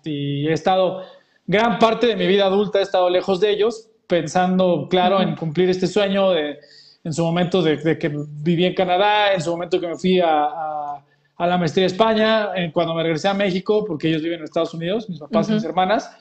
he 0.48 0.54
estado, 0.54 1.04
gran 1.46 1.80
parte 1.80 2.08
de 2.08 2.16
mi 2.16 2.28
vida 2.28 2.46
adulta 2.46 2.80
he 2.80 2.84
estado 2.84 3.10
lejos 3.10 3.40
de 3.40 3.52
ellos, 3.52 3.90
pensando, 4.08 4.88
claro, 4.90 5.22
en 5.22 5.36
cumplir 5.36 5.70
este 5.70 5.88
sueño 5.88 6.32
de, 6.32 6.58
en 7.04 7.14
su 7.14 7.24
momento 7.24 7.62
de, 7.62 7.98
que 7.98 8.10
viví 8.10 8.66
en 8.66 8.74
Canadá, 8.74 9.34
en 9.34 9.42
su 9.42 9.52
momento 9.52 9.80
que 9.80 9.88
me 9.88 9.98
fui 9.98 10.20
a, 10.20 11.04
la 11.40 11.58
maestría 11.58 11.84
de 11.84 11.88
España, 11.88 12.50
cuando 12.74 12.96
me 12.96 13.04
regresé 13.04 13.28
a 13.28 13.34
México, 13.34 13.86
porque 13.86 14.10
ellos 14.10 14.24
viven 14.24 14.40
en 14.40 14.46
Estados 14.46 14.74
Unidos, 14.74 15.08
mis 15.08 15.20
papás 15.20 15.50
y 15.50 15.54
mis 15.54 15.64
hermanas. 15.64 16.12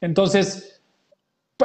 Entonces, 0.00 0.80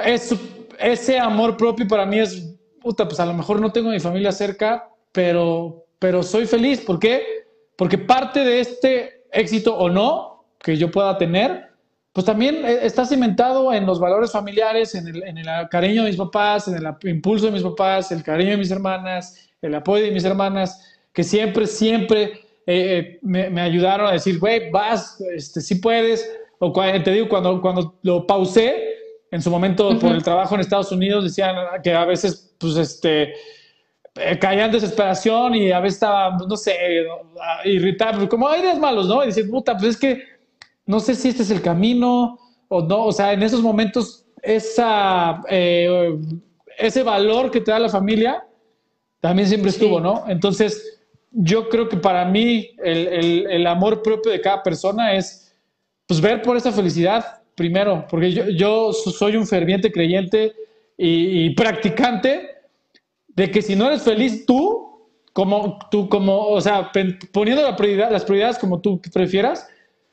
es, 0.05 0.35
ese 0.79 1.19
amor 1.19 1.57
propio 1.57 1.87
para 1.87 2.05
mí 2.05 2.19
es, 2.19 2.52
puta, 2.83 3.07
pues 3.07 3.19
a 3.19 3.25
lo 3.25 3.33
mejor 3.33 3.59
no 3.59 3.71
tengo 3.71 3.89
a 3.89 3.93
mi 3.93 3.99
familia 3.99 4.31
cerca, 4.31 4.89
pero, 5.11 5.85
pero 5.99 6.21
soy 6.21 6.45
feliz. 6.45 6.81
¿Por 6.81 6.99
qué? 6.99 7.45
Porque 7.75 7.97
parte 7.97 8.41
de 8.41 8.59
este 8.59 9.23
éxito 9.31 9.75
o 9.75 9.89
no 9.89 10.45
que 10.59 10.77
yo 10.77 10.91
pueda 10.91 11.17
tener, 11.17 11.69
pues 12.11 12.25
también 12.25 12.63
eh, 12.65 12.79
está 12.83 13.05
cimentado 13.05 13.73
en 13.73 13.85
los 13.85 13.99
valores 13.99 14.31
familiares, 14.31 14.93
en 14.95 15.07
el, 15.07 15.23
en 15.23 15.37
el 15.37 15.47
cariño 15.69 16.03
de 16.03 16.09
mis 16.09 16.17
papás, 16.17 16.67
en 16.67 16.75
el 16.75 16.95
impulso 17.09 17.47
de 17.47 17.53
mis 17.53 17.63
papás, 17.63 18.11
el 18.11 18.21
cariño 18.21 18.51
de 18.51 18.57
mis 18.57 18.71
hermanas, 18.71 19.49
el 19.61 19.73
apoyo 19.73 20.03
de 20.03 20.11
mis 20.11 20.23
hermanas, 20.23 20.99
que 21.11 21.23
siempre, 21.23 21.65
siempre 21.65 22.23
eh, 22.23 22.37
eh, 22.67 23.19
me, 23.21 23.49
me, 23.49 23.61
ayudaron 23.61 24.07
a 24.07 24.11
decir, 24.11 24.39
güey, 24.39 24.69
vas, 24.69 25.19
este, 25.35 25.61
sí 25.61 25.75
puedes. 25.75 26.29
O 26.59 26.71
te 26.71 27.11
digo, 27.11 27.27
cuando, 27.27 27.59
cuando 27.61 27.95
lo 28.03 28.25
pausé, 28.25 28.92
en 29.33 29.41
su 29.41 29.49
momento 29.49 29.97
por 29.97 30.11
el 30.11 30.21
trabajo 30.21 30.53
en 30.53 30.61
Estados 30.61 30.91
Unidos, 30.91 31.23
decían 31.23 31.55
que 31.83 31.91
a 31.91 32.05
veces, 32.05 32.53
pues, 32.59 32.77
este, 32.77 33.33
caía 34.39 34.65
en 34.65 34.71
desesperación 34.71 35.55
y 35.55 35.71
a 35.71 35.79
veces 35.79 35.95
estaba, 35.95 36.37
no 36.37 36.55
sé, 36.55 36.75
irritable, 37.65 38.29
como 38.29 38.47
hay 38.47 38.61
días 38.61 38.77
malos, 38.77 39.07
¿no? 39.07 39.23
Y 39.23 39.27
decían, 39.27 39.49
puta, 39.49 39.75
pues 39.75 39.95
es 39.95 39.97
que 39.97 40.23
no 40.85 40.99
sé 40.99 41.15
si 41.15 41.29
este 41.29 41.41
es 41.41 41.49
el 41.49 41.63
camino 41.63 42.37
o 42.67 42.81
no, 42.83 43.05
o 43.05 43.11
sea, 43.11 43.33
en 43.33 43.41
esos 43.41 43.63
momentos 43.63 44.23
esa, 44.43 45.41
eh, 45.49 46.15
ese 46.77 47.01
valor 47.01 47.49
que 47.49 47.61
te 47.61 47.71
da 47.71 47.79
la 47.79 47.89
familia 47.89 48.45
también 49.19 49.47
siempre 49.47 49.71
estuvo, 49.71 49.99
¿no? 49.99 50.25
Entonces, 50.27 51.01
yo 51.31 51.69
creo 51.69 51.89
que 51.89 51.97
para 51.97 52.23
mí 52.25 52.69
el, 52.83 53.47
el, 53.49 53.65
amor 53.65 54.03
propio 54.03 54.31
de 54.31 54.41
cada 54.41 54.61
persona 54.61 55.15
es 55.15 55.55
pues 56.05 56.21
ver 56.21 56.43
por 56.43 56.55
esa 56.55 56.71
felicidad 56.71 57.42
primero, 57.55 58.05
porque 58.09 58.31
yo, 58.31 58.47
yo 58.49 58.93
soy 58.93 59.35
un 59.35 59.47
ferviente 59.47 59.91
creyente 59.91 60.53
y, 60.97 61.49
practicante 61.51 62.49
de 63.27 63.51
que 63.51 63.61
si 63.61 63.75
no 63.75 63.87
eres 63.87 64.03
feliz 64.03 64.45
tú, 64.45 65.09
como 65.33 65.79
tú, 65.89 66.07
como, 66.07 66.47
o 66.47 66.61
sea, 66.61 66.91
poniendo 67.31 67.63
la 67.63 67.75
prioridad, 67.75 68.11
las 68.11 68.23
prioridades 68.23 68.59
como 68.59 68.79
tú 68.79 69.01
prefieras, 69.11 69.67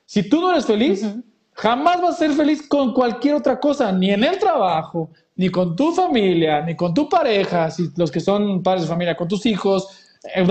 si 0.07 0.29
tú 0.29 0.40
no 0.40 0.50
eres 0.50 0.66
feliz, 0.66 1.07
jamás 1.53 2.00
vas 2.00 2.14
a 2.14 2.18
ser 2.18 2.33
feliz 2.33 2.66
con 2.66 2.94
cualquier 2.94 3.35
otra 3.35 3.61
cosa, 3.61 3.92
ni 3.92 4.11
en 4.11 4.24
el 4.24 4.38
trabajo, 4.38 5.11
ni 5.37 5.50
con 5.50 5.76
tu 5.76 5.92
familia, 5.92 6.62
ni 6.62 6.74
con 6.74 6.94
tu 6.94 7.09
pareja, 7.09 7.70
si 7.70 7.90
los 7.96 8.11
que 8.11 8.20
son 8.20 8.62
padres 8.62 8.83
de 8.83 8.88
familia, 8.88 9.16
con 9.16 9.29
tus 9.29 9.44
hijos, 9.46 10.18
eh, 10.35 10.46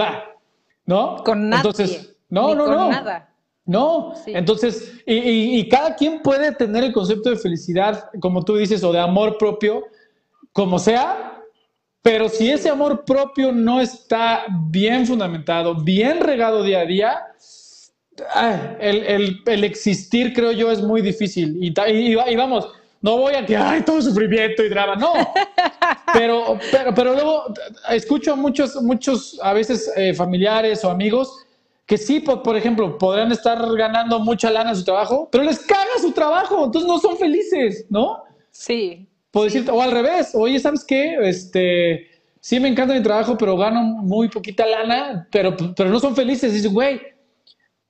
¿no? 0.85 1.23
Con 1.23 1.49
nadie. 1.49 1.69
Entonces, 1.69 2.15
no, 2.29 2.53
no, 2.53 2.67
no. 2.67 2.89
Nada. 2.89 3.29
No, 3.69 4.15
entonces, 4.25 4.93
y, 5.05 5.59
y, 5.59 5.69
cada 5.69 5.95
quien 5.95 6.23
puede 6.23 6.55
tener 6.55 6.83
el 6.85 6.91
concepto 6.91 7.29
de 7.29 7.35
felicidad, 7.35 8.09
como 8.19 8.43
tú 8.43 8.55
dices, 8.55 8.83
o 8.83 8.91
de 8.91 8.97
amor 8.97 9.37
propio, 9.37 9.83
como 10.53 10.79
sea, 10.79 11.39
pero 12.01 12.29
si 12.29 12.49
ese 12.49 12.67
amor 12.67 13.05
propio 13.05 13.51
no 13.51 13.79
está 13.79 14.45
bien 14.71 15.05
fundamentado, 15.05 15.75
bien 15.75 16.19
regado 16.19 16.63
día 16.63 16.79
a 16.79 16.85
día, 16.85 17.27
el, 18.79 19.39
el, 19.45 19.63
existir, 19.63 20.33
creo 20.33 20.51
yo, 20.51 20.71
es 20.71 20.81
muy 20.81 21.03
difícil. 21.03 21.55
Y, 21.61 21.71
y, 21.91 22.35
vamos, 22.35 22.67
no 23.03 23.17
voy 23.17 23.35
a 23.35 23.45
que 23.45 23.55
hay 23.55 23.83
todo 23.83 24.01
sufrimiento 24.01 24.63
y 24.63 24.69
drama, 24.69 24.95
no. 24.95 25.13
Pero, 26.11 26.57
pero, 26.71 26.91
pero 26.95 27.13
luego 27.13 27.53
escucho 27.87 28.33
a 28.33 28.35
muchos, 28.35 28.81
muchos, 28.81 29.39
a 29.43 29.53
veces 29.53 29.91
eh, 29.95 30.11
familiares 30.15 30.83
o 30.83 30.89
amigos 30.89 31.45
que 31.89 31.97
sí, 31.97 32.19
por, 32.19 32.43
por, 32.43 32.55
ejemplo, 32.55 32.99
podrán 32.99 33.31
estar 33.31 33.59
ganando 33.75 34.19
mucha 34.19 34.51
lana 34.51 34.69
en 34.69 34.75
su 34.75 34.83
trabajo, 34.83 35.27
pero 35.31 35.43
les 35.43 35.57
caga 35.57 35.89
su 35.99 36.11
trabajo, 36.11 36.65
entonces 36.65 36.87
no 36.87 36.99
son 36.99 37.17
felices, 37.17 37.87
¿no? 37.89 38.21
Sí. 38.51 39.09
Puedo 39.31 39.45
decirte, 39.45 39.71
o 39.71 39.81
al 39.81 39.89
revés, 39.89 40.35
oye, 40.35 40.59
¿sabes 40.59 40.85
qué? 40.85 41.15
Este, 41.27 42.07
sí 42.39 42.59
me 42.59 42.67
encanta 42.67 42.93
mi 42.93 43.01
trabajo, 43.01 43.35
pero 43.39 43.57
gano 43.57 43.81
muy 43.81 44.29
poquita 44.29 44.67
lana, 44.67 45.27
pero, 45.31 45.57
pero 45.75 45.89
no 45.89 45.99
son 45.99 46.15
felices. 46.15 46.53
Dices, 46.53 46.71
güey, 46.71 47.01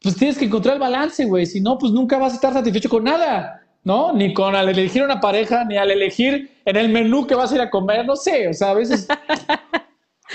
pues 0.02 0.16
tienes 0.16 0.38
que 0.38 0.46
encontrar 0.46 0.76
el 0.76 0.80
balance, 0.80 1.26
güey. 1.26 1.46
Si 1.46 1.60
no, 1.60 1.78
pues 1.78 1.92
nunca 1.92 2.18
vas 2.18 2.32
a 2.32 2.36
estar 2.36 2.54
satisfecho 2.54 2.88
con 2.88 3.04
nada, 3.04 3.68
¿no? 3.84 4.14
Ni 4.14 4.34
con 4.34 4.56
al 4.56 4.70
elegir 4.70 5.04
una 5.04 5.20
pareja, 5.20 5.66
ni 5.66 5.76
al 5.76 5.92
elegir 5.92 6.50
en 6.64 6.78
el 6.78 6.88
menú 6.88 7.28
que 7.28 7.36
vas 7.36 7.52
a 7.52 7.56
ir 7.56 7.62
a 7.62 7.70
comer, 7.70 8.06
no 8.06 8.16
sé. 8.16 8.48
O 8.48 8.54
sea, 8.54 8.70
a 8.70 8.76
veces. 8.76 9.10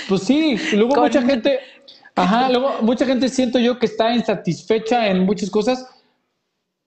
Pues 0.08 0.22
sí, 0.22 0.56
luego 0.72 1.00
mucha 1.00 1.22
gente. 1.22 1.60
Ajá, 2.16 2.48
luego 2.48 2.74
mucha 2.82 3.04
gente 3.04 3.28
siento 3.28 3.58
yo 3.58 3.78
que 3.78 3.86
está 3.86 4.14
insatisfecha 4.14 5.08
en 5.08 5.24
muchas 5.24 5.50
cosas 5.50 5.86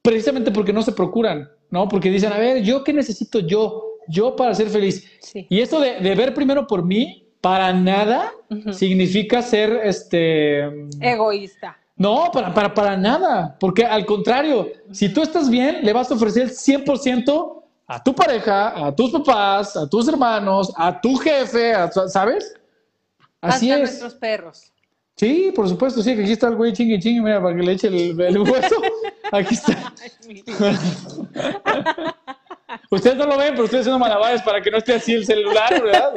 precisamente 0.02 0.52
porque 0.52 0.72
no 0.72 0.82
se 0.82 0.94
procuran, 0.94 1.50
¿no? 1.70 1.88
Porque 1.90 2.10
dicen, 2.10 2.32
a 2.32 2.38
ver, 2.38 2.64
¿yo 2.64 2.84
qué 2.84 2.94
necesito 2.94 3.40
yo? 3.40 3.84
Yo 4.08 4.38
para 4.38 4.56
ser 4.56 4.70
feliz. 4.70 5.06
Y 5.34 5.60
eso 5.60 5.82
de, 5.82 6.00
de, 6.00 6.16
ver 6.16 6.34
primero 6.34 6.66
por 6.66 6.82
mí, 6.82 7.28
para 7.42 7.74
nada 7.74 8.32
significa 8.72 9.42
ser 9.42 9.82
este 9.84 10.64
egoísta. 11.02 11.78
No, 11.98 12.30
para, 12.32 12.54
para, 12.54 12.74
para 12.74 12.96
nada, 12.96 13.58
porque 13.60 13.84
al 13.84 14.06
contrario, 14.06 14.72
si 14.92 15.10
tú 15.10 15.22
estás 15.24 15.50
bien, 15.50 15.80
le 15.84 15.92
vas 15.92 16.10
a 16.10 16.14
ofrecer 16.14 16.44
el 16.44 16.52
100% 16.52 17.64
a 17.88 18.04
tu 18.04 18.14
pareja, 18.14 18.88
a 18.88 18.96
tus 18.96 19.12
papás, 19.12 19.76
a 19.76 19.90
tus 19.90 20.08
hermanos, 20.08 20.72
a 20.78 21.02
tu 21.02 21.16
jefe, 21.16 21.74
¿sabes? 22.08 22.54
Así 23.42 23.72
Hasta 23.72 23.84
es. 23.84 23.90
nuestros 23.90 24.16
perros. 24.16 24.72
Sí, 25.18 25.52
por 25.56 25.68
supuesto, 25.68 26.04
sí, 26.04 26.16
que 26.16 26.22
aquí 26.22 26.34
está 26.34 26.48
el 26.48 26.56
güey 26.56 26.74
chingue 26.74 27.00
chingue, 27.00 27.22
mira, 27.22 27.42
para 27.42 27.56
que 27.56 27.64
le 27.64 27.72
eche 27.72 27.88
el, 27.88 28.22
el 28.22 28.38
hueso. 28.38 28.76
Aquí 29.32 29.56
está. 29.56 29.92
ustedes 32.92 33.18
no 33.18 33.26
lo 33.26 33.38
ven, 33.38 33.52
pero 33.52 33.64
ustedes 33.64 33.82
haciendo 33.82 33.98
malabares 33.98 34.44
para 34.44 34.62
que 34.62 34.70
no 34.70 34.78
esté 34.78 34.94
así 34.94 35.16
el 35.16 35.26
celular, 35.26 35.84
¿verdad? 35.84 36.14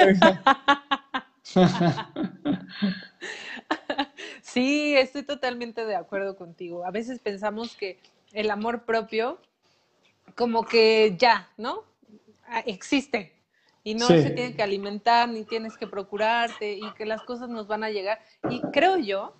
Sí, 4.41 4.95
estoy 4.97 5.23
totalmente 5.23 5.85
de 5.85 5.95
acuerdo 5.95 6.35
contigo. 6.35 6.85
A 6.85 6.91
veces 6.91 7.19
pensamos 7.19 7.75
que 7.77 7.99
el 8.33 8.51
amor 8.51 8.83
propio, 8.83 9.39
como 10.35 10.65
que 10.65 11.15
ya, 11.17 11.49
¿no? 11.57 11.85
Ah, 12.47 12.61
existe 12.65 13.31
y 13.83 13.95
no 13.95 14.07
se 14.07 14.29
tiene 14.31 14.55
que 14.55 14.63
alimentar 14.63 15.29
ni 15.29 15.43
tienes 15.43 15.77
que 15.77 15.87
procurarte 15.87 16.73
y 16.73 16.91
que 16.93 17.05
las 17.05 17.23
cosas 17.23 17.49
nos 17.49 17.67
van 17.67 17.83
a 17.83 17.89
llegar. 17.89 18.19
Y 18.49 18.61
creo 18.71 18.97
yo 18.97 19.33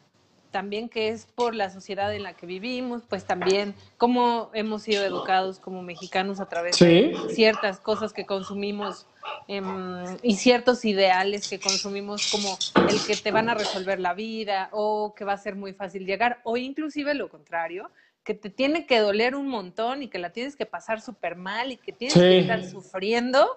también 0.52 0.90
que 0.90 1.10
es 1.10 1.26
por 1.26 1.56
la 1.56 1.70
sociedad 1.70 2.14
en 2.14 2.24
la 2.24 2.34
que 2.34 2.46
vivimos, 2.46 3.04
pues 3.08 3.26
también 3.26 3.74
cómo 3.98 4.52
hemos 4.54 4.84
sido 4.84 5.04
educados 5.04 5.60
como 5.60 5.82
mexicanos 5.82 6.40
a 6.40 6.48
través 6.48 6.78
de 6.78 7.16
ciertas 7.30 7.80
cosas 7.80 8.14
que 8.14 8.26
consumimos 8.26 9.08
em, 9.48 10.04
y 10.22 10.36
ciertos 10.36 10.84
ideales 10.84 11.50
que 11.50 11.60
consumimos 11.60 12.30
como 12.32 12.58
el 12.90 13.00
que 13.06 13.16
te 13.16 13.32
van 13.32 13.50
a 13.50 13.54
resolver 13.54 14.00
la 14.00 14.14
vida 14.14 14.70
o 14.74 15.16
que 15.16 15.24
va 15.24 15.34
a 15.34 15.38
ser 15.38 15.56
muy 15.56 15.74
fácil 15.74 16.06
llegar 16.06 16.42
o 16.44 16.58
inclusive 16.58 17.14
lo 17.14 17.30
contrario, 17.30 17.90
que 18.24 18.34
te 18.34 18.50
tiene 18.50 18.86
que 18.86 19.00
doler 19.00 19.36
un 19.36 19.48
montón 19.48 20.04
y 20.04 20.10
que 20.10 20.20
la 20.20 20.32
tienes 20.32 20.56
que 20.56 20.66
pasar 20.66 21.02
súper 21.02 21.38
mal 21.38 21.72
y 21.72 21.78
que 21.78 21.92
tienes 21.92 22.16
que 22.16 22.40
estar 22.40 22.64
sufriendo 22.64 23.48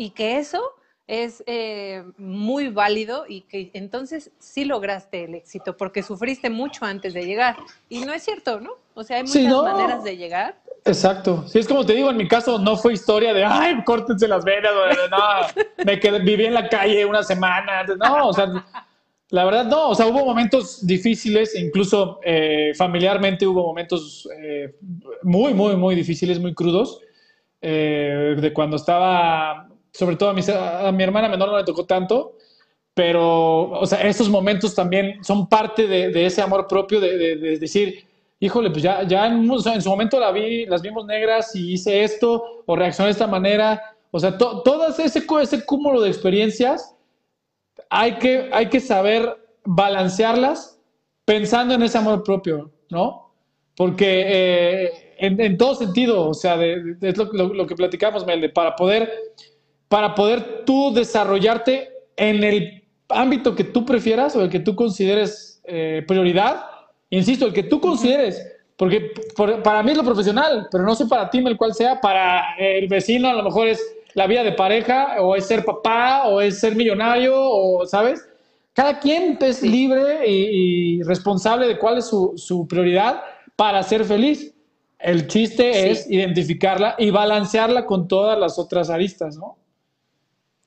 y 0.00 0.10
que 0.12 0.38
eso 0.38 0.62
es 1.06 1.44
eh, 1.46 2.04
muy 2.16 2.68
válido 2.68 3.26
y 3.28 3.42
que 3.42 3.70
entonces 3.74 4.30
sí 4.38 4.64
lograste 4.64 5.24
el 5.24 5.34
éxito 5.34 5.76
porque 5.76 6.02
sufriste 6.02 6.48
mucho 6.48 6.86
antes 6.86 7.12
de 7.12 7.26
llegar. 7.26 7.58
Y 7.90 8.00
no 8.06 8.14
es 8.14 8.22
cierto, 8.22 8.60
¿no? 8.60 8.70
O 8.94 9.04
sea, 9.04 9.18
hay 9.18 9.24
muchas 9.24 9.44
maneras 9.44 10.02
de 10.02 10.16
llegar. 10.16 10.56
Exacto. 10.86 11.46
Sí, 11.46 11.58
es 11.58 11.68
como 11.68 11.84
te 11.84 11.92
digo, 11.92 12.08
en 12.08 12.16
mi 12.16 12.26
caso 12.26 12.58
no 12.58 12.78
fue 12.78 12.94
historia 12.94 13.34
de, 13.34 13.44
ay, 13.44 13.84
córtense 13.84 14.26
las 14.26 14.42
venas, 14.42 14.72
no, 15.10 15.84
me 15.84 16.00
quedé, 16.00 16.20
viví 16.20 16.46
en 16.46 16.54
la 16.54 16.66
calle 16.66 17.04
una 17.04 17.22
semana. 17.22 17.84
No, 17.98 18.28
o 18.28 18.32
sea, 18.32 18.64
la 19.28 19.44
verdad 19.44 19.66
no, 19.66 19.90
o 19.90 19.94
sea, 19.94 20.06
hubo 20.06 20.24
momentos 20.24 20.86
difíciles, 20.86 21.54
incluso 21.56 22.20
eh, 22.24 22.72
familiarmente 22.74 23.46
hubo 23.46 23.66
momentos 23.66 24.26
eh, 24.40 24.76
muy, 25.24 25.52
muy, 25.52 25.76
muy 25.76 25.94
difíciles, 25.94 26.40
muy 26.40 26.54
crudos, 26.54 27.02
de 27.60 28.52
cuando 28.54 28.76
estaba 28.76 29.69
sobre 29.92 30.16
todo 30.16 30.30
a 30.30 30.32
mi, 30.32 30.42
a 30.48 30.92
mi 30.92 31.02
hermana 31.02 31.28
menor 31.28 31.50
no 31.50 31.58
le 31.58 31.64
tocó 31.64 31.84
tanto, 31.84 32.36
pero, 32.94 33.70
o 33.70 33.86
sea, 33.86 34.00
estos 34.02 34.28
momentos 34.28 34.74
también 34.74 35.22
son 35.22 35.48
parte 35.48 35.86
de, 35.86 36.26
ese 36.26 36.42
amor 36.42 36.66
propio 36.66 37.00
de, 37.00 37.36
decir, 37.58 38.06
híjole, 38.38 38.70
pues 38.70 38.82
ya, 38.82 39.04
ya 39.04 39.26
en, 39.26 39.50
en, 39.50 39.82
su 39.82 39.88
momento 39.88 40.18
la 40.18 40.32
vi, 40.32 40.66
las 40.66 40.82
vimos 40.82 41.06
negras 41.06 41.54
y 41.54 41.72
hice 41.72 42.02
esto, 42.02 42.62
o 42.66 42.76
reaccioné 42.76 43.06
de 43.06 43.12
esta 43.12 43.26
manera, 43.26 43.96
o 44.10 44.18
sea, 44.18 44.36
todo 44.36 44.88
ese, 44.88 45.24
ese 45.42 45.64
cúmulo 45.64 46.00
de 46.00 46.08
experiencias, 46.08 46.96
hay 47.88 48.18
que, 48.18 48.50
hay 48.52 48.68
que 48.68 48.80
saber 48.80 49.36
balancearlas 49.64 50.78
pensando 51.24 51.74
en 51.74 51.82
ese 51.82 51.98
amor 51.98 52.22
propio, 52.22 52.70
¿no? 52.90 53.32
Porque 53.76 54.24
eh, 54.26 55.14
en, 55.18 55.56
todo 55.56 55.74
sentido, 55.74 56.28
o 56.28 56.34
sea, 56.34 56.62
es 56.62 57.16
lo, 57.16 57.54
lo, 57.54 57.66
que 57.66 57.74
platicamos, 57.74 58.26
Mel, 58.26 58.40
de 58.40 58.48
para 58.48 58.74
poder 58.74 59.10
para 59.90 60.14
poder 60.14 60.62
tú 60.64 60.92
desarrollarte 60.94 61.88
en 62.16 62.44
el 62.44 62.84
ámbito 63.08 63.56
que 63.56 63.64
tú 63.64 63.84
prefieras 63.84 64.36
o 64.36 64.42
el 64.42 64.48
que 64.48 64.60
tú 64.60 64.76
consideres 64.76 65.60
eh, 65.64 66.04
prioridad. 66.06 66.64
Insisto, 67.10 67.46
el 67.46 67.52
que 67.52 67.64
tú 67.64 67.80
consideres, 67.80 68.40
porque 68.76 69.10
para 69.64 69.82
mí 69.82 69.90
es 69.90 69.96
lo 69.96 70.04
profesional, 70.04 70.68
pero 70.70 70.84
no 70.84 70.94
sé 70.94 71.06
para 71.06 71.28
ti 71.28 71.38
el 71.38 71.56
cual 71.56 71.74
sea, 71.74 72.00
para 72.00 72.54
el 72.56 72.86
vecino 72.86 73.28
a 73.28 73.32
lo 73.32 73.42
mejor 73.42 73.66
es 73.66 73.80
la 74.14 74.28
vida 74.28 74.44
de 74.44 74.52
pareja, 74.52 75.20
o 75.20 75.34
es 75.34 75.46
ser 75.46 75.64
papá, 75.64 76.28
o 76.28 76.40
es 76.40 76.60
ser 76.60 76.76
millonario, 76.76 77.34
o, 77.36 77.84
¿sabes? 77.84 78.24
Cada 78.72 79.00
quien 79.00 79.38
es 79.40 79.60
libre 79.60 80.24
y, 80.28 81.02
responsable 81.02 81.66
de 81.66 81.78
cuál 81.78 81.98
es 81.98 82.06
su, 82.06 82.66
prioridad 82.68 83.22
para 83.56 83.82
ser 83.82 84.04
feliz. 84.04 84.54
El 85.00 85.26
chiste 85.26 85.90
es 85.90 86.08
identificarla 86.08 86.94
y 86.96 87.10
balancearla 87.10 87.86
con 87.86 88.06
todas 88.06 88.38
las 88.38 88.56
otras 88.56 88.88
aristas, 88.88 89.36
¿no? 89.36 89.59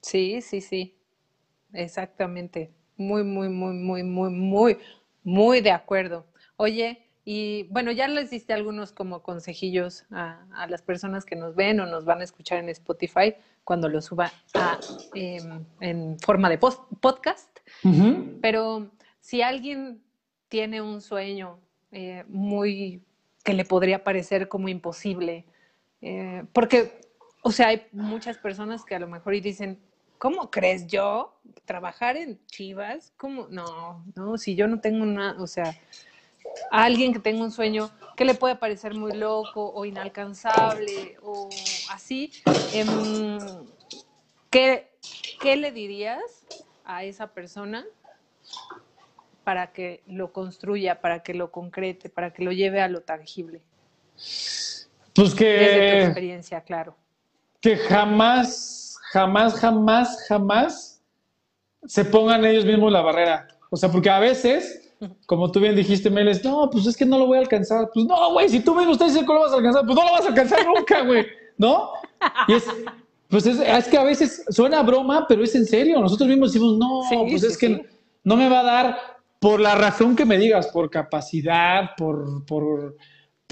Sí, 0.04 0.42
sí, 0.42 0.62
sí. 0.62 0.96
Exactamente. 1.74 2.72
Muy, 2.98 3.24
muy, 3.24 3.50
muy, 3.50 3.74
muy, 3.74 4.04
muy, 4.04 4.30
muy, 4.30 4.78
muy 5.24 5.62
de 5.62 5.72
acuerdo. 5.72 6.28
Oye, 6.58 7.08
y 7.26 7.64
bueno, 7.72 7.92
ya 7.92 8.08
les 8.08 8.30
diste 8.30 8.54
algunos 8.54 8.92
como 8.92 9.24
consejillos 9.24 10.06
a, 10.12 10.68
las 10.70 10.82
personas 10.82 11.26
que 11.26 11.36
nos 11.36 11.56
ven 11.56 11.80
o 11.80 11.86
nos 11.86 12.06
van 12.06 12.20
a 12.20 12.24
escuchar 12.26 12.60
en 12.60 12.70
Spotify 12.70 13.34
cuando 13.64 13.88
lo 13.88 14.02
suba 14.02 14.32
em, 15.16 15.66
en 15.80 16.20
forma 16.20 16.50
de 16.50 16.58
podcast. 16.58 17.60
Pero 18.42 18.92
si 19.22 19.42
alguien 19.42 20.04
tiene 20.50 20.82
un 20.82 21.02
sueño 21.02 21.60
eh, 21.92 22.26
muy 22.28 23.02
que 23.44 23.54
le 23.54 23.66
podría 23.66 24.04
parecer 24.04 24.50
como 24.50 24.68
imposible, 24.68 25.46
eh, 26.02 26.44
porque, 26.52 27.00
o 27.42 27.52
sea, 27.52 27.70
hay 27.70 27.88
muchas 27.94 28.38
personas 28.38 28.84
que 28.84 28.96
a 28.96 29.00
lo 29.00 29.08
mejor 29.08 29.34
y 29.34 29.42
dicen, 29.42 29.80
¿cómo 30.24 30.50
crees 30.50 30.88
yo 30.88 31.38
trabajar 31.66 32.16
en 32.16 32.40
Chivas? 32.48 33.12
¿Cómo? 33.18 33.48
No, 33.50 34.06
no, 34.16 34.38
si 34.38 34.56
yo 34.56 34.70
no 34.70 34.80
tengo 34.80 35.04
una, 35.04 35.36
o 35.38 35.48
sea, 35.48 35.78
a 36.72 36.86
alguien 36.86 37.12
que 37.12 37.20
tenga 37.20 37.44
un 37.44 37.52
sueño 37.52 37.92
que 38.16 38.24
le 38.24 38.34
puede 38.34 38.56
parecer 38.56 38.94
muy 38.94 39.12
loco 39.12 39.74
o 39.74 39.84
inalcanzable 39.84 41.18
o 41.24 41.50
así, 41.92 42.32
em, 42.72 43.38
¿qué, 44.50 44.88
le 45.44 45.74
dirías 45.74 46.22
a 46.86 47.04
esa 47.04 47.34
persona 47.34 47.84
para 49.44 49.74
que 49.74 50.04
lo 50.08 50.32
construya, 50.32 51.02
para 51.02 51.22
que 51.22 51.34
lo 51.34 51.52
concrete, 51.52 52.08
para 52.08 52.32
que 52.32 52.46
lo 52.46 52.54
lleve 52.54 52.80
a 52.80 52.88
lo 52.88 53.02
tangible? 53.02 53.60
Pues 55.14 55.36
que... 55.36 55.44
Desde 55.44 55.92
tu 55.92 56.06
experiencia, 56.06 56.62
claro. 56.62 56.96
Que 57.60 57.76
jamás, 57.76 58.83
jamás, 59.14 59.54
jamás, 59.54 60.26
jamás 60.28 61.04
se 61.86 62.04
pongan 62.04 62.44
ellos 62.46 62.66
mismos 62.66 62.92
la 62.92 63.02
barrera. 63.02 63.48
O 63.70 63.78
sea, 63.78 63.92
porque 63.92 64.10
a 64.10 64.20
veces 64.20 64.84
como 65.26 65.52
tú 65.52 65.60
bien 65.60 65.76
dijiste, 65.76 66.10
Meles, 66.10 66.44
no, 66.44 66.70
pues 66.72 66.86
es 66.86 66.96
que 66.96 67.06
no 67.06 67.18
lo 67.18 67.28
voy 67.28 67.38
a 67.38 67.42
alcanzar. 67.42 67.90
Pues 67.94 68.06
no, 68.06 68.34
güey, 68.34 68.50
si 68.50 68.60
tú 68.60 68.76
mismo 68.76 68.94
estás 68.94 69.10
diciendo 69.10 69.32
que 69.32 69.38
lo 69.38 69.42
vas 69.42 69.52
a 69.52 69.56
alcanzar, 69.56 69.86
pues 69.86 69.96
no 69.96 70.06
lo 70.06 70.12
vas 70.12 70.26
a 70.26 70.28
alcanzar 70.30 70.66
nunca, 70.66 71.02
güey, 71.02 71.26
¿no? 71.58 71.92
Y 72.48 72.54
es, 72.54 72.66
pues 73.28 73.46
es, 73.46 73.88
que 73.88 73.98
a 73.98 74.04
veces 74.04 74.46
suena 74.50 74.82
broma, 74.82 75.26
pero 75.28 75.44
es 75.44 75.56
en 75.56 75.66
serio. 75.66 76.00
Nosotros 76.00 76.30
mismos 76.30 76.54
decimos, 76.54 76.78
no, 76.78 77.02
pues 77.30 77.44
es 77.44 77.58
que 77.58 77.86
no 78.24 78.36
me 78.36 78.50
va 78.50 78.62
a 78.62 78.64
dar 78.64 78.98
por 79.40 79.60
la 79.60 79.76
razón 79.76 80.16
que 80.16 80.26
me 80.26 80.38
digas, 80.38 80.68
por 80.68 80.90
capacidad, 80.90 81.92
por, 81.98 82.46
por, 82.46 82.96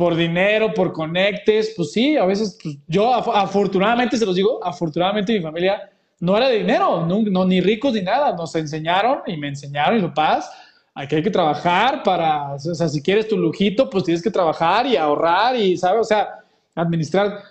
por 0.01 0.15
dinero, 0.15 0.73
por 0.73 0.91
conectes. 0.91 1.75
Pues 1.77 1.91
sí, 1.91 2.17
a 2.17 2.25
veces, 2.25 2.57
pues 2.63 2.75
yo 2.87 3.13
afortunadamente 3.13 4.17
se 4.17 4.25
los 4.25 4.35
digo, 4.35 4.59
afortunadamente 4.63 5.31
mi 5.31 5.41
familia 5.41 5.91
no 6.19 6.35
era 6.35 6.47
de 6.49 6.57
dinero, 6.57 7.05
no, 7.05 7.45
ni 7.45 7.61
ricos 7.61 7.93
ni 7.93 8.01
nada. 8.01 8.35
Nos 8.35 8.55
enseñaron 8.55 9.19
y 9.27 9.37
me 9.37 9.49
enseñaron 9.49 9.99
y 9.99 10.01
lo 10.01 10.11
paz 10.11 10.49
Aquí 10.95 11.15
hay 11.15 11.23
que 11.23 11.29
trabajar 11.29 12.01
para, 12.03 12.53
o 12.53 12.59
sea, 12.59 12.89
si 12.89 13.01
quieres 13.01 13.27
tu 13.27 13.37
lujito, 13.37 13.89
pues 13.89 14.03
tienes 14.03 14.23
que 14.23 14.31
trabajar 14.31 14.87
y 14.87 14.97
ahorrar 14.97 15.55
y, 15.55 15.77
¿sabes? 15.77 16.01
O 16.01 16.03
sea, 16.03 16.39
administrar. 16.75 17.43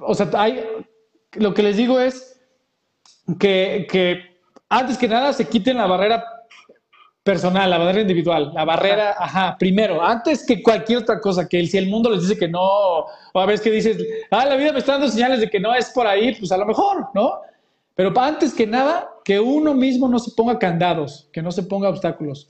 O 0.00 0.14
sea, 0.14 0.30
hay, 0.32 0.64
lo 1.34 1.52
que 1.52 1.62
les 1.62 1.76
digo 1.76 2.00
es 2.00 2.40
que, 3.38 3.86
que, 3.88 4.40
antes 4.68 4.96
que 4.98 5.08
nada 5.08 5.32
se 5.32 5.46
quiten 5.46 5.76
la 5.76 5.86
barrera 5.86 6.24
personal, 7.26 7.68
la 7.68 7.76
barrera 7.76 8.00
individual, 8.00 8.52
la 8.54 8.64
barrera, 8.64 9.16
ajá, 9.18 9.56
primero, 9.58 10.02
antes 10.02 10.46
que 10.46 10.62
cualquier 10.62 11.00
otra 11.00 11.20
cosa, 11.20 11.46
que 11.46 11.66
si 11.66 11.76
el 11.76 11.90
mundo 11.90 12.08
les 12.08 12.22
dice 12.22 12.38
que 12.38 12.48
no, 12.48 12.60
o 12.62 13.10
a 13.34 13.44
veces 13.44 13.60
que 13.60 13.70
dices, 13.70 13.98
ah, 14.30 14.46
la 14.46 14.56
vida 14.56 14.72
me 14.72 14.78
está 14.78 14.92
dando 14.92 15.08
señales 15.08 15.40
de 15.40 15.50
que 15.50 15.60
no 15.60 15.74
es 15.74 15.90
por 15.90 16.06
ahí, 16.06 16.34
pues 16.36 16.50
a 16.52 16.56
lo 16.56 16.64
mejor, 16.64 17.08
¿no? 17.14 17.40
Pero 17.94 18.18
antes 18.18 18.54
que 18.54 18.66
nada, 18.66 19.10
que 19.24 19.38
uno 19.38 19.74
mismo 19.74 20.08
no 20.08 20.18
se 20.18 20.30
ponga 20.30 20.58
candados, 20.58 21.28
que 21.32 21.42
no 21.42 21.50
se 21.50 21.64
ponga 21.64 21.90
obstáculos 21.90 22.48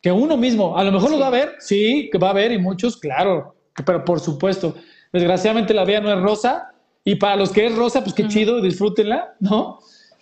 que 0.00 0.12
uno 0.12 0.36
mismo, 0.36 0.78
a 0.78 0.84
lo 0.84 0.92
mejor 0.92 1.10
lo 1.10 1.18
va 1.18 1.26
a 1.26 1.30
ver, 1.30 1.56
sí, 1.58 2.08
que 2.10 2.18
va 2.18 2.30
a 2.30 2.34
ver 2.34 2.52
y 2.52 2.58
muchos, 2.58 2.96
claro, 2.96 3.54
pero 3.84 4.04
por 4.04 4.20
supuesto, 4.20 4.74
desgraciadamente 5.12 5.74
la 5.74 5.84
vida 5.84 6.00
no 6.00 6.12
es 6.12 6.20
rosa 6.20 6.72
y 7.04 7.16
para 7.16 7.36
los 7.36 7.50
que 7.50 7.66
es 7.66 7.74
rosa, 7.74 8.02
pues 8.02 8.14
qué 8.14 8.28
chido, 8.28 8.60
disfrútenla, 8.60 9.34
¿no? 9.40 9.80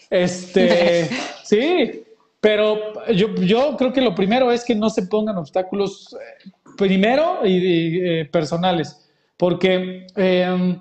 Este, 0.09 1.09
sí, 1.45 2.05
pero 2.41 2.79
yo, 3.13 3.35
yo 3.37 3.77
creo 3.77 3.93
que 3.93 4.01
lo 4.01 4.15
primero 4.15 4.53
es 4.53 4.65
que 4.65 4.75
no 4.75 4.91
se 4.91 5.07
pongan 5.07 5.37
obstáculos 5.37 6.15
eh, 6.15 6.51
primero 6.77 7.41
y, 7.45 8.01
eh, 8.01 8.25
personales, 8.27 9.09
porque 9.37 10.07
em, 10.15 10.81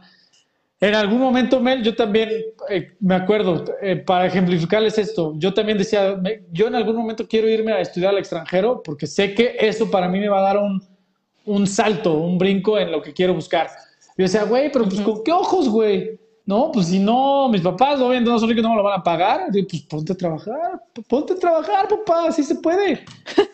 en 0.79 0.95
algún 0.95 1.19
momento, 1.19 1.59
Mel, 1.59 1.81
yo 1.81 1.95
también 1.95 2.29
eh, 2.69 2.91
me 2.99 3.15
acuerdo, 3.15 3.63
para 4.05 4.27
ejemplificarles 4.27 4.97
esto, 4.97 5.33
yo 5.37 5.53
también 5.53 5.77
decía, 5.77 6.21
yo 6.51 6.67
en 6.67 6.75
algún 6.75 6.95
momento 6.95 7.27
quiero 7.27 7.47
irme 7.47 7.71
a 7.71 7.79
estudiar 7.79 8.11
al 8.11 8.19
extranjero 8.19 8.83
porque 8.83 9.07
sé 9.07 9.33
que 9.33 9.55
eso 9.59 9.89
para 9.89 10.07
mí 10.09 10.19
me 10.19 10.29
va 10.29 10.39
a 10.39 10.53
dar 10.53 10.57
un, 10.57 10.83
un 11.45 11.67
salto, 11.67 12.13
un 12.13 12.37
brinco 12.37 12.77
en 12.77 12.91
lo 12.91 13.01
que 13.01 13.13
quiero 13.13 13.33
buscar. 13.33 13.67
Yo 14.17 14.23
decía, 14.23 14.43
güey, 14.43 14.71
pero 14.71 14.85
pues 14.85 15.01
con 15.01 15.23
qué 15.23 15.31
ojos, 15.31 15.69
güey. 15.69 16.17
No, 16.45 16.71
pues 16.71 16.87
si 16.87 16.99
no, 16.99 17.49
mis 17.49 17.61
papás 17.61 17.99
obviamente 17.99 18.29
no 18.29 18.37
son 18.37 18.53
que 18.53 18.61
no 18.61 18.69
me 18.69 18.75
lo 18.75 18.83
van 18.83 18.99
a 18.99 19.03
pagar. 19.03 19.51
Digo, 19.51 19.67
pues 19.69 19.81
ponte 19.83 20.13
a 20.13 20.17
trabajar, 20.17 20.83
ponte 21.07 21.33
a 21.33 21.37
trabajar, 21.37 21.87
papá, 21.87 22.27
así 22.27 22.43
se 22.43 22.55
puede. 22.55 23.03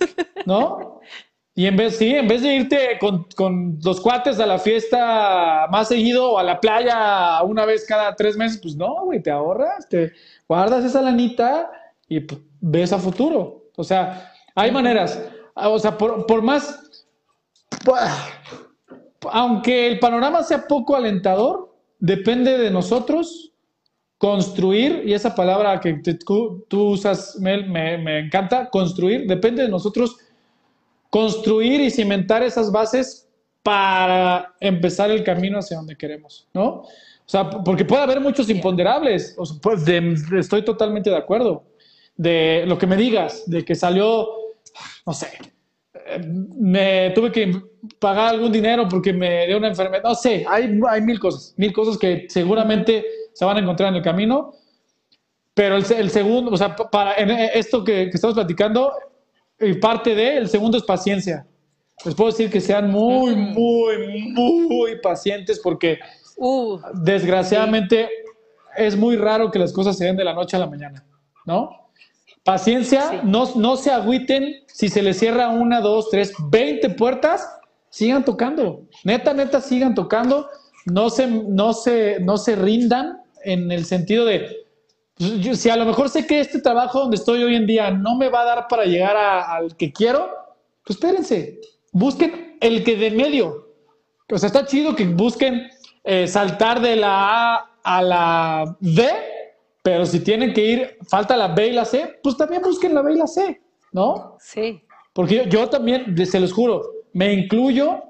¿No? 0.45 0.99
Y 1.53 1.65
en 1.65 1.77
vez, 1.77 1.97
sí, 1.97 2.09
en 2.09 2.27
vez 2.27 2.41
de 2.41 2.55
irte 2.55 2.97
con, 2.99 3.27
con, 3.35 3.77
los 3.83 3.99
cuates 3.99 4.39
a 4.39 4.45
la 4.45 4.57
fiesta 4.57 5.67
más 5.69 5.89
seguido 5.89 6.31
o 6.31 6.37
a 6.37 6.43
la 6.43 6.59
playa 6.59 7.41
una 7.43 7.65
vez 7.65 7.85
cada 7.85 8.15
tres 8.15 8.37
meses, 8.37 8.59
pues 8.61 8.75
no, 8.75 9.05
güey, 9.05 9.21
te 9.21 9.31
ahorras, 9.31 9.87
te 9.89 10.13
guardas 10.47 10.85
esa 10.85 11.01
lanita 11.01 11.69
y 12.07 12.21
pues, 12.21 12.41
ves 12.59 12.93
a 12.93 12.99
futuro. 12.99 13.69
O 13.75 13.83
sea, 13.83 14.33
hay 14.55 14.71
maneras. 14.71 15.21
O 15.55 15.79
sea, 15.79 15.97
por, 15.97 16.25
por 16.25 16.41
más, 16.41 17.05
aunque 19.31 19.87
el 19.87 19.99
panorama 19.99 20.43
sea 20.43 20.67
poco 20.67 20.95
alentador, 20.95 21.70
depende 22.01 22.57
de 22.57 22.69
nosotros 22.71 23.53
construir, 24.17 25.03
y 25.05 25.13
esa 25.13 25.33
palabra 25.33 25.79
que 25.79 25.93
tú, 26.25 26.65
usas, 26.71 27.37
Mel, 27.39 27.69
me, 27.69 27.97
me 27.97 28.19
encanta, 28.19 28.69
construir, 28.69 29.25
depende 29.25 29.63
de 29.63 29.69
nosotros 29.69 30.17
construir 31.09 31.81
y 31.81 31.89
cimentar 31.89 32.43
esas 32.43 32.71
bases 32.71 33.27
para 33.63 34.53
empezar 34.59 35.09
el 35.11 35.23
camino 35.23 35.59
hacia 35.59 35.77
donde 35.77 35.95
queremos, 35.95 36.47
¿no? 36.53 36.67
O 36.67 36.87
sea, 37.31 37.49
porque 37.49 37.85
puede 37.85 38.03
haber 38.03 38.19
muchos 38.19 38.49
imponderables, 38.49 39.37
pues 39.61 39.83
estoy 39.87 40.65
totalmente 40.65 41.09
de 41.09 41.17
acuerdo, 41.17 41.63
de 42.15 42.65
lo 42.67 42.77
que 42.77 42.87
me 42.87 42.97
digas, 42.97 43.43
de 43.45 43.63
que 43.63 43.75
salió, 43.75 44.27
no 45.05 45.13
sé, 45.13 45.29
me 46.25 47.11
tuve 47.11 47.31
que 47.31 47.51
pagar 47.99 48.35
algún 48.35 48.51
dinero 48.51 48.87
porque 48.89 49.13
me 49.13 49.47
dio 49.47 49.57
una 49.57 49.69
enfermedad, 49.69 50.03
no 50.03 50.15
sé, 50.15 50.45
hay, 50.47 50.79
hay 50.89 51.01
mil 51.01 51.19
cosas, 51.19 51.53
mil 51.57 51.73
cosas 51.73 51.97
que 51.97 52.27
seguramente 52.29 53.05
se 53.33 53.45
van 53.45 53.57
a 53.57 53.59
encontrar 53.59 53.89
en 53.89 53.95
el 53.95 54.01
camino, 54.01 54.53
pero 55.53 55.75
el, 55.75 56.09
segundo, 56.09 56.51
o 56.51 56.57
sea, 56.57 56.75
para 56.75 57.15
en 57.15 57.29
esto 57.29 57.83
que, 57.83 58.09
que 58.09 58.15
estamos 58.15 58.35
platicando, 58.35 58.93
y 59.59 59.73
parte 59.73 60.15
de, 60.15 60.37
el 60.37 60.49
segundo 60.49 60.77
es 60.77 60.83
paciencia. 60.83 61.45
Les 62.03 62.15
puedo 62.15 62.31
decir 62.31 62.49
que 62.49 62.59
sean 62.59 62.89
muy, 62.89 63.35
muy, 63.35 64.31
muy 64.33 64.99
pacientes 65.01 65.59
porque 65.59 65.99
uh, 66.37 66.79
desgraciadamente 66.95 68.09
es 68.75 68.97
muy 68.97 69.17
raro 69.17 69.51
que 69.51 69.59
las 69.59 69.71
cosas 69.71 69.97
se 69.97 70.05
den 70.05 70.15
de 70.15 70.23
la 70.23 70.33
noche 70.33 70.57
a 70.57 70.59
la 70.59 70.67
mañana, 70.67 71.05
¿no? 71.45 71.80
Paciencia, 72.43 73.21
no, 73.23 73.47
no 73.55 73.77
se 73.77 73.91
agüiten 73.91 74.63
si 74.67 74.89
se 74.89 75.03
les 75.03 75.19
cierra 75.19 75.49
una, 75.49 75.79
dos, 75.79 76.09
tres, 76.09 76.33
veinte 76.49 76.89
puertas, 76.89 77.47
sigan 77.89 78.25
tocando. 78.25 78.87
Neta, 79.03 79.33
neta, 79.33 79.61
sigan 79.61 79.93
tocando. 79.93 80.47
No 80.85 81.09
se, 81.11 81.27
no 81.27 81.73
se, 81.73 82.19
no 82.19 82.37
se 82.37 82.55
rindan 82.55 83.21
en 83.43 83.71
el 83.71 83.85
sentido 83.85 84.25
de, 84.25 84.61
si 85.53 85.69
a 85.69 85.75
lo 85.75 85.85
mejor 85.85 86.09
sé 86.09 86.25
que 86.25 86.39
este 86.39 86.61
trabajo 86.61 87.01
donde 87.01 87.17
estoy 87.17 87.43
hoy 87.43 87.55
en 87.55 87.67
día 87.67 87.91
no 87.91 88.15
me 88.15 88.29
va 88.29 88.41
a 88.41 88.45
dar 88.45 88.67
para 88.67 88.85
llegar 88.85 89.15
al 89.15 89.75
que 89.77 89.91
quiero, 89.91 90.29
pues 90.83 90.97
espérense, 90.97 91.59
busquen 91.91 92.57
el 92.59 92.83
que 92.83 92.95
de 92.95 93.11
medio. 93.11 93.67
O 94.31 94.37
sea, 94.37 94.47
está 94.47 94.65
chido 94.65 94.95
que 94.95 95.05
busquen 95.05 95.69
eh, 96.03 96.27
saltar 96.27 96.81
de 96.81 96.95
la 96.95 97.55
A 97.55 97.71
a 97.83 98.01
la 98.01 98.77
B, 98.79 99.09
pero 99.81 100.05
si 100.05 100.19
tienen 100.19 100.53
que 100.53 100.63
ir, 100.63 100.97
falta 101.09 101.35
la 101.35 101.49
B 101.49 101.67
y 101.67 101.71
la 101.71 101.85
C, 101.85 102.19
pues 102.21 102.37
también 102.37 102.61
busquen 102.61 102.93
la 102.93 103.01
B 103.01 103.13
y 103.13 103.17
la 103.17 103.27
C, 103.27 103.61
¿no? 103.91 104.37
Sí. 104.39 104.83
Porque 105.13 105.35
yo, 105.35 105.43
yo 105.45 105.69
también, 105.69 106.15
se 106.25 106.39
los 106.39 106.53
juro, 106.53 106.81
me 107.13 107.33
incluyo 107.33 108.03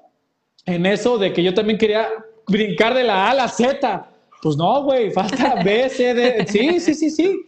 en 0.66 0.86
eso 0.86 1.18
de 1.18 1.34
que 1.34 1.44
yo 1.44 1.54
también 1.54 1.80
quería 1.80 2.08
brincar 2.48 2.94
de 2.94 3.04
la 3.04 3.28
A 3.28 3.32
a 3.32 3.34
la 3.34 3.48
Z 3.48 4.10
Pues 4.42 4.58
no, 4.58 4.84
güey, 4.84 5.12
falta 5.12 5.56
B, 5.64 5.90
C, 5.90 6.14
D. 6.14 6.46
Sí, 6.48 6.80
sí, 6.80 6.94
sí, 6.94 7.10
sí. 7.10 7.46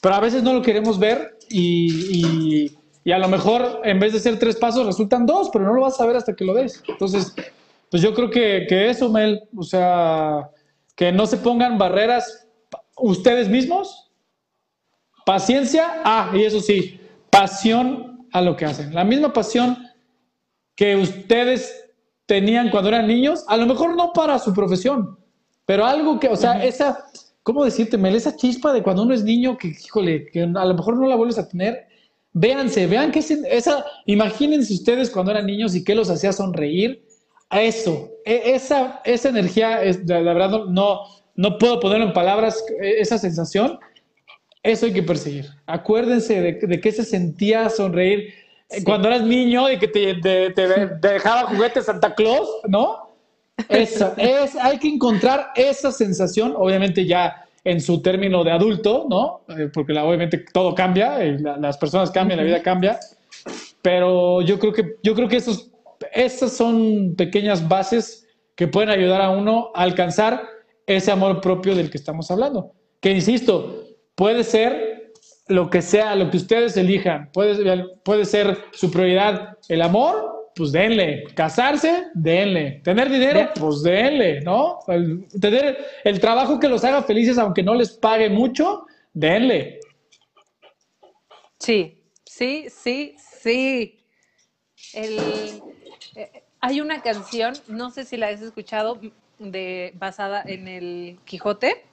Pero 0.00 0.14
a 0.14 0.20
veces 0.20 0.42
no 0.42 0.52
lo 0.52 0.62
queremos 0.62 0.98
ver 0.98 1.36
y, 1.48 2.70
y, 3.04 3.12
a 3.12 3.18
lo 3.18 3.28
mejor 3.28 3.80
en 3.84 3.98
vez 3.98 4.12
de 4.12 4.20
ser 4.20 4.38
tres 4.38 4.56
pasos 4.56 4.84
resultan 4.84 5.24
dos, 5.24 5.48
pero 5.50 5.64
no 5.64 5.72
lo 5.72 5.80
vas 5.80 5.98
a 5.98 6.06
ver 6.06 6.16
hasta 6.16 6.36
que 6.36 6.44
lo 6.44 6.52
ves. 6.52 6.82
Entonces, 6.86 7.34
pues 7.90 8.02
yo 8.02 8.12
creo 8.14 8.28
que, 8.28 8.66
que 8.68 8.90
eso, 8.90 9.08
Mel, 9.08 9.40
o 9.56 9.62
sea, 9.62 10.50
que 10.94 11.10
no 11.10 11.26
se 11.26 11.38
pongan 11.38 11.78
barreras 11.78 12.47
ustedes 13.00 13.48
mismos. 13.48 14.10
Paciencia, 15.24 16.02
ah, 16.04 16.32
y 16.34 16.44
eso 16.44 16.60
sí, 16.60 17.00
pasión 17.30 18.26
a 18.32 18.40
lo 18.40 18.56
que 18.56 18.64
hacen. 18.64 18.94
La 18.94 19.04
misma 19.04 19.32
pasión 19.32 19.76
que 20.74 20.96
ustedes 20.96 21.88
tenían 22.26 22.70
cuando 22.70 22.88
eran 22.88 23.06
niños, 23.06 23.44
a 23.48 23.56
lo 23.56 23.66
mejor 23.66 23.96
no 23.96 24.12
para 24.12 24.38
su 24.38 24.52
profesión, 24.52 25.18
pero 25.66 25.84
algo 25.84 26.20
que, 26.20 26.28
o 26.28 26.36
sea, 26.36 26.64
esa, 26.64 27.04
¿cómo 27.42 27.64
decirte, 27.64 27.98
Mel? 27.98 28.14
Esa 28.14 28.36
chispa 28.36 28.72
de 28.72 28.82
cuando 28.82 29.02
uno 29.02 29.14
es 29.14 29.24
niño 29.24 29.56
que, 29.56 29.68
híjole, 29.68 30.26
que 30.26 30.42
a 30.42 30.64
lo 30.64 30.74
mejor 30.74 30.96
no 30.96 31.06
la 31.06 31.16
vuelves 31.16 31.38
a 31.38 31.48
tener. 31.48 31.86
Véanse, 32.32 32.86
vean 32.86 33.10
que 33.10 33.18
esa, 33.18 33.84
imagínense 34.06 34.74
ustedes 34.74 35.10
cuando 35.10 35.32
eran 35.32 35.46
niños 35.46 35.74
y 35.74 35.84
qué 35.84 35.94
los 35.94 36.10
hacía 36.10 36.32
sonreír. 36.32 37.04
A 37.50 37.62
eso, 37.62 38.10
e, 38.26 38.54
esa, 38.54 39.00
esa 39.04 39.30
energía, 39.30 39.82
es, 39.82 40.06
la, 40.06 40.20
verdad, 40.20 40.66
no, 40.66 41.00
no 41.38 41.56
puedo 41.56 41.78
ponerlo 41.78 42.06
en 42.06 42.12
palabras, 42.12 42.64
e, 42.82 43.00
esa 43.00 43.16
sensación, 43.16 43.78
eso 44.64 44.86
hay 44.86 44.92
que 44.92 45.04
perseguir. 45.04 45.46
Acuérdense 45.66 46.42
de, 46.42 46.52
de 46.54 46.80
qué 46.80 46.90
se 46.90 47.04
sentía 47.04 47.70
sonreír 47.70 48.34
cuando 48.84 49.06
eras 49.06 49.22
niño 49.22 49.70
y 49.70 49.78
que 49.78 49.86
te, 49.86 50.14
dejaba 51.00 51.48
juguetes 51.48 51.86
Santa 51.86 52.12
Claus, 52.14 52.48
¿no? 52.66 53.14
Esa, 53.68 54.14
es, 54.16 54.56
hay 54.56 54.78
que 54.78 54.88
encontrar 54.88 55.52
esa 55.54 55.92
sensación, 55.92 56.54
obviamente 56.56 57.06
ya 57.06 57.46
en 57.62 57.80
su 57.80 58.02
término 58.02 58.42
de 58.42 58.50
adulto, 58.50 59.06
¿no? 59.08 59.42
Eh, 59.56 59.70
porque 59.72 59.92
la, 59.92 60.04
obviamente 60.04 60.44
todo 60.52 60.74
cambia, 60.74 61.18
las 61.18 61.78
personas 61.78 62.10
cambian, 62.10 62.38
la 62.38 62.44
vida 62.44 62.62
cambia, 62.62 62.98
pero 63.80 64.42
yo 64.42 64.58
creo 64.58 64.72
que, 64.72 64.96
yo 65.04 65.14
creo 65.14 65.28
que 65.28 65.36
esos, 65.36 65.70
esas 66.12 66.52
son 66.52 67.14
pequeñas 67.16 67.66
bases 67.66 68.26
que 68.56 68.66
pueden 68.66 68.90
ayudar 68.90 69.22
a 69.22 69.30
uno 69.30 69.70
a 69.74 69.82
alcanzar 69.82 70.57
ese 70.88 71.12
amor 71.12 71.40
propio 71.40 71.74
del 71.76 71.90
que 71.90 71.98
estamos 71.98 72.30
hablando. 72.30 72.72
Que 73.00 73.12
insisto, 73.12 73.84
puede 74.14 74.42
ser 74.42 75.12
lo 75.46 75.70
que 75.70 75.82
sea, 75.82 76.16
lo 76.16 76.30
que 76.30 76.38
ustedes 76.38 76.76
elijan. 76.76 77.30
Puede, 77.32 77.84
puede 78.02 78.24
ser 78.24 78.58
su 78.72 78.90
prioridad 78.90 79.58
el 79.68 79.82
amor, 79.82 80.50
pues 80.56 80.72
denle. 80.72 81.24
Casarse, 81.34 82.06
denle. 82.14 82.80
Tener 82.82 83.10
dinero, 83.10 83.50
pues 83.54 83.82
denle, 83.82 84.40
¿no? 84.40 84.80
tener 85.40 85.78
el 86.04 86.18
trabajo 86.20 86.58
que 86.58 86.68
los 86.68 86.82
haga 86.84 87.02
felices, 87.02 87.38
aunque 87.38 87.62
no 87.62 87.74
les 87.74 87.92
pague 87.92 88.30
mucho, 88.30 88.86
denle. 89.12 89.80
Sí, 91.58 92.02
sí, 92.24 92.66
sí, 92.70 93.14
sí. 93.40 94.04
Eh, 94.94 95.60
hay 96.60 96.80
una 96.80 97.02
canción, 97.02 97.54
no 97.68 97.90
sé 97.90 98.04
si 98.04 98.16
la 98.16 98.28
has 98.28 98.40
escuchado, 98.40 98.98
de, 99.38 99.92
basada 99.96 100.42
en 100.44 100.68
el 100.68 101.18
Quijote 101.24 101.84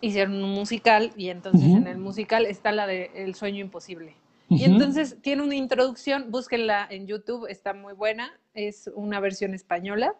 hicieron 0.00 0.42
un 0.42 0.52
musical 0.52 1.12
y 1.16 1.28
entonces 1.28 1.68
en 1.68 1.86
el 1.86 1.98
musical 1.98 2.46
está 2.46 2.72
la 2.72 2.86
de 2.86 3.10
El 3.14 3.34
sueño 3.34 3.60
imposible. 3.60 4.14
Y 4.50 4.64
entonces 4.64 5.18
tiene 5.20 5.42
una 5.42 5.56
introducción, 5.56 6.30
búsquenla 6.30 6.86
en 6.88 7.06
YouTube, 7.06 7.46
está 7.48 7.74
muy 7.74 7.92
buena, 7.92 8.32
es 8.54 8.90
una 8.94 9.20
versión 9.20 9.52
española. 9.52 10.14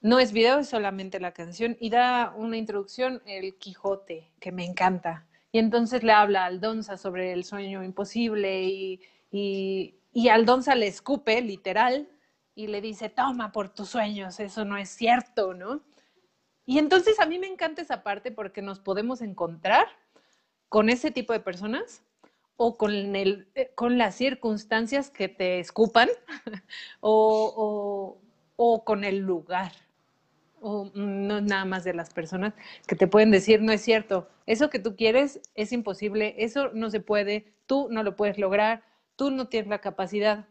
No 0.00 0.18
es 0.18 0.32
video, 0.32 0.60
es 0.60 0.68
solamente 0.68 1.20
la 1.20 1.32
canción 1.32 1.76
y 1.78 1.90
da 1.90 2.34
una 2.36 2.56
introducción 2.56 3.22
el 3.26 3.56
Quijote, 3.56 4.30
que 4.40 4.50
me 4.50 4.64
encanta. 4.64 5.26
Y 5.52 5.58
entonces 5.58 6.02
le 6.02 6.12
habla 6.12 6.44
a 6.44 6.46
Aldonza 6.46 6.96
sobre 6.96 7.32
el 7.32 7.44
sueño 7.44 7.84
imposible 7.84 8.62
y, 8.64 9.00
y, 9.30 9.94
y 10.12 10.28
Aldonza 10.28 10.74
le 10.74 10.86
escupe, 10.86 11.40
literal, 11.42 12.08
y 12.54 12.68
le 12.68 12.80
dice, 12.80 13.08
toma 13.08 13.52
por 13.52 13.68
tus 13.68 13.88
sueños, 13.88 14.38
eso 14.40 14.64
no 14.64 14.76
es 14.76 14.88
cierto, 14.88 15.54
¿no? 15.54 15.82
Y 16.66 16.78
entonces 16.78 17.20
a 17.20 17.26
mí 17.26 17.38
me 17.38 17.46
encanta 17.46 17.82
esa 17.82 18.02
parte 18.02 18.30
porque 18.30 18.62
nos 18.62 18.80
podemos 18.80 19.20
encontrar 19.20 19.86
con 20.68 20.88
ese 20.88 21.10
tipo 21.10 21.32
de 21.32 21.40
personas 21.40 22.02
o 22.56 22.76
con, 22.78 23.16
el, 23.16 23.48
eh, 23.54 23.72
con 23.74 23.98
las 23.98 24.14
circunstancias 24.14 25.10
que 25.10 25.28
te 25.28 25.58
escupan 25.58 26.08
o, 27.00 28.18
o, 28.56 28.84
con 28.84 29.04
el 29.04 29.18
lugar. 29.18 29.72
O 30.60 30.90
no 30.94 31.42
nada 31.42 31.66
más 31.66 31.84
de 31.84 31.92
las 31.92 32.14
personas 32.14 32.54
que 32.86 32.96
te 32.96 33.06
pueden 33.06 33.30
decir, 33.30 33.60
no 33.60 33.70
es 33.70 33.82
cierto, 33.82 34.28
eso 34.46 34.70
que 34.70 34.78
tú 34.78 34.96
quieres 34.96 35.40
es 35.54 35.72
imposible, 35.72 36.34
eso 36.38 36.70
no 36.72 36.88
se 36.88 37.00
puede, 37.00 37.52
tú 37.66 37.88
no 37.90 38.02
lo 38.02 38.16
puedes 38.16 38.38
lograr, 38.38 38.82
tú 39.16 39.30
no 39.30 39.48
tienes 39.48 39.68
la 39.68 39.82
capacidad. 39.82 40.48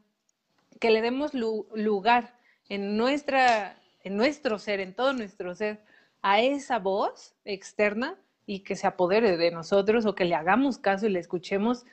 Que 0.80 0.92
le 0.92 1.02
demos 1.02 1.34
lugar 1.34 2.38
en, 2.70 2.98
nuestra, 2.98 3.78
en 4.04 4.18
nuestro 4.18 4.60
ser, 4.60 4.80
en 4.80 4.94
todo 4.94 5.14
nuestro 5.14 5.56
ser, 5.56 5.82
a 6.22 6.42
esa 6.42 6.80
voz 6.80 7.36
externa 7.46 8.18
y 8.46 8.60
que 8.60 8.76
se 8.76 8.88
apodere 8.88 9.38
de 9.38 9.52
nosotros 9.52 10.06
o 10.06 10.16
que 10.16 10.26
le 10.26 10.36
hagamos 10.36 10.78
caso 10.78 11.06
y 11.06 11.10
le 11.10 11.20
escuchemos, 11.20 11.86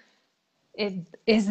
eh, 0.74 1.04
es, 1.26 1.48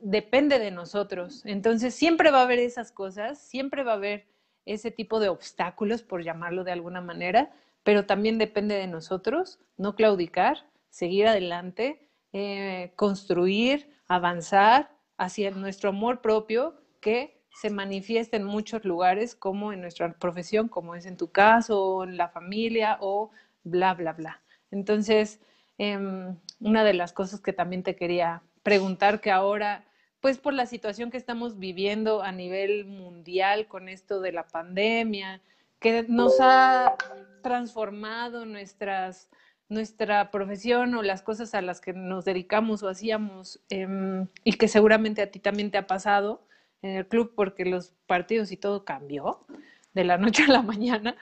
depende 0.00 0.58
de 0.58 0.70
nosotros. 0.70 1.44
Entonces 1.44 1.94
siempre 1.94 2.30
va 2.30 2.40
a 2.40 2.44
haber 2.44 2.60
esas 2.60 2.92
cosas, 2.92 3.38
siempre 3.38 3.82
va 3.82 3.92
a 3.92 3.96
haber 3.96 4.26
ese 4.64 4.90
tipo 4.90 5.20
de 5.20 5.28
obstáculos, 5.28 6.02
por 6.02 6.22
llamarlo 6.22 6.64
de 6.64 6.72
alguna 6.72 7.00
manera, 7.00 7.52
pero 7.82 8.06
también 8.06 8.38
depende 8.38 8.76
de 8.76 8.86
nosotros 8.86 9.58
no 9.76 9.94
claudicar, 9.94 10.66
seguir 10.88 11.26
adelante, 11.26 12.08
eh, 12.32 12.92
construir, 12.96 13.90
avanzar 14.08 14.93
hacia 15.16 15.50
nuestro 15.50 15.90
amor 15.90 16.20
propio 16.20 16.74
que 17.00 17.40
se 17.54 17.70
manifiesta 17.70 18.36
en 18.36 18.44
muchos 18.44 18.84
lugares, 18.84 19.34
como 19.34 19.72
en 19.72 19.80
nuestra 19.80 20.12
profesión, 20.14 20.68
como 20.68 20.94
es 20.94 21.06
en 21.06 21.16
tu 21.16 21.30
caso, 21.30 21.82
o 21.82 22.04
en 22.04 22.16
la 22.16 22.28
familia, 22.28 22.98
o 23.00 23.30
bla, 23.62 23.94
bla, 23.94 24.12
bla. 24.12 24.42
Entonces, 24.70 25.40
em, 25.78 26.36
una 26.60 26.82
de 26.82 26.94
las 26.94 27.12
cosas 27.12 27.40
que 27.40 27.52
también 27.52 27.82
te 27.82 27.94
quería 27.94 28.42
preguntar, 28.62 29.20
que 29.20 29.30
ahora, 29.30 29.84
pues 30.20 30.38
por 30.38 30.52
la 30.52 30.66
situación 30.66 31.10
que 31.10 31.16
estamos 31.16 31.58
viviendo 31.58 32.22
a 32.22 32.32
nivel 32.32 32.86
mundial 32.86 33.68
con 33.68 33.88
esto 33.88 34.20
de 34.20 34.32
la 34.32 34.48
pandemia, 34.48 35.40
que 35.78 36.04
nos 36.08 36.38
ha 36.40 36.96
transformado 37.42 38.46
nuestras, 38.46 39.28
nuestra 39.68 40.30
profesión 40.30 40.94
o 40.94 41.02
las 41.02 41.22
cosas 41.22 41.54
a 41.54 41.62
las 41.62 41.80
que 41.80 41.92
nos 41.92 42.24
dedicamos 42.24 42.82
o 42.82 42.88
hacíamos, 42.88 43.60
em, 43.70 44.28
y 44.44 44.54
que 44.54 44.68
seguramente 44.68 45.22
a 45.22 45.30
ti 45.30 45.38
también 45.38 45.70
te 45.70 45.78
ha 45.78 45.86
pasado, 45.86 46.46
en 46.82 46.96
el 46.96 47.08
club 47.08 47.32
porque 47.34 47.64
los 47.64 47.92
partidos 48.06 48.52
y 48.52 48.56
todo 48.56 48.84
cambió 48.84 49.46
de 49.94 50.04
la 50.04 50.18
noche 50.18 50.44
a 50.44 50.48
la 50.48 50.62
mañana. 50.62 51.16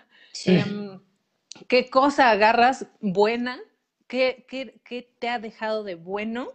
Em, 0.47 1.01
¿Qué 1.69 1.89
cosa 1.89 2.31
agarras 2.31 2.87
buena? 3.01 3.61
¿Qué, 4.09 4.45
¿Qué, 4.49 5.15
te 5.19 5.29
ha 5.29 5.39
dejado 5.39 5.85
de 5.85 5.95
bueno 5.95 6.49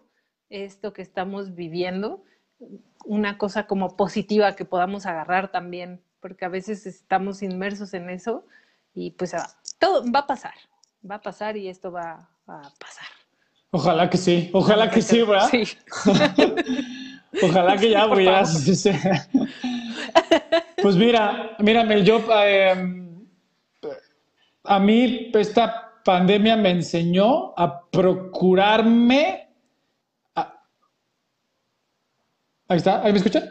esto 0.50 0.94
que 0.94 1.02
estamos 1.02 1.56
viviendo? 1.56 2.24
Una 3.06 3.38
cosa 3.38 3.68
como 3.68 3.96
positiva 3.96 4.56
que 4.56 4.66
podamos 4.66 5.06
agarrar 5.06 5.52
también, 5.52 6.02
porque 6.20 6.46
a 6.46 6.50
veces 6.50 6.86
estamos 6.86 7.42
inmersos 7.42 7.94
en 7.94 8.10
eso 8.10 8.46
y 8.94 9.12
pues 9.12 9.34
todo 9.80 10.04
va 10.12 10.20
a 10.20 10.28
pasar, 10.28 10.56
va 11.10 11.16
a 11.16 11.22
pasar 11.22 11.58
y 11.58 11.68
esto 11.68 11.92
va 11.92 12.30
a 12.48 12.62
pasar. 12.80 13.08
Ojalá 13.72 14.10
que 14.10 14.18
sí, 14.18 14.50
ojalá 14.54 14.90
que 14.90 15.02
sí, 15.02 15.22
¿verdad? 15.22 15.50
Sí. 15.50 15.64
Ojalá 17.44 17.78
que 17.78 17.92
ya, 17.92 18.08
porque 18.08 18.24
ya. 18.24 18.44
Pues 20.82 20.96
mira, 20.96 21.56
mírame, 21.60 22.04
yo. 22.04 22.24
Em, 22.44 23.28
a 24.64 24.80
mí 24.80 25.32
esta 25.34 26.02
pandemia 26.04 26.56
me 26.56 26.72
enseñó 26.72 27.54
a 27.58 27.82
procurarme. 27.90 29.50
Ahí 32.70 32.78
está, 32.78 33.02
¿ahí 33.04 33.12
me 33.12 33.18
escuchan? 33.18 33.50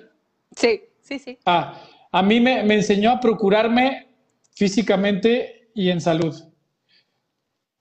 Sí, 0.54 0.82
sí, 1.00 1.18
sí. 1.18 1.38
Ah, 1.46 1.74
a 2.12 2.22
mí 2.22 2.40
me, 2.40 2.60
enseñó 2.60 3.12
a 3.12 3.20
procurarme 3.20 4.08
físicamente 4.54 5.70
y 5.74 5.90
en 5.90 6.00
salud. 6.00 6.34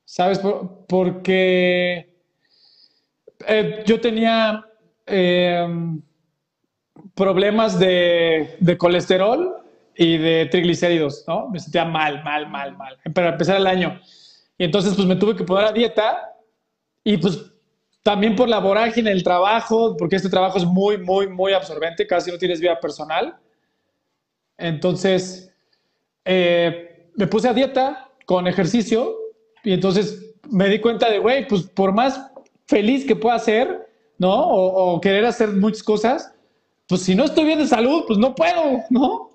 ¿Sabes? 0.06 0.40
porque 0.88 2.14
eh, 3.48 3.84
yo 3.86 4.00
tenía 4.00 4.66
Em, 5.06 6.02
problemas 7.14 7.78
de, 7.80 8.76
colesterol 8.78 9.58
y 9.96 10.18
de 10.18 10.48
triglicéridos, 10.48 11.24
¿no? 11.28 11.50
Me 11.50 11.60
sentía 11.60 11.86
mal, 11.86 12.24
mal, 12.24 12.50
mal, 12.50 12.76
mal, 12.76 12.98
para 13.14 13.30
empezar 13.30 13.58
el 13.58 13.68
año. 13.68 14.00
Y 14.58 14.64
entonces, 14.64 14.96
pues 14.96 15.08
me 15.08 15.16
tuve 15.16 15.36
que 15.36 15.44
poner 15.44 15.66
a 15.66 15.72
dieta 15.72 16.34
y 17.04 17.18
pues 17.18 17.52
también 18.02 18.36
por 18.36 18.50
la 18.50 18.60
vorágine 18.60 19.12
del 19.12 19.24
trabajo, 19.24 19.96
porque 19.96 20.16
este 20.16 20.30
trabajo 20.30 20.58
es 20.58 20.66
muy, 20.66 20.98
muy, 20.98 21.28
muy 21.28 21.54
absorbente, 21.54 22.08
casi 22.08 22.32
no 22.32 22.38
tienes 22.38 22.60
vida 22.60 22.80
personal. 22.80 23.38
Entonces, 24.58 25.54
eh, 26.26 27.10
me 27.16 27.28
puse 27.28 27.48
a 27.48 27.54
dieta 27.54 28.10
con 28.26 28.48
ejercicio 28.48 29.16
y 29.66 29.74
entonces 29.74 30.36
me 30.50 30.70
di 30.70 30.80
cuenta 30.80 31.10
de, 31.10 31.20
güey, 31.20 31.48
pues 31.48 31.64
por 31.64 31.92
más 31.92 32.32
feliz 32.68 33.06
que 33.06 33.16
pueda 33.16 33.38
ser, 33.40 33.88
¿no? 34.18 34.34
O, 34.34 35.02
querer 35.02 35.26
hacer 35.26 35.50
muchas 35.50 35.84
cosas, 35.84 36.34
pues 36.88 37.02
si 37.02 37.16
no 37.16 37.26
estoy 37.26 37.46
bien 37.46 37.60
de 37.60 37.68
salud, 37.68 38.04
pues 38.08 38.20
no 38.20 38.34
puedo, 38.36 38.84
¿no? 38.90 39.32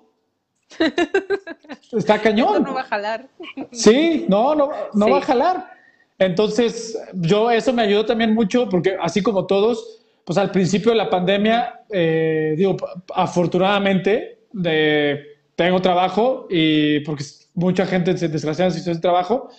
Está 1.91 2.19
cañón. 2.19 2.63
no 2.63 2.73
va 2.73 2.81
a 2.81 2.85
jalar. 2.85 3.27
Sí, 3.71 4.25
no, 4.29 4.55
no, 4.55 4.71
no 4.93 5.09
va 5.09 5.17
a 5.17 5.21
jalar. 5.21 5.71
Entonces, 6.17 6.97
yo 7.13 7.51
eso 7.51 7.73
me 7.73 7.81
ayudó 7.81 8.05
también 8.05 8.33
mucho 8.33 8.69
porque 8.69 8.95
así 9.01 9.21
como 9.21 9.47
todos, 9.47 10.01
pues 10.23 10.37
al 10.37 10.51
principio 10.51 10.91
de 10.91 10.97
la 10.97 11.09
pandemia, 11.09 11.81
eh, 11.89 12.53
digo, 12.57 12.77
afortunadamente, 13.13 14.45
de, 14.53 15.25
tengo 15.55 15.81
trabajo 15.81 16.47
y 16.49 17.01
porque 17.01 17.25
mucha 17.53 17.85
gente 17.85 18.13
desgraciadamente 18.13 18.81
se 18.81 18.99
trabajo, 18.99 19.49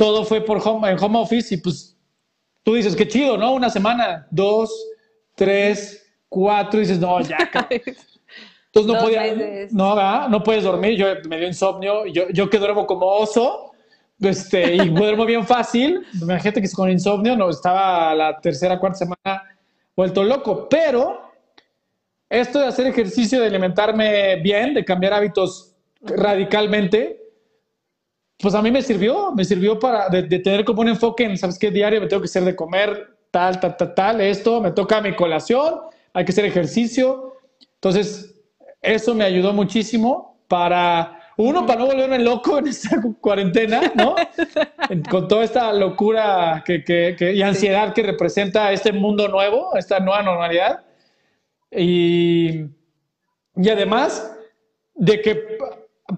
todo 0.00 0.24
fue 0.24 0.40
por 0.40 0.66
home, 0.66 0.90
en 0.90 0.98
home 0.98 1.18
office 1.18 1.54
y 1.54 1.58
pues 1.58 1.94
tú 2.62 2.74
dices, 2.74 2.96
qué 2.96 3.06
chido, 3.06 3.36
¿no? 3.36 3.52
Una 3.52 3.68
semana, 3.68 4.26
dos, 4.30 4.74
tres, 5.34 6.10
cuatro, 6.26 6.80
y 6.80 6.84
dices, 6.84 6.98
no, 6.98 7.20
ya. 7.20 7.36
Entonces 7.60 8.94
no 8.94 8.98
podía, 8.98 9.68
no, 9.70 10.28
no 10.30 10.42
puedes 10.42 10.64
dormir, 10.64 10.96
yo 10.96 11.06
me 11.28 11.36
dio 11.36 11.46
insomnio, 11.46 12.06
yo, 12.06 12.30
yo 12.30 12.48
que 12.48 12.56
duermo 12.56 12.86
como 12.86 13.04
oso, 13.04 13.72
este, 14.18 14.76
y 14.76 14.88
duermo 14.88 15.26
bien 15.26 15.46
fácil. 15.46 16.02
Imagínate 16.18 16.62
que 16.62 16.70
con 16.70 16.90
insomnio 16.90 17.36
no 17.36 17.50
estaba 17.50 18.14
la 18.14 18.40
tercera, 18.40 18.80
cuarta 18.80 19.00
semana 19.00 19.44
vuelto 19.94 20.24
loco. 20.24 20.66
Pero 20.66 21.30
esto 22.26 22.58
de 22.58 22.68
hacer 22.68 22.86
ejercicio, 22.86 23.38
de 23.38 23.48
alimentarme 23.48 24.36
bien, 24.36 24.72
de 24.72 24.82
cambiar 24.82 25.12
hábitos 25.12 25.74
radicalmente, 26.00 27.20
pues 28.40 28.54
a 28.54 28.62
mí 28.62 28.70
me 28.70 28.82
sirvió, 28.82 29.32
me 29.32 29.44
sirvió 29.44 29.78
para 29.78 30.08
de, 30.08 30.22
tener 30.38 30.64
como 30.64 30.80
un 30.80 30.88
enfoque 30.88 31.24
en, 31.24 31.36
¿sabes 31.36 31.58
qué? 31.58 31.70
Diario 31.70 32.00
me 32.00 32.06
tengo 32.06 32.22
que 32.22 32.26
hacer 32.26 32.44
de 32.44 32.56
comer 32.56 33.16
tal, 33.30 33.60
tal, 33.60 33.76
tal, 33.76 33.94
tal, 33.94 34.20
esto, 34.20 34.60
me 34.60 34.72
toca 34.72 35.00
mi 35.00 35.14
colación, 35.14 35.80
hay 36.12 36.24
que 36.24 36.32
hacer 36.32 36.44
ejercicio. 36.44 37.36
Entonces, 37.74 38.34
eso 38.82 39.14
me 39.14 39.24
ayudó 39.24 39.52
muchísimo 39.52 40.38
para 40.48 41.20
uno, 41.36 41.64
para 41.64 41.80
no 41.80 41.86
volverme 41.86 42.18
loco 42.18 42.58
en 42.58 42.68
esta 42.68 43.00
cuarentena, 43.20 43.92
¿no? 43.94 44.16
Con 45.10 45.28
toda 45.28 45.44
esta 45.44 45.72
locura 45.72 46.62
que, 46.66 47.16
y 47.34 47.42
ansiedad 47.42 47.94
que 47.94 48.02
representa 48.02 48.72
este 48.72 48.92
mundo 48.92 49.28
nuevo, 49.28 49.76
esta 49.76 50.00
nueva 50.00 50.22
normalidad. 50.22 50.80
Y, 51.70 52.64
y 53.56 53.68
además 53.68 54.36
de 54.94 55.20
que 55.20 55.58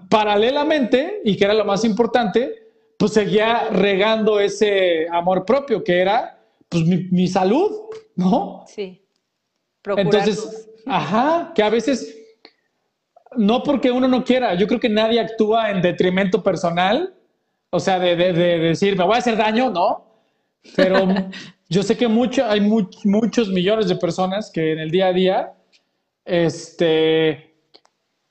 paralelamente, 0.09 1.21
y 1.23 1.37
que 1.37 1.45
era 1.45 1.53
lo 1.53 1.65
más 1.65 1.83
importante, 1.85 2.63
pues 2.97 3.13
seguía 3.13 3.69
regando 3.69 4.39
ese 4.39 5.07
amor 5.11 5.45
propio, 5.45 5.83
que 5.83 5.99
era 5.99 6.39
pues 6.69 6.83
mi, 6.85 7.27
salud, 7.27 7.71
¿no? 8.15 8.63
Sí. 8.67 9.05
Entonces, 9.97 10.69
ajá, 10.85 11.51
que 11.53 11.61
a 11.61 11.69
veces 11.69 12.17
no 13.35 13.63
porque 13.63 13.91
uno 13.91 14.07
no 14.07 14.23
quiera, 14.23 14.53
yo 14.55 14.67
creo 14.67 14.79
que 14.79 14.89
nadie 14.89 15.19
actúa 15.19 15.71
en 15.71 15.81
detrimento 15.81 16.41
personal, 16.41 17.13
o 17.69 17.79
sea, 17.79 17.99
de, 17.99 18.15
decir, 18.15 18.97
me 18.97 19.03
voy 19.03 19.15
a 19.15 19.19
hacer 19.19 19.35
daño, 19.35 19.69
no, 19.69 20.05
pero 20.75 21.07
yo 21.69 21.83
sé 21.83 21.97
que 21.97 22.07
mucho, 22.07 22.45
hay 22.45 22.61
muchos 22.61 23.49
millones 23.49 23.87
de 23.87 23.95
personas 23.95 24.51
que 24.51 24.73
en 24.73 24.79
el 24.79 24.91
día 24.91 25.07
a 25.07 25.13
día, 25.13 25.53
este, 26.25 27.55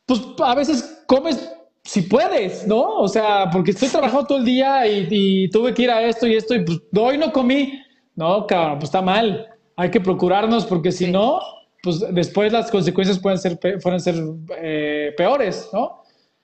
pues 0.06 0.20
a 0.38 0.54
veces 0.54 1.01
comes 1.12 1.52
si 1.84 2.02
puedes, 2.02 2.66
¿no? 2.66 3.00
O 3.00 3.06
sea, 3.06 3.50
porque 3.52 3.72
estoy 3.72 3.88
trabajando 3.88 4.26
todo 4.26 4.38
el 4.38 4.44
día 4.46 4.86
y, 4.86 5.50
tuve 5.50 5.74
que 5.74 5.82
ir 5.82 5.90
a 5.90 6.02
esto 6.02 6.26
y 6.26 6.34
esto 6.34 6.54
y 6.54 6.64
pues 6.64 6.78
hoy 6.96 7.18
no 7.18 7.32
comí, 7.32 7.82
no, 8.14 8.46
cabrón, 8.46 8.78
pues 8.78 8.84
está 8.84 9.02
mal, 9.02 9.46
hay 9.76 9.90
que 9.90 10.00
procurarnos 10.00 10.64
porque 10.64 10.90
si 10.90 11.10
no 11.10 11.40
pues 11.82 12.00
después 12.12 12.52
las 12.52 12.70
consecuencias 12.70 13.18
pueden 13.18 13.38
ser, 13.38 13.58
pueden 13.58 14.00
ser 14.00 14.14
eh, 14.58 15.12
peores, 15.16 15.68
¿no? 15.72 16.02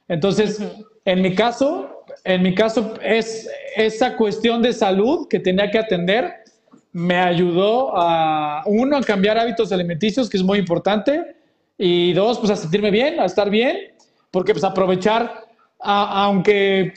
Entonces, 0.08 0.60
en 1.04 1.22
mi 1.22 1.34
caso, 1.34 2.04
en 2.24 2.42
mi 2.42 2.54
caso 2.54 2.94
es 3.02 3.48
esa 3.76 4.16
cuestión 4.16 4.60
de 4.60 4.72
salud 4.72 5.28
que 5.28 5.38
tenía 5.38 5.70
que 5.70 5.78
atender, 5.78 6.34
me 6.92 7.16
ayudó 7.16 7.92
a, 7.96 8.64
uno, 8.66 8.96
a 8.96 9.02
cambiar 9.02 9.38
hábitos 9.38 9.70
alimenticios, 9.70 10.28
que 10.28 10.38
es 10.38 10.42
muy 10.42 10.58
importante, 10.58 11.36
y 11.78 12.12
dos, 12.14 12.40
pues 12.40 12.50
a 12.50 12.56
sentirme 12.56 12.90
bien, 12.90 13.20
a 13.20 13.26
estar 13.26 13.48
bien, 13.48 13.92
porque 14.30 14.52
pues 14.52 14.64
aprovechar, 14.64 15.46
aunque 15.80 16.94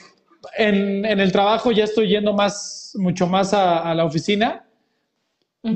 en, 0.56 1.04
en, 1.04 1.20
el 1.20 1.32
trabajo 1.32 1.72
ya 1.72 1.84
estoy 1.84 2.08
yendo 2.08 2.32
más, 2.32 2.92
mucho 2.96 3.26
más 3.26 3.54
a 3.54 3.94
la 3.94 4.04
oficina, 4.04 4.64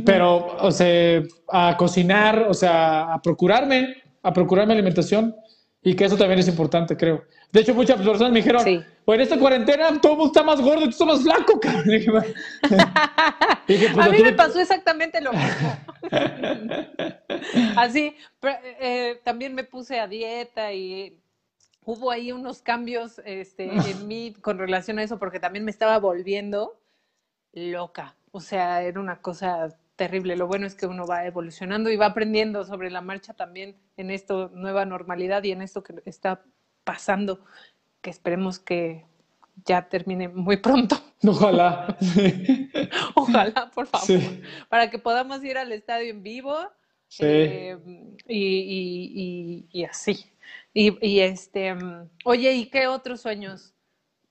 pero, 0.04 0.56
o 0.60 0.70
sea, 0.72 1.22
a 1.48 1.76
cocinar, 1.76 2.46
o 2.48 2.54
sea, 2.54 3.12
a 3.12 3.22
procurarme, 3.22 4.02
a 4.22 4.32
procurarme 4.32 4.72
alimentación. 4.72 5.34
Y 5.82 5.94
que 5.94 6.04
eso 6.04 6.16
también 6.16 6.40
es 6.40 6.48
importante, 6.48 6.96
creo. 6.96 7.22
De 7.52 7.60
hecho, 7.60 7.72
muchas 7.72 7.96
personas 7.96 8.32
me 8.32 8.40
dijeron, 8.40 8.64
sí. 8.64 8.82
en 9.06 9.20
esta 9.20 9.38
cuarentena 9.38 10.00
todo 10.00 10.12
el 10.12 10.18
mundo 10.18 10.32
está 10.32 10.42
más 10.42 10.60
gordo 10.60 10.82
tú 10.82 10.88
estás 10.88 11.06
más 11.06 11.22
flaco, 11.22 11.60
cabrón. 11.60 11.84
Pues, 13.66 13.98
a 13.98 14.08
mí 14.10 14.22
me 14.22 14.32
pasó 14.32 14.60
exactamente 14.60 15.20
lo 15.20 15.32
mismo. 15.32 15.76
Así, 17.76 18.14
eh, 18.80 19.20
también 19.24 19.56
me 19.56 19.64
puse 19.64 19.98
a 19.98 20.06
dieta 20.06 20.72
y 20.72 21.18
hubo 21.86 22.10
ahí 22.10 22.32
unos 22.32 22.60
cambios 22.60 23.22
este, 23.24 23.70
en 23.90 24.06
mí 24.06 24.34
con 24.42 24.58
relación 24.58 24.98
a 24.98 25.02
eso 25.02 25.18
porque 25.18 25.40
también 25.40 25.64
me 25.64 25.70
estaba 25.70 25.98
volviendo 25.98 26.78
loca. 27.52 28.16
O 28.32 28.40
sea, 28.40 28.82
era 28.82 29.00
una 29.00 29.22
cosa 29.22 29.74
terrible. 29.94 30.36
Lo 30.36 30.46
bueno 30.46 30.66
es 30.66 30.74
que 30.74 30.86
uno 30.86 31.06
va 31.06 31.24
evolucionando 31.24 31.88
y 31.90 31.96
va 31.96 32.06
aprendiendo 32.06 32.64
sobre 32.64 32.90
la 32.90 33.00
marcha 33.00 33.32
también 33.32 33.76
en 33.96 34.10
esto 34.10 34.50
nueva 34.52 34.84
normalidad 34.84 35.42
y 35.44 35.52
en 35.52 35.62
esto 35.62 35.82
que 35.82 35.94
está 36.04 36.42
pasando, 36.84 37.40
que 38.02 38.10
esperemos 38.10 38.58
que 38.58 39.06
ya 39.64 39.88
termine 39.88 40.28
muy 40.28 40.58
pronto. 40.58 40.96
Ojalá. 41.26 41.96
Ojalá, 43.14 43.70
por 43.74 43.86
favor. 43.86 44.22
Para 44.68 44.90
que 44.90 44.98
podamos 44.98 45.42
ir 45.42 45.56
al 45.56 45.72
estadio 45.72 46.10
en 46.10 46.22
vivo. 46.22 46.56
Sí. 47.08 47.24
Eh, 47.24 47.78
y, 48.28 49.66
y, 49.72 49.84
así. 49.84 50.26
Y, 50.78 51.20
este, 51.20 51.74
oye, 52.26 52.52
¿y 52.52 52.66
qué 52.66 52.86
otros 52.86 53.22
sueños? 53.22 53.72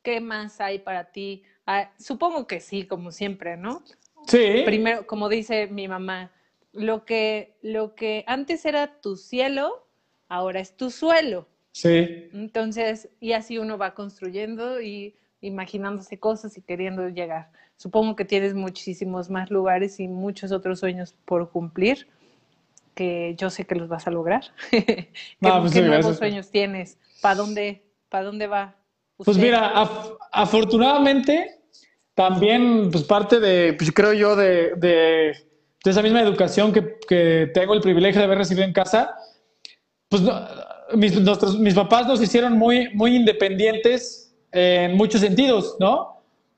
¿Qué 0.03 0.21
más 0.21 0.61
hay 0.61 0.77
para 0.77 1.05
ti? 1.05 1.41
Ah, 1.65 1.91
supongo 1.97 2.45
que 2.45 2.59
sí, 2.59 2.85
como 2.85 3.11
siempre, 3.11 3.57
¿no? 3.57 3.81
Sí. 4.27 4.61
Primero, 4.63 5.07
como 5.07 5.27
dice 5.27 5.65
mi 5.65 5.87
mamá, 5.87 6.31
lo 6.71 7.03
que, 7.03 7.55
lo 7.63 7.95
que 7.95 8.23
antes 8.27 8.63
era 8.65 9.01
tu 9.01 9.15
cielo, 9.15 9.87
ahora 10.27 10.59
es 10.59 10.77
tu 10.77 10.91
suelo. 10.91 11.47
Sí. 11.71 12.29
Entonces, 12.31 13.09
y 13.19 13.31
así 13.31 13.57
uno 13.57 13.79
va 13.79 13.95
construyendo 13.95 14.79
y 14.79 15.15
imaginándose 15.41 16.19
cosas 16.19 16.55
y 16.59 16.61
queriendo 16.61 17.09
llegar. 17.09 17.49
Supongo 17.75 18.15
que 18.15 18.23
tienes 18.23 18.53
muchísimos 18.53 19.31
más 19.31 19.49
lugares 19.49 19.99
y 19.99 20.07
muchos 20.07 20.51
otros 20.51 20.79
sueños 20.79 21.15
por 21.25 21.49
cumplir 21.49 22.07
que 22.95 23.35
yo 23.37 23.49
sé 23.49 23.65
que 23.65 23.75
los 23.75 23.87
vas 23.87 24.07
a 24.07 24.11
lograr. 24.11 24.43
¿Qué, 24.71 25.11
pues 25.39 25.75
nuevos 25.75 26.17
sueños 26.17 26.49
tienes? 26.49 26.97
¿Para 27.21 27.35
dónde, 27.35 27.83
para 28.09 28.23
dónde 28.23 28.47
va? 28.47 28.75
Pues 29.17 29.37
mira, 29.37 29.71
afortunadamente, 30.31 31.59
también, 32.15 32.89
pues 32.91 33.03
parte 33.03 33.39
de, 33.39 33.73
pues 33.73 33.91
creo 33.91 34.13
yo, 34.13 34.35
de, 34.35 34.73
de, 34.75 35.35
esa 35.83 36.01
misma 36.01 36.21
educación 36.21 36.73
que, 36.73 36.97
que, 37.07 37.51
tengo 37.53 37.73
el 37.73 37.81
privilegio 37.81 38.19
de 38.19 38.25
haber 38.25 38.39
recibido 38.39 38.65
en 38.65 38.73
casa, 38.73 39.15
pues 40.09 40.23
mis, 40.95 41.19
nuestros, 41.21 41.59
mis 41.59 41.75
papás 41.75 42.07
nos 42.07 42.21
hicieron 42.21 42.53
muy, 42.57 42.93
muy 42.93 43.15
independientes 43.15 44.35
en 44.51 44.95
muchos 44.95 45.21
sentidos, 45.21 45.77
¿no? 45.79 46.14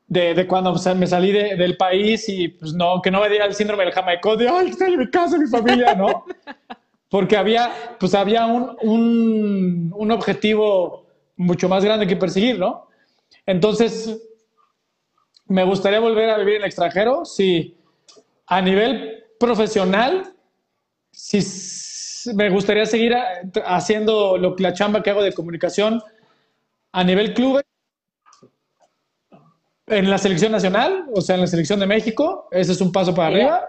De, 0.10 0.34
de 0.34 0.48
cuando 0.48 0.74
me 0.96 1.06
salí 1.06 1.34
del 1.34 1.76
país 1.76 2.30
y 2.30 2.48
pues 2.48 2.74
no, 2.74 3.02
que 3.02 3.12
no 3.12 3.20
me 3.20 3.30
diera 3.30 3.46
el 3.46 3.54
síndrome 3.54 3.84
del 3.84 3.94
jamaico 3.94 4.38
de, 4.38 4.48
ay, 4.48 4.70
estoy 4.70 4.94
en 4.94 5.00
mi 5.00 5.10
casa, 5.10 5.38
mi 5.38 5.48
familia, 5.48 5.96
¿no? 5.96 6.26
Porque 7.10 7.36
había, 7.36 7.72
pues 8.00 8.14
había 8.16 8.46
un, 8.46 8.78
un, 8.82 9.94
un 9.94 10.12
objetivo 10.12 11.08
mucho 11.36 11.68
más 11.68 11.84
grande 11.84 12.08
que 12.08 12.16
perseguir, 12.16 12.58
¿no? 12.58 12.88
Entonces, 13.46 14.22
¿me 15.48 15.64
gustaría 15.64 16.00
volver 16.00 16.30
a 16.30 16.38
vivir 16.38 16.56
en 16.56 16.62
el 16.62 16.68
extranjero? 16.68 17.26
Sí. 17.26 17.78
A 18.48 18.62
nivel 18.62 19.26
profesional, 19.40 20.34
sí, 21.12 21.40
me 22.34 22.50
gustaría 22.50 22.86
seguir 22.86 23.16
haciendo 23.66 24.38
lo, 24.38 24.56
la 24.58 24.74
chamba 24.74 25.04
que 25.04 25.10
hago 25.10 25.24
de 25.24 25.34
comunicación 25.34 26.02
a 26.92 27.04
nivel 27.04 27.34
club 27.34 27.62
en 29.88 30.10
la 30.10 30.18
selección 30.18 30.52
nacional, 30.52 31.06
o 31.14 31.22
sea, 31.22 31.36
en 31.36 31.42
la 31.42 31.48
selección 31.48 31.80
de 31.80 31.88
México, 31.88 32.48
ese 32.52 32.74
es 32.74 32.82
un 32.82 32.92
paso 32.92 33.16
para 33.16 33.30
arriba. 33.30 33.62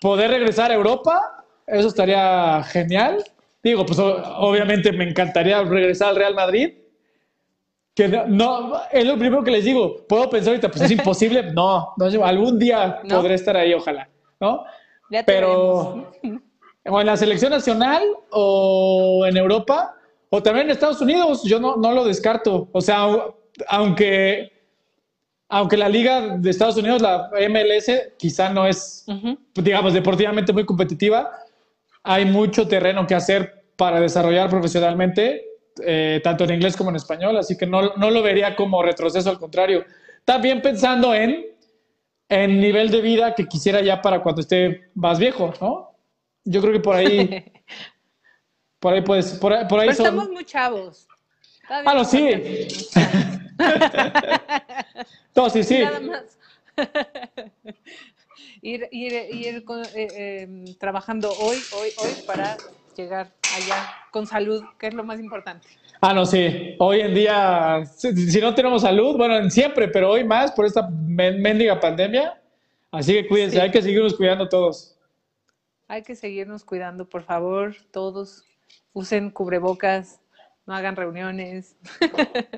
Poder 0.00 0.30
regresar 0.30 0.70
a 0.70 0.74
Europa, 0.74 1.44
eso 1.66 1.88
estaría 1.88 2.62
genial. 2.64 3.22
Digo, 3.62 3.84
pues 3.84 3.98
obviamente 3.98 4.90
me 4.92 5.08
encantaría 5.08 5.62
regresar 5.62 6.10
al 6.10 6.16
Real 6.16 6.34
Madrid, 6.34 6.72
que 7.94 8.08
no, 8.08 8.80
es 8.90 9.04
lo 9.04 9.18
primero 9.18 9.44
que 9.44 9.50
les 9.50 9.64
digo. 9.64 10.06
Puedo 10.08 10.30
pensar 10.30 10.52
ahorita, 10.52 10.70
pues 10.70 10.82
es 10.82 10.90
imposible. 10.98 11.52
No, 11.52 11.92
no 11.96 12.24
algún 12.24 12.58
día 12.58 13.00
podré 13.08 13.34
estar 13.34 13.56
ahí, 13.56 13.74
ojalá, 13.74 14.08
¿no? 14.40 14.64
Pero 15.26 16.10
o 16.90 17.00
en 17.00 17.06
la 17.06 17.16
selección 17.16 17.52
nacional 17.52 18.02
o 18.30 19.26
en 19.26 19.36
Europa 19.36 19.94
o 20.30 20.42
también 20.42 20.66
en 20.66 20.72
Estados 20.72 21.00
Unidos, 21.00 21.42
yo 21.44 21.60
no, 21.60 21.76
no 21.76 21.92
lo 21.92 22.04
descarto. 22.04 22.68
O 22.72 22.80
sea, 22.80 23.06
aunque, 23.68 24.52
aunque 25.48 25.76
la 25.76 25.88
liga 25.88 26.36
de 26.36 26.50
Estados 26.50 26.76
Unidos, 26.76 27.02
la 27.02 27.30
MLS, 27.48 27.90
quizá 28.18 28.50
no 28.50 28.66
es, 28.66 29.04
digamos, 29.54 29.92
deportivamente 29.92 30.52
muy 30.52 30.64
competitiva, 30.64 31.30
hay 32.02 32.24
mucho 32.24 32.68
terreno 32.68 33.06
que 33.06 33.14
hacer 33.14 33.64
para 33.76 34.00
desarrollar 34.00 34.48
profesionalmente 34.48 35.44
eh, 35.84 36.20
tanto 36.24 36.44
en 36.44 36.54
inglés 36.54 36.76
como 36.76 36.90
en 36.90 36.96
español, 36.96 37.36
así 37.36 37.56
que 37.56 37.66
no, 37.66 37.94
no, 37.96 38.10
lo 38.10 38.22
vería 38.22 38.56
como 38.56 38.82
retroceso, 38.82 39.30
al 39.30 39.38
contrario. 39.38 39.84
También 40.24 40.60
pensando 40.60 41.14
en, 41.14 41.46
en 42.28 42.60
nivel 42.60 42.90
de 42.90 43.00
vida 43.00 43.34
que 43.34 43.46
quisiera 43.46 43.80
ya 43.80 44.02
para 44.02 44.22
cuando 44.22 44.40
esté 44.40 44.90
más 44.94 45.18
viejo, 45.18 45.54
¿no? 45.60 45.96
Yo 46.44 46.60
creo 46.60 46.72
que 46.72 46.80
por 46.80 46.96
ahí, 46.96 47.44
por 48.80 48.94
ahí 48.94 49.02
puedes, 49.02 49.32
por, 49.34 49.52
por 49.68 49.80
ahí 49.80 49.88
Pero 49.88 50.02
estamos 50.02 50.28
muy 50.30 50.44
chavos. 50.44 51.06
Ah, 51.68 51.94
no, 51.94 52.04
sí. 52.04 52.28
no, 55.36 55.50
sí, 55.50 55.62
sí. 55.62 55.80
Nada 55.80 56.00
más. 56.00 56.38
ir, 58.62 58.88
ir, 58.90 59.12
ir 59.30 59.64
eh, 59.94 60.42
em, 60.42 60.64
trabajando 60.76 61.30
hoy, 61.40 61.58
hoy, 61.72 61.90
hoy 61.98 62.12
para 62.26 62.56
llegar 62.96 63.32
allá 63.56 63.88
con 64.10 64.26
salud, 64.26 64.62
que 64.78 64.88
es 64.88 64.94
lo 64.94 65.04
más 65.04 65.20
importante. 65.20 65.66
Ah, 66.00 66.14
no, 66.14 66.26
sí. 66.26 66.76
Hoy 66.78 67.00
en 67.00 67.14
día, 67.14 67.84
si, 67.86 68.40
no 68.40 68.54
tenemos 68.54 68.82
salud, 68.82 69.16
bueno, 69.16 69.48
siempre, 69.50 69.88
pero 69.88 70.10
hoy 70.10 70.24
más 70.24 70.52
por 70.52 70.66
esta 70.66 70.88
mendiga 70.88 71.80
pandemia. 71.80 72.40
Así 72.90 73.12
que 73.12 73.28
cuídense, 73.28 73.60
hay 73.60 73.70
que 73.70 73.82
seguirnos 73.82 74.14
cuidando 74.14 74.48
todos. 74.48 74.96
Hay 75.88 76.02
que 76.02 76.14
seguirnos 76.14 76.64
cuidando, 76.64 77.08
por 77.08 77.22
favor, 77.22 77.74
todos. 77.90 78.44
Usen 78.92 79.30
cubrebocas, 79.30 80.20
no 80.68 80.74
hagan 80.74 80.96
reuniones. 80.96 81.76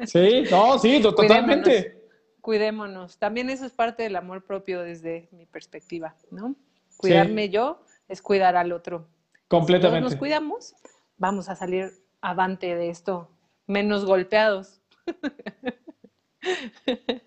Sí, 0.05 0.43
no, 0.51 0.79
sí, 0.81 1.01
totalmente. 1.01 1.97
Cuidémonos. 2.41 3.19
También 3.19 3.51
eso 3.51 3.65
es 3.65 3.73
parte 3.73 4.03
del 4.03 4.17
amor 4.17 4.45
propio 4.45 4.83
desde 4.83 5.29
mi 5.31 5.47
perspectiva, 5.47 6.17
¿no? 6.33 6.57
Cuidarme 6.97 7.51
yo 7.51 7.85
es 8.09 8.21
cuidar 8.21 8.57
al 8.57 8.73
otro. 8.73 9.07
Completamente. 9.47 10.03
nos 10.03 10.17
cuidamos, 10.17 10.75
vamos 11.19 11.49
a 11.49 11.55
salir 11.55 11.93
avante 12.21 12.75
de 12.75 12.91
esto, 12.91 13.31
menos 13.69 14.05
golpeados. 14.05 14.81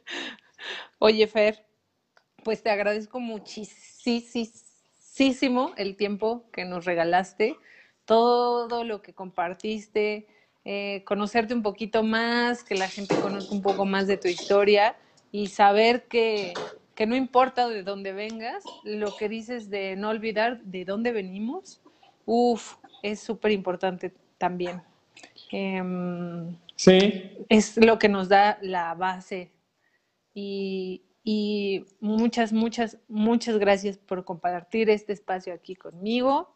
Oye, 1.00 1.28
Fer, 1.28 1.66
pues 2.44 2.62
te 2.62 2.72
agradezco 2.72 3.22
muchísimo 3.22 5.72
el 5.78 5.96
tiempo 5.96 6.50
que 6.52 6.66
nos 6.66 6.84
regalaste, 6.84 7.56
todo 8.04 8.84
lo 8.84 9.02
que 9.02 9.14
compartiste, 9.14 10.28
eh, 10.66 11.04
conocerte 11.06 11.54
un 11.54 11.62
poquito 11.62 12.04
más, 12.04 12.64
que 12.64 12.76
la 12.76 12.88
gente 12.88 13.16
conozca 13.16 13.54
un 13.54 13.62
poco 13.62 13.86
más 13.86 14.08
de 14.08 14.18
tu 14.18 14.28
historia 14.28 14.96
y 15.32 15.48
saber 15.48 16.08
que, 16.08 16.54
que 16.96 17.06
no 17.06 17.16
importa 17.16 17.68
de 17.68 17.84
dónde 17.84 18.14
vengas, 18.14 18.64
lo 18.84 19.16
que 19.16 19.30
dices 19.30 19.70
de 19.70 19.96
no 19.96 20.10
olvidar 20.10 20.62
de 20.64 20.86
dónde 20.86 21.12
venimos 21.12 21.82
Uf, 22.26 22.76
es 23.02 23.20
súper 23.20 23.52
importante 23.52 24.14
también. 24.38 24.82
Em, 25.52 26.58
sí. 26.76 27.46
Es 27.50 27.78
lo 27.78 28.00
que 28.00 28.10
nos 28.10 28.30
da 28.30 28.58
la 28.62 28.94
base. 28.96 29.52
Y, 30.34 31.04
y 31.24 31.86
muchas, 32.00 32.54
muchas, 32.54 32.98
muchas 33.08 33.58
gracias 33.58 33.98
por 33.98 34.26
compartir 34.26 34.90
este 34.90 35.14
espacio 35.14 35.54
aquí 35.54 35.76
conmigo. 35.76 36.56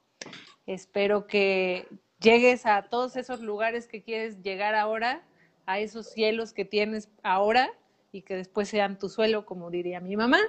Espero 0.65 1.27
que 1.27 1.87
llegues 2.19 2.65
a 2.65 2.83
todos 2.83 3.15
esos 3.15 3.41
lugares 3.41 3.87
que 3.87 4.01
quieres 4.01 4.41
llegar 4.41 4.75
ahora, 4.75 5.21
a 5.65 5.79
esos 5.79 6.07
cielos 6.11 6.53
que 6.53 6.65
tienes 6.65 7.09
ahora 7.23 7.69
y 8.11 8.21
que 8.21 8.35
después 8.35 8.69
sean 8.69 8.97
tu 8.97 9.09
suelo, 9.09 9.45
como 9.45 9.69
diría 9.69 9.99
mi 9.99 10.15
mamá. 10.15 10.39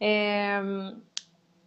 Em, 0.00 1.00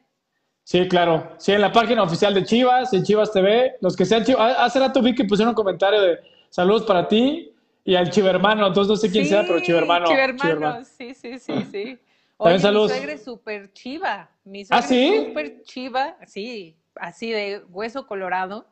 Sí, 0.66 0.88
claro. 0.90 1.34
Sí, 1.38 1.54
en 1.54 1.62
la 1.62 1.72
página 1.72 2.04
oficial 2.04 2.34
de 2.34 2.44
Chivas, 2.44 2.92
en 2.94 3.04
Chivas 3.04 3.32
TV, 3.32 3.78
los 3.80 3.96
que 3.96 4.04
sean 4.06 4.26
Chivas. 4.26 4.58
Hace 4.60 4.80
rato 4.80 5.02
vi 5.02 5.16
que 5.16 5.24
pusieron 5.24 5.52
un 5.52 5.56
comentario 5.56 6.02
de 6.02 6.20
saludos 6.50 6.84
para 6.84 7.08
ti 7.08 7.54
y 7.86 7.96
al 7.96 8.10
Chivermano. 8.10 8.68
Entonces 8.68 8.90
no 8.90 8.98
sé 8.98 9.10
quién 9.10 9.26
sea, 9.26 9.44
pero 9.44 9.62
Chivermano. 9.62 10.08
Chivermano, 10.08 10.84
sí, 10.84 11.14
sí, 11.14 11.40
sí, 11.40 11.54
sí. 11.72 11.98
Oye, 12.38 12.60
saludos. 12.60 12.92
mi 12.92 12.98
suegra 12.98 13.14
es 13.14 13.24
súper 13.24 13.74
chiva. 13.74 14.30
Mi 14.44 14.64
¿Ah, 14.70 14.82
sí? 14.82 15.08
es 15.08 15.28
súper 15.28 15.62
chiva, 15.64 16.18
sí, 16.26 16.78
así 16.96 17.32
de 17.32 17.64
hueso 17.70 18.08
colorado. 18.08 18.68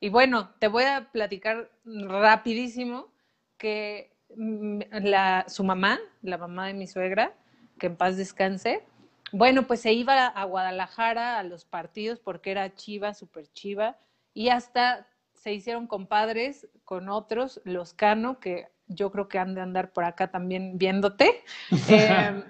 Y 0.00 0.08
bueno, 0.08 0.50
te 0.58 0.68
voy 0.68 0.84
a 0.84 1.10
platicar 1.12 1.70
rapidísimo 1.84 3.12
que 3.56 4.16
mm, 4.36 4.80
la, 5.02 5.44
su 5.48 5.62
mamá, 5.62 6.00
la 6.22 6.38
mamá 6.38 6.66
de 6.66 6.74
mi 6.74 6.86
suegra, 6.86 7.34
que 7.78 7.86
en 7.86 7.96
paz 7.96 8.16
descanse. 8.16 8.82
Bueno, 9.30 9.66
pues 9.66 9.80
se 9.80 9.92
iba 9.92 10.26
a 10.26 10.44
Guadalajara 10.44 11.38
a 11.38 11.42
los 11.42 11.64
partidos 11.64 12.18
porque 12.18 12.50
era 12.50 12.74
chiva, 12.74 13.14
súper 13.14 13.46
chiva, 13.52 13.96
y 14.34 14.48
hasta 14.48 15.06
se 15.34 15.52
hicieron 15.52 15.86
compadres 15.86 16.68
con 16.84 17.08
otros, 17.08 17.60
los 17.64 17.94
Cano, 17.94 18.40
que 18.40 18.68
yo 18.86 19.10
creo 19.10 19.28
que 19.28 19.38
han 19.38 19.54
de 19.54 19.60
andar 19.60 19.92
por 19.92 20.04
acá 20.04 20.30
también 20.30 20.78
viéndote. 20.78 21.42
Em, 21.88 22.44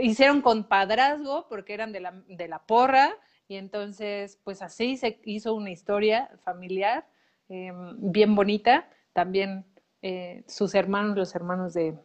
hicieron 0.00 0.42
compadrazgo 0.42 1.46
porque 1.48 1.74
eran 1.74 1.92
de 1.92 2.00
la, 2.00 2.12
de 2.28 2.48
la 2.48 2.64
porra, 2.66 3.16
y 3.48 3.56
entonces, 3.56 4.40
pues 4.42 4.62
así 4.62 4.96
se 4.96 5.20
hizo 5.24 5.54
una 5.54 5.70
historia 5.70 6.30
familiar 6.42 7.06
em, 7.48 7.96
bien 7.98 8.34
bonita. 8.34 8.88
También 9.12 9.64
eh, 10.02 10.44
sus 10.48 10.74
hermanos, 10.74 11.16
los 11.16 11.34
hermanos 11.34 11.72
de, 11.72 11.96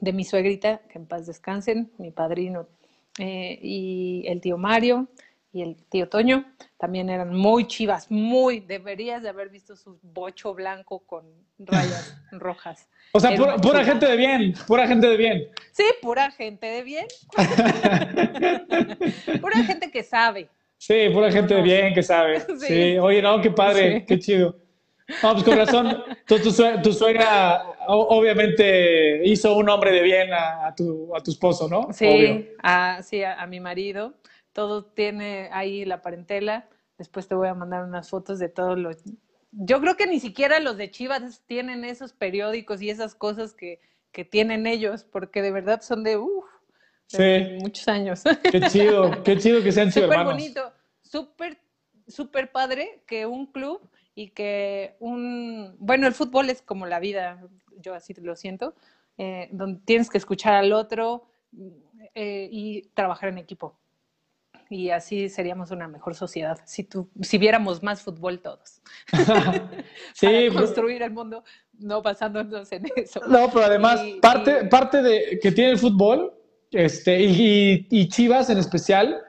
de 0.00 0.12
mi 0.12 0.24
suegrita, 0.24 0.78
que 0.88 0.98
en 0.98 1.06
paz 1.06 1.26
descansen, 1.26 1.90
mi 1.98 2.10
padrino 2.10 2.68
eh, 3.18 3.58
y 3.62 4.24
el 4.26 4.40
tío 4.40 4.58
Mario 4.58 5.08
y 5.52 5.62
el 5.62 5.76
tío 5.88 6.08
Toño, 6.08 6.44
también 6.78 7.08
eran 7.08 7.34
muy 7.34 7.66
chivas, 7.66 8.10
muy, 8.10 8.60
deberías 8.60 9.22
de 9.22 9.30
haber 9.30 9.48
visto 9.48 9.76
su 9.76 9.98
bocho 10.02 10.54
blanco 10.54 11.00
con 11.06 11.24
rayas 11.58 12.20
rojas. 12.32 12.88
O 13.12 13.20
sea, 13.20 13.34
pura, 13.34 13.84
gente 13.84 14.06
de 14.06 14.16
bien, 14.16 14.54
pura 14.66 14.86
gente 14.86 15.06
de 15.06 15.16
bien. 15.16 15.48
Sí, 15.72 15.84
pura 16.02 16.30
gente 16.30 16.66
de 16.66 16.82
bien. 16.82 17.06
pura 19.40 19.64
gente 19.64 19.90
que 19.90 20.02
sabe. 20.02 20.50
Sí, 20.76 21.08
pura 21.12 21.32
gente 21.32 21.54
de 21.54 21.62
bien 21.62 21.94
que 21.94 22.02
sabe. 22.02 22.42
Sí, 22.58 22.98
oye, 22.98 23.22
no, 23.22 23.40
qué 23.40 23.50
padre, 23.50 24.04
qué 24.06 24.18
chido. 24.18 24.56
No, 25.22 25.32
pues 25.32 25.44
con 25.44 25.56
razón, 25.56 26.02
tu, 26.26 26.92
suegra, 26.92 27.64
obviamente 27.86 29.24
hizo 29.24 29.56
un 29.56 29.68
hombre 29.68 29.92
de 29.92 30.02
bien 30.02 30.30
a, 30.32 30.74
tu, 30.76 31.14
a 31.14 31.22
tu 31.22 31.30
esposo, 31.30 31.68
¿no? 31.68 31.92
Sí, 31.92 32.48
a, 32.60 33.00
sí 33.02 33.22
a, 33.22 33.46
mi 33.46 33.60
marido. 33.60 34.14
Todo 34.56 34.86
tiene 34.86 35.50
ahí 35.52 35.84
la 35.84 36.00
parentela. 36.00 36.66
Después 36.96 37.28
te 37.28 37.34
voy 37.34 37.48
a 37.48 37.52
mandar 37.52 37.84
unas 37.84 38.08
fotos 38.08 38.38
de 38.38 38.48
todos 38.48 38.78
los... 38.78 38.96
Yo 39.52 39.82
creo 39.82 39.98
que 39.98 40.06
ni 40.06 40.18
siquiera 40.18 40.60
los 40.60 40.78
de 40.78 40.90
Chivas 40.90 41.42
tienen 41.46 41.84
esos 41.84 42.14
periódicos 42.14 42.80
y 42.80 42.88
esas 42.88 43.14
cosas 43.14 43.52
que, 43.52 43.80
que 44.12 44.24
tienen 44.24 44.66
ellos, 44.66 45.04
porque 45.04 45.42
de 45.42 45.50
verdad 45.50 45.82
son 45.82 46.04
de, 46.04 46.16
muchos 47.60 47.86
años. 47.86 48.22
Qué 48.50 48.62
chido, 48.62 49.22
qué 49.22 49.36
chido 49.36 49.62
que 49.62 49.72
sean 49.72 49.92
Súper 49.92 50.24
bonito, 50.24 50.72
súper, 51.02 51.58
súper 52.08 52.50
padre 52.50 53.02
que 53.06 53.26
un 53.26 53.44
club 53.44 53.86
y 54.14 54.30
que 54.30 54.96
un, 55.00 55.76
bueno, 55.78 56.06
el 56.06 56.14
fútbol 56.14 56.48
es 56.48 56.62
como 56.62 56.86
la 56.86 56.98
vida, 56.98 57.46
yo 57.78 57.92
así 57.94 58.14
lo 58.14 58.36
siento, 58.36 58.74
eh, 59.18 59.50
donde 59.52 59.82
tienes 59.84 60.08
que 60.08 60.16
escuchar 60.16 60.54
al 60.54 60.72
otro 60.72 61.28
eh, 62.14 62.48
y 62.50 62.88
trabajar 62.94 63.28
en 63.28 63.36
equipo. 63.36 63.78
Y 64.70 64.90
así 64.90 65.28
seríamos 65.28 65.70
una 65.70 65.88
mejor 65.88 66.14
sociedad 66.14 66.58
si, 66.64 66.84
tú, 66.84 67.08
si 67.22 67.38
viéramos 67.38 67.82
más 67.82 68.02
fútbol 68.02 68.40
todos. 68.40 68.82
sí, 70.14 70.26
Para 70.48 70.60
construir 70.60 71.02
el 71.02 71.10
mundo 71.10 71.44
no 71.78 72.02
basándonos 72.02 72.70
en 72.72 72.86
eso. 72.96 73.20
No, 73.28 73.50
pero 73.52 73.66
además, 73.66 74.00
Y- 74.04 74.20
parte, 74.20 74.60
y- 74.64 74.68
parte 74.68 75.02
de 75.02 75.38
que 75.42 75.52
tiene 75.52 75.72
el 75.72 75.78
fútbol, 75.78 76.32
este, 76.70 77.20
y, 77.22 77.86
y- 77.90 78.00
y 78.00 78.08
Chivas 78.08 78.48
en 78.50 78.58
especial, 78.58 79.22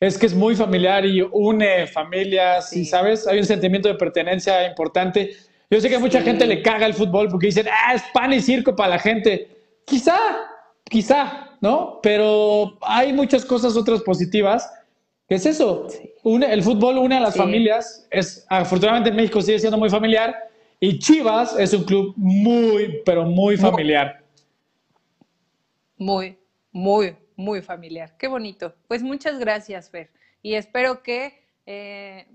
es 0.00 0.16
que 0.18 0.26
es 0.26 0.34
muy 0.34 0.54
familiar 0.54 1.04
y 1.06 1.22
une 1.22 1.86
familias, 1.86 2.72
y 2.72 2.80
Sí. 2.80 2.84
sabes, 2.86 3.26
hay 3.26 3.38
un 3.38 3.44
sentimiento 3.44 3.88
de 3.88 3.94
pertenencia 3.96 4.66
importante. 4.68 5.36
Yo 5.70 5.80
sé 5.80 5.88
que 5.88 5.96
a 5.96 5.98
mucha 6.00 6.20
Sí. 6.20 6.24
gente 6.24 6.46
le 6.46 6.62
caga 6.62 6.86
el 6.86 6.94
fútbol 6.94 7.28
porque 7.28 7.46
dicen, 7.46 7.66
ah, 7.70 7.94
es 7.94 8.02
pan 8.14 8.32
y 8.32 8.40
circo 8.40 8.74
para 8.76 8.90
la 8.90 8.98
gente. 8.98 9.48
Quizá, 9.84 10.16
quizá, 10.84 11.47
¿no? 11.60 12.00
Pero 12.02 12.78
hay 12.82 13.12
muchas 13.12 13.44
cosas 13.44 13.76
otras 13.76 14.02
positivas. 14.02 14.70
¿Qué 15.28 15.34
es 15.34 15.46
eso? 15.46 15.86
Sí. 15.90 16.10
Une- 16.22 16.50
el 16.52 16.62
fútbol 16.62 16.98
une 16.98 17.16
a 17.16 17.20
las 17.20 17.34
Sí. 17.34 17.38
familias. 17.38 18.06
Es, 18.10 18.46
afortunadamente 18.48 19.10
en 19.10 19.16
México 19.16 19.40
sigue 19.42 19.58
siendo 19.58 19.76
muy 19.78 19.90
familiar. 19.90 20.34
Y 20.80 20.98
Chivas 20.98 21.58
es 21.58 21.74
un 21.74 21.84
club 21.84 22.14
muy, 22.16 23.02
pero 23.04 23.24
muy 23.24 23.56
familiar. 23.56 24.22
Muy, 25.96 26.38
muy, 26.72 27.16
muy 27.36 27.60
familiar. 27.62 28.16
Qué 28.16 28.28
bonito. 28.28 28.74
Pues 28.86 29.02
muchas 29.02 29.38
gracias, 29.38 29.90
Fer. 29.90 30.10
Y 30.42 30.54
espero 30.54 31.02
que 31.02 31.34
eh, 31.66 32.26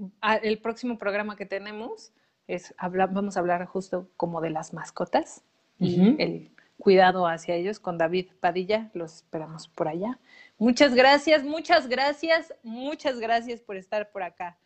el 0.43 0.59
próximo 0.59 0.97
programa 0.97 1.35
que 1.35 1.45
tenemos 1.45 2.11
es 2.47 2.73
habla- 2.77 3.07
vamos 3.07 3.37
a 3.37 3.39
hablar 3.39 3.65
justo 3.65 4.09
como 4.17 4.41
de 4.41 4.49
las 4.49 4.73
mascotas 4.73 5.43
y 5.79 6.15
el 6.21 6.51
cuidado 6.77 7.27
hacia 7.27 7.55
ellos 7.55 7.79
con 7.79 7.97
David 7.97 8.29
Padilla. 8.39 8.89
Los 8.93 9.15
esperamos 9.15 9.67
por 9.67 9.87
allá. 9.87 10.19
Muchas 10.57 10.93
gracias, 10.93 11.43
muchas 11.43 11.87
gracias, 11.87 12.53
muchas 12.63 13.19
gracias 13.19 13.61
por 13.61 13.75
estar 13.77 14.11
por 14.11 14.23
acá. 14.23 14.57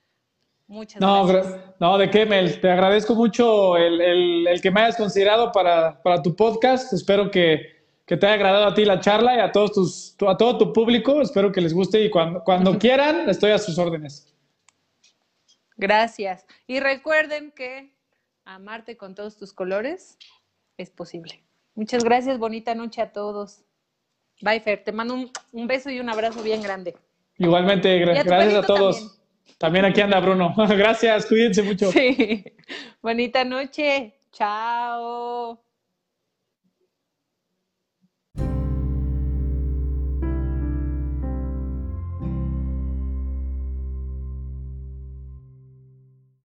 Muchas 0.67 0.99
No, 1.01 1.25
gracias. 1.25 1.55
gra- 1.55 1.75
no, 1.79 1.97
de 1.97 2.09
qué, 2.09 2.25
Mel. 2.25 2.59
Te 2.59 2.69
agradezco 2.69 3.15
mucho 3.15 3.77
el, 3.77 4.01
el- 4.01 4.47
el 4.47 4.61
que 4.61 4.69
me 4.69 4.81
hayas 4.81 4.97
considerado 4.97 5.51
para, 5.51 6.01
para 6.03 6.21
tu 6.21 6.35
podcast. 6.35 6.91
Espero 6.91 7.31
que, 7.31 7.77
que 8.05 8.17
te 8.17 8.25
haya 8.25 8.35
agradado 8.35 8.65
a 8.67 8.73
ti 8.73 8.83
la 8.83 8.99
charla 8.99 9.35
y 9.35 9.39
a, 9.39 9.51
todos 9.51 9.71
tus, 9.71 10.15
tu- 10.17 10.29
a 10.29 10.35
todo 10.37 10.57
tu 10.57 10.73
público. 10.73 11.21
Espero 11.21 11.51
que 11.53 11.61
les 11.61 11.73
guste 11.73 12.01
y 12.03 12.09
cuando, 12.09 12.43
cuando 12.43 12.77
quieran, 12.79 13.29
estoy 13.29 13.51
a 13.51 13.57
sus 13.59 13.77
órdenes. 13.77 14.33
Gracias. 15.77 16.45
Y 16.65 16.79
recuerden 16.79 17.51
que 17.51 17.93
amarte 18.45 18.97
con 18.97 19.15
todos 19.15 19.37
tus 19.37 19.53
colores 19.53 20.17
es 20.77 20.89
posible. 20.89 21.43
Muchas 21.77 22.03
gracias, 22.03 22.39
bonita 22.39 22.73
noche 22.73 23.01
a 23.03 23.11
todos. 23.13 23.61
Bye, 24.41 24.59
Fer. 24.61 24.83
Te 24.83 24.91
mando 24.91 25.13
un, 25.13 25.31
un 25.51 25.67
beso 25.67 25.91
y 25.91 25.99
un 25.99 26.09
abrazo 26.09 26.41
bien 26.41 26.63
grande. 26.63 26.95
Igualmente, 27.37 27.99
gra- 28.03 28.19
a 28.19 28.23
gracias 28.23 28.55
a 28.55 28.61
todos. 28.63 28.97
también. 28.97 29.17
También 29.59 29.85
aquí 29.85 30.01
anda 30.01 30.19
Bruno. 30.19 30.55
gracias, 30.75 31.27
cuídense 31.27 31.61
mucho. 31.61 31.91
Sí. 31.91 32.43
Bonita 33.03 33.43
noche. 33.43 34.15
Chao. 34.31 35.63